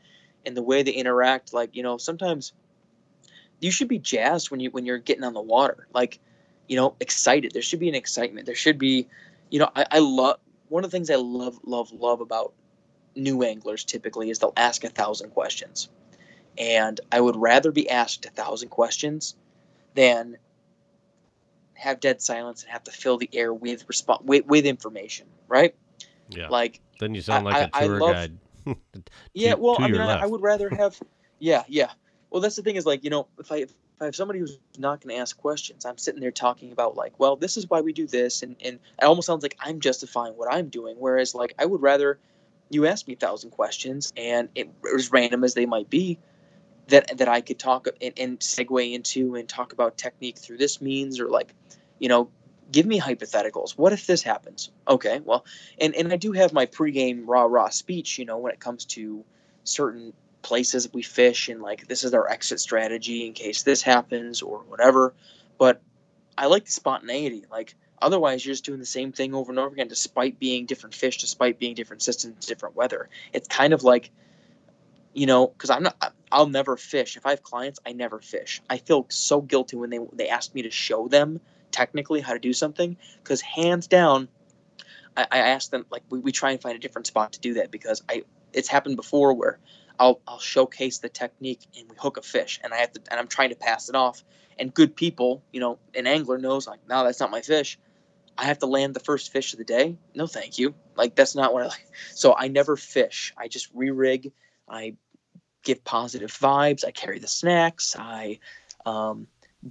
[0.47, 1.53] and the way they interact.
[1.53, 2.53] Like you know, sometimes
[3.61, 6.19] you should be jazzed when you when you're getting on the water, like
[6.69, 7.53] you know, excited.
[7.53, 8.47] There should be an excitement.
[8.47, 9.09] There should be,
[9.51, 12.53] you know, I, I love one of the things I love love love about
[13.17, 15.89] new anglers typically is they'll ask a thousand questions
[16.59, 19.35] and I would rather be asked a thousand questions
[19.95, 20.37] than
[21.75, 25.75] have dead silence and have to fill the air with response with, with information, right?
[26.29, 28.39] yeah Like, then you sound like a I- I tour love- guide
[29.35, 31.01] yeah, well, I mean, I, I would rather have,
[31.39, 31.91] yeah, yeah.
[32.31, 34.59] Well, that's the thing is like, you know, if I if I have somebody who's
[34.79, 37.81] not going to ask questions, I'm sitting there talking about like, well, this is why
[37.81, 41.35] we do this, and and it almost sounds like I'm justifying what I'm doing, whereas
[41.35, 42.19] like I would rather
[42.69, 46.19] you ask me a thousand questions, and it, as random as they might be,
[46.91, 50.81] that that I could talk and, and segue into and talk about technique through this
[50.81, 51.55] means, or like,
[51.99, 52.31] you know,
[52.71, 53.73] give me hypotheticals.
[53.73, 54.71] What if this happens?
[54.87, 55.45] Okay, well,
[55.81, 58.85] and and I do have my pregame raw raw speech, you know, when it comes
[58.87, 59.25] to
[59.65, 60.13] certain
[60.43, 64.59] places we fish and like this is our exit strategy in case this happens or
[64.69, 65.15] whatever.
[65.59, 65.83] But
[66.39, 67.45] I like the spontaneity.
[67.51, 70.95] Like otherwise, you're just doing the same thing over and over again, despite being different
[70.95, 73.11] fish, despite being different systems, different weather.
[73.33, 74.11] It's kind of like,
[75.13, 76.15] you know, because I'm not.
[76.33, 77.17] I'll never fish.
[77.17, 78.63] If I have clients, I never fish.
[78.71, 82.39] I feel so guilty when they they ask me to show them technically how to
[82.39, 84.29] do something because hands down
[85.17, 87.55] I, I ask them like we, we try and find a different spot to do
[87.55, 89.59] that because I it's happened before where
[89.99, 93.19] I'll I'll showcase the technique and we hook a fish and I have to and
[93.21, 94.25] I'm trying to pass it off
[94.59, 97.79] and good people you know an angler knows like no that's not my fish
[98.39, 101.35] I have to land the first fish of the day no thank you like that's
[101.35, 104.33] not what I like so I never fish I just re-rig
[104.71, 104.95] I
[105.63, 108.39] give positive vibes I carry the snacks I
[108.87, 109.27] um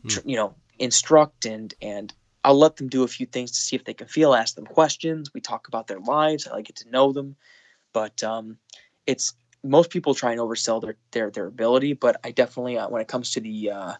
[0.07, 2.13] tr- you know instruct and and
[2.43, 4.33] I'll let them do a few things to see if they can feel.
[4.33, 5.33] Ask them questions.
[5.33, 6.47] We talk about their lives.
[6.47, 7.35] I get to know them,
[7.93, 8.57] but um,
[9.05, 11.93] it's most people try and oversell their their their ability.
[11.93, 13.93] But I definitely, uh, when it comes to the uh,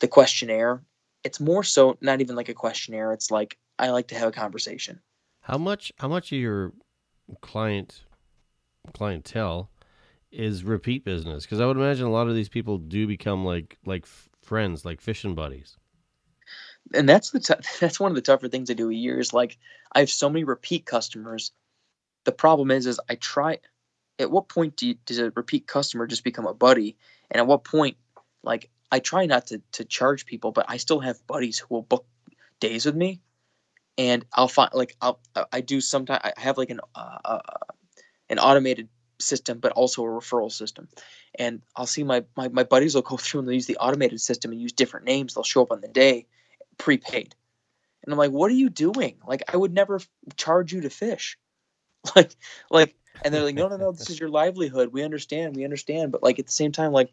[0.00, 0.82] the questionnaire,
[1.22, 3.12] it's more so not even like a questionnaire.
[3.12, 5.00] It's like I like to have a conversation.
[5.42, 5.92] How much?
[5.98, 6.72] How much of your
[7.40, 8.04] client
[8.92, 9.70] clientele
[10.32, 11.44] is repeat business?
[11.44, 14.06] Because I would imagine a lot of these people do become like like
[14.42, 15.76] friends, like fishing buddies.
[16.94, 19.32] and that's the t- that's one of the tougher things I do a year is
[19.32, 19.58] like
[19.92, 21.52] I have so many repeat customers.
[22.24, 23.58] The problem is, is I try.
[24.18, 26.96] At what point do you, does a repeat customer just become a buddy?
[27.30, 27.96] And at what point,
[28.42, 31.82] like I try not to to charge people, but I still have buddies who will
[31.82, 32.06] book
[32.60, 33.20] days with me,
[33.98, 35.20] and I'll find like I'll
[35.52, 37.40] I do sometimes I have like an uh, uh,
[38.28, 38.88] an automated
[39.22, 40.88] system, but also a referral system.
[41.34, 44.20] And I'll see my, my, my buddies will go through and they'll use the automated
[44.20, 45.34] system and use different names.
[45.34, 46.26] They'll show up on the day
[46.78, 47.34] prepaid.
[48.04, 49.16] And I'm like, what are you doing?
[49.26, 50.00] Like, I would never
[50.36, 51.38] charge you to fish.
[52.16, 52.34] Like,
[52.68, 54.92] like, and they're like, no, no, no, this is your livelihood.
[54.92, 56.10] We understand, we understand.
[56.10, 57.12] But like at the same time, like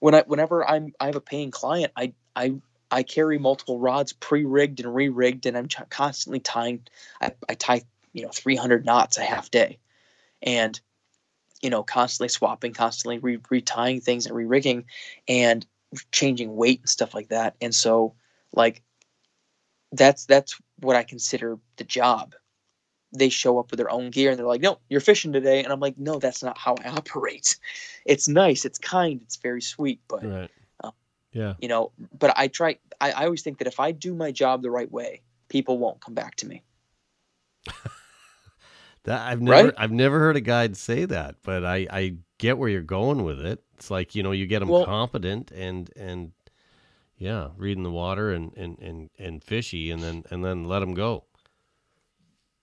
[0.00, 2.54] when I, whenever I'm, I have a paying client, I, I,
[2.90, 6.86] I carry multiple rods pre-rigged and re-rigged, and I'm constantly tying.
[7.20, 7.82] I, I tie,
[8.12, 9.78] you know, 300 knots a half day,
[10.40, 10.80] and
[11.62, 14.84] you know, constantly swapping, constantly re- retying things and re-rigging,
[15.28, 15.66] and
[16.12, 17.56] changing weight and stuff like that.
[17.60, 18.14] And so,
[18.52, 18.82] like,
[19.92, 22.34] that's that's what I consider the job.
[23.16, 25.72] They show up with their own gear and they're like, "No, you're fishing today," and
[25.72, 27.56] I'm like, "No, that's not how I operate."
[28.04, 30.50] It's nice, it's kind, it's very sweet, but Right.
[30.84, 30.92] Um,
[31.32, 31.54] yeah.
[31.58, 32.78] you know, but I try.
[33.00, 36.00] I, I always think that if I do my job the right way, people won't
[36.00, 36.62] come back to me.
[39.06, 39.74] That I've never Right?
[39.78, 43.44] I've never heard a guide say that, but I I get where you're going with
[43.44, 43.62] it.
[43.76, 46.32] It's like you know you get them Well- competent and and
[47.16, 50.92] yeah, reading the water and and and and fishy, and then and then let them
[50.94, 51.24] go.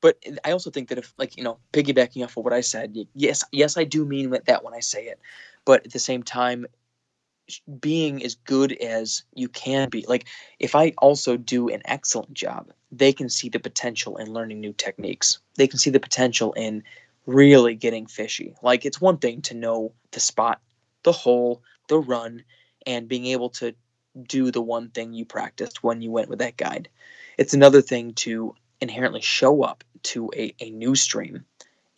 [0.02, 2.94] But I also think that if, like, you know, piggybacking off of what I said,
[3.16, 5.18] yes, yes, I do mean that when I say it,
[5.64, 6.66] but at the same time,
[7.80, 10.06] being as good as you can be.
[10.08, 10.28] Like,
[10.60, 14.74] if I also do an excellent job, they can see the potential in learning new
[14.74, 15.40] techniques.
[15.56, 16.84] They can see the potential in
[17.26, 18.56] really getting fishy.
[18.62, 20.62] Like, it's one thing to know the spot,
[21.04, 22.44] the hole, the run,
[22.86, 23.76] and being able to
[24.28, 26.90] do the one thing you practiced when you went with that guide.
[27.38, 31.46] It's another thing to inherently show up to a, a new stream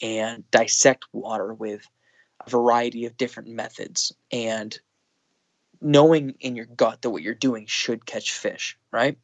[0.02, 1.88] and dissect water with
[2.46, 4.80] a variety of different methods and
[5.86, 9.20] knowing in your gut that what you're doing should catch fish, right?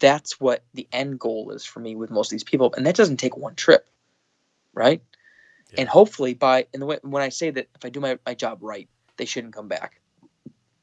[0.00, 2.74] That's what the end goal is for me with most of these people.
[2.76, 3.88] And that doesn't take one trip,
[4.74, 5.00] right?
[5.70, 5.82] Yeah.
[5.82, 8.34] And hopefully by and the way, when I say that if I do my, my
[8.34, 8.88] job right,
[9.18, 10.00] they shouldn't come back.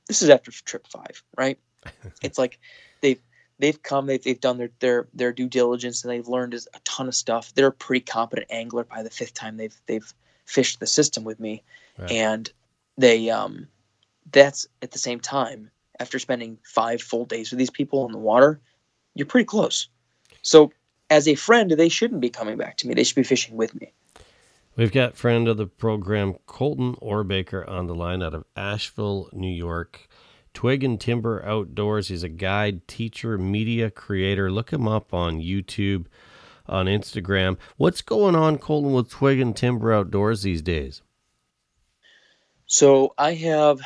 [0.07, 1.59] This is after trip five, right?
[2.21, 2.57] it's like
[3.01, 3.21] they've
[3.59, 7.09] they've come, they've, they've done their, their their due diligence and they've learned a ton
[7.09, 7.53] of stuff.
[7.53, 10.13] They're a pretty competent angler by the fifth time they've they've
[10.45, 11.63] fished the system with me.
[11.97, 12.11] Right.
[12.11, 12.49] And
[12.97, 13.67] they um
[14.31, 18.17] that's at the same time, after spending five full days with these people in the
[18.17, 18.59] water,
[19.13, 19.87] you're pretty close.
[20.41, 20.71] So
[21.09, 22.93] as a friend, they shouldn't be coming back to me.
[22.93, 23.91] They should be fishing with me.
[24.75, 29.51] We've got friend of the program Colton Orbaker on the line out of Ashville, New
[29.51, 30.07] York.
[30.53, 32.09] Twig and Timber Outdoors.
[32.09, 34.51] He's a guide, teacher, media creator.
[34.51, 36.05] Look him up on YouTube,
[36.67, 37.57] on Instagram.
[37.77, 41.01] What's going on, Colton, with Twig and Timber Outdoors these days?
[42.71, 43.81] So I have,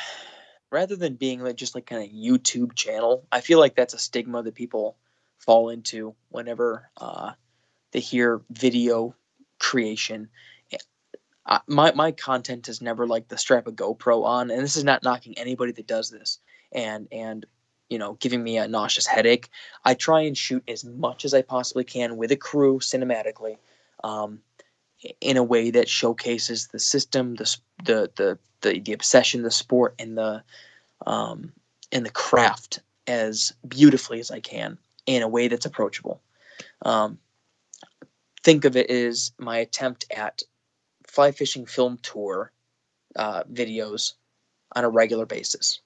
[0.70, 3.98] rather than being like just like kind of YouTube channel, I feel like that's a
[3.98, 4.96] stigma that people
[5.38, 7.32] fall into whenever uh,
[7.90, 9.16] they hear video
[9.58, 10.28] creation.
[11.44, 14.84] I, my my content is never like the strap a GoPro on, and this is
[14.84, 16.38] not knocking anybody that does this,
[16.70, 17.44] and and
[17.90, 19.48] you know giving me a nauseous headache.
[19.84, 23.56] I try and shoot as much as I possibly can with a crew cinematically.
[24.04, 24.42] Um,
[25.20, 29.94] in a way that showcases the system, the the the the, the obsession, the sport,
[29.98, 30.42] and the
[31.06, 31.52] um,
[31.92, 36.20] and the craft as beautifully as I can in a way that's approachable.
[36.82, 37.18] Um,
[38.42, 40.42] think of it as my attempt at
[41.06, 42.52] fly fishing film tour
[43.14, 44.14] uh, videos
[44.74, 45.80] on a regular basis,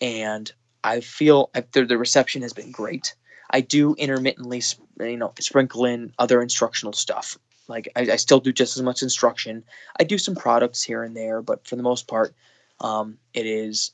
[0.00, 0.52] and
[0.84, 3.14] I feel the, the reception has been great.
[3.50, 4.62] I do intermittently,
[4.98, 7.38] you know, sprinkle in other instructional stuff.
[7.68, 9.64] Like I, I still do just as much instruction.
[9.98, 12.34] I do some products here and there, but for the most part,
[12.80, 13.92] um, it is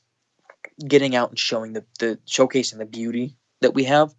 [0.85, 4.13] getting out and showing the, the showcasing the beauty that we have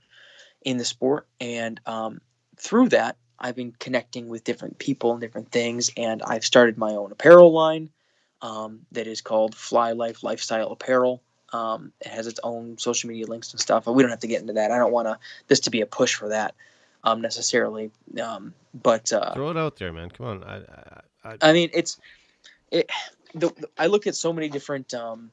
[0.62, 2.20] in the sport, and um,
[2.56, 6.92] through that, I've been connecting with different people and different things, and I've started my
[6.92, 7.90] own apparel line
[8.42, 11.22] um, that is called Fly Life Lifestyle Apparel.
[11.52, 13.84] Um, it has its own social media links and stuff.
[13.86, 14.70] but We don't have to get into that.
[14.70, 15.18] I don't want to
[15.48, 16.54] this to be a push for that
[17.04, 17.90] um, necessarily.
[18.22, 20.10] Um, but uh, Throw it out there, man.
[20.10, 20.44] Come on.
[20.44, 21.00] I, I,
[21.30, 21.98] I, I mean, it's
[22.70, 22.90] it.
[23.34, 25.30] The, the- I look at so many different um,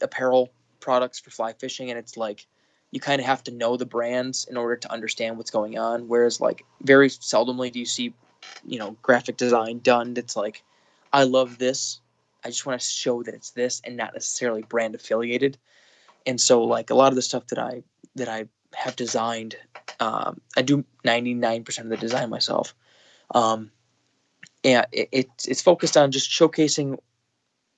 [0.00, 0.50] apparel
[0.80, 2.46] products for fly fishing, and it's like
[2.90, 6.08] you kind of have to know the brands in order to understand what's going on.
[6.08, 8.14] Whereas, like, very seldomly do you see,
[8.66, 10.62] you know, graphic design done that's like,
[11.12, 12.00] I love this.
[12.44, 15.58] I just want to show that it's this, and not necessarily brand affiliated.
[16.26, 17.82] And so, like, a lot of the stuff that I
[18.16, 19.56] that I have designed,
[20.00, 22.74] um, I do ninety nine percent of the design myself.
[23.34, 23.70] Um,
[24.62, 26.98] yeah, it, it's it's focused on just showcasing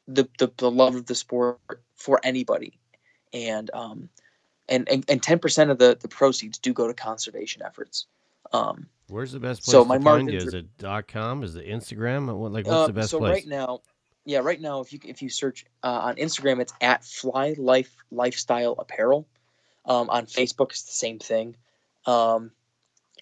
[0.08, 1.58] the, the the love of the sport
[1.94, 2.78] for anybody,
[3.32, 4.08] and um,
[4.68, 8.06] and and ten percent of the the proceeds do go to conservation efforts.
[8.52, 10.38] Um, Where's the best place So to my find you?
[10.38, 11.42] Is it dot .com?
[11.42, 12.34] Is it Instagram?
[12.36, 13.32] What like what's Uh, the best so place?
[13.32, 13.80] right now,
[14.24, 17.94] yeah, right now, if you if you search uh, on Instagram, it's at Fly Life
[18.10, 19.26] Lifestyle Apparel.
[19.86, 21.56] Um, on Facebook, it's the same thing,
[22.06, 22.50] um,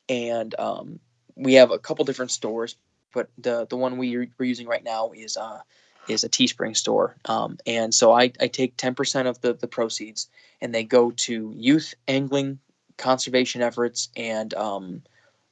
[0.08, 1.00] and um,
[1.36, 2.76] we have a couple different stores,
[3.12, 5.60] but the the one we we're using right now is uh
[6.08, 9.68] is a Teespring store, um, and so I, I take ten percent of the the
[9.68, 10.28] proceeds
[10.60, 12.58] and they go to youth angling
[12.96, 15.02] conservation efforts and um,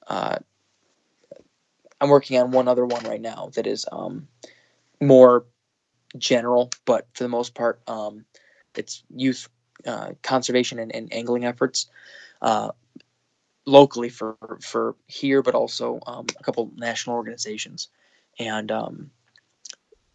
[0.09, 0.39] uh,
[2.01, 4.29] I'm working on one other one right now that is um,
[5.01, 5.45] more
[6.19, 8.25] general, but for the most part, um,
[8.77, 9.49] it's youth
[9.87, 11.87] uh, conservation and, and angling efforts.
[12.43, 12.73] Uh,
[13.67, 17.89] locally for for here, but also um, a couple national organizations.
[18.39, 19.11] And um,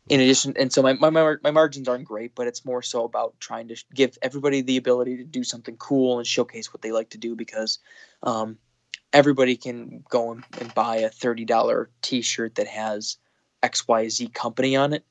[0.08, 3.40] in addition, and so my, my my margins aren't great, but it's more so about
[3.40, 7.12] trying to give everybody the ability to do something cool and showcase what they like
[7.12, 7.80] to do because.
[8.24, 8.58] Um,
[9.14, 13.18] everybody can go and, buy a $30 t-shirt that has
[13.64, 15.06] xyz company on it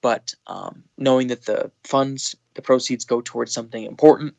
[0.00, 4.34] but um, knowing that the funds the proceeds go towards something important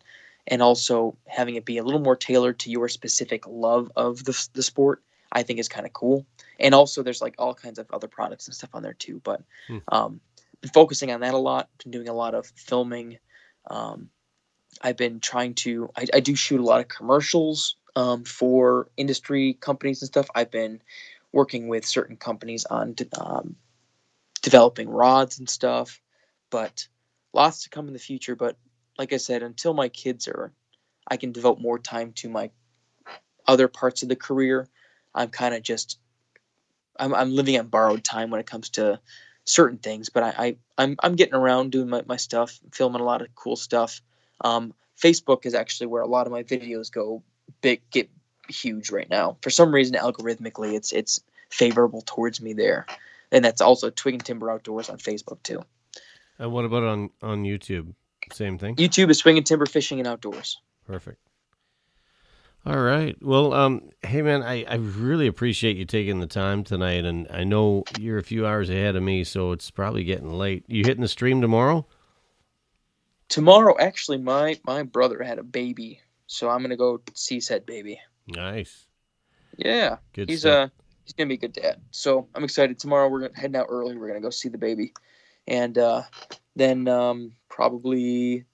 [0.47, 4.47] and also having it be a little more tailored to your specific love of the,
[4.53, 6.25] the sport i think is kind of cool
[6.59, 9.41] and also there's like all kinds of other products and stuff on there too but
[9.67, 9.77] Hmm.
[9.89, 10.21] um,
[10.61, 13.17] been focusing on that a lot been doing a lot of filming
[13.69, 14.09] um,
[14.81, 19.53] i've been trying to I, I do shoot a lot of commercials um, for industry
[19.59, 20.27] companies and stuff.
[20.35, 20.81] I've been
[21.31, 23.55] working with certain companies on de- um,
[24.41, 26.01] developing rods and stuff,
[26.49, 26.87] but
[27.33, 28.35] lots to come in the future.
[28.35, 28.57] But
[28.97, 30.51] like I said, until my kids are,
[31.07, 32.51] I can devote more time to my
[33.47, 34.67] other parts of the career.
[35.13, 35.99] I'm kind of just,
[36.99, 38.99] I'm, I'm living on borrowed time when it comes to
[39.45, 40.09] certain things.
[40.09, 43.33] But I, I I'm I'm getting around doing my, my stuff, filming a lot of
[43.35, 44.01] cool stuff.
[44.41, 47.23] Um, Facebook is actually where a lot of my videos go
[47.61, 48.09] big get
[48.49, 49.37] huge right now.
[49.41, 52.85] For some reason, algorithmically, it's it's favorable towards me there,
[53.31, 55.63] and that's also Twig and Timber Outdoors on Facebook too.
[56.39, 57.93] and what about on on YouTube?
[58.31, 58.75] Same thing.
[58.75, 60.59] YouTube is swinging Timber Fishing and Outdoors.
[60.87, 61.19] Perfect.
[62.65, 63.15] All right.
[63.21, 67.43] Well, um, hey man, I, I really appreciate you taking the time tonight, and I
[67.43, 70.65] know you're a few hours ahead of me, so it's probably getting late.
[70.67, 71.85] You hitting the stream tomorrow?
[73.29, 77.99] Tomorrow, actually, my my brother had a baby, so I'm gonna go see said baby.
[78.27, 78.87] Nice.
[79.57, 80.69] Yeah, Good he's stuff.
[80.69, 81.81] uh he's gonna be a good dad.
[81.91, 82.79] So I'm excited.
[82.79, 83.95] Tomorrow we're gonna heading out early.
[83.95, 84.93] We're gonna go see the baby,
[85.47, 86.03] and uh,
[86.55, 88.45] then um, probably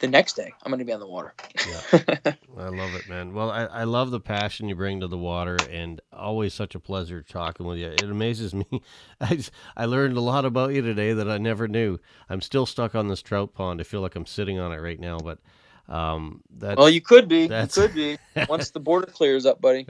[0.00, 1.34] the next day I'm gonna be on the water.
[2.58, 3.34] I love it, man.
[3.34, 6.80] Well, I, I love the passion you bring to the water, and always such a
[6.80, 7.88] pleasure talking with you.
[7.88, 8.66] It amazes me.
[9.20, 11.98] I, just- I learned a lot about you today that I never knew.
[12.30, 13.80] I'm still stuck on this trout pond.
[13.80, 15.40] I feel like I'm sitting on it right now, but
[15.88, 17.52] um, that's well, you could be.
[17.56, 18.18] You could be
[18.48, 19.88] once the border clears up, buddy.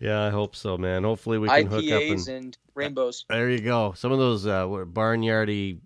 [0.00, 1.04] Yeah, I hope so, man.
[1.04, 3.24] Hopefully we can hook up and and rainbows.
[3.28, 3.92] there you go.
[3.96, 5.80] Some of those uh, barnyardy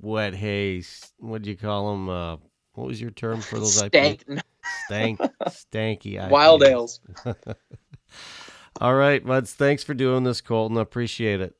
[0.00, 1.12] wet haze.
[1.18, 2.08] What do you call them?
[2.08, 2.36] Uh,
[2.74, 4.24] what was your term for those Stank.
[4.26, 4.42] IPAs?
[4.86, 6.30] Stank, stanky IPAs.
[6.30, 7.00] Wild ales.
[8.80, 9.54] All right, Muds.
[9.54, 10.78] Thanks for doing this, Colton.
[10.78, 11.54] I appreciate it.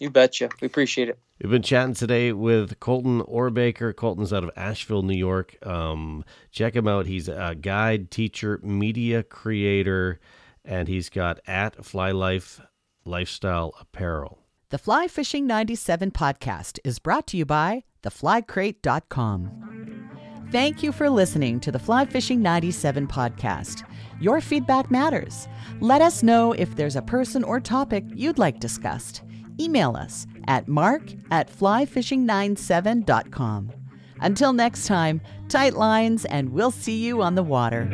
[0.00, 0.48] You betcha.
[0.60, 1.18] We appreciate it.
[1.40, 3.94] We've been chatting today with Colton Orbaker.
[3.94, 5.56] Colton's out of Ashville, New York.
[5.66, 7.06] Um, check him out.
[7.06, 10.20] He's a guide, teacher, media creator,
[10.64, 12.60] and he's got at Fly Life
[13.04, 14.40] Lifestyle Apparel.
[14.70, 20.48] The Fly Fishing 97 podcast is brought to you by theflycrate.com.
[20.50, 23.84] Thank you for listening to the Fly Fishing 97 podcast.
[24.20, 25.48] Your feedback matters.
[25.80, 29.22] Let us know if there's a person or topic you'd like discussed.
[29.60, 33.72] Email us at mark at flyfishing97.com.
[34.20, 37.88] Until next time, tight lines, and we'll see you on the water.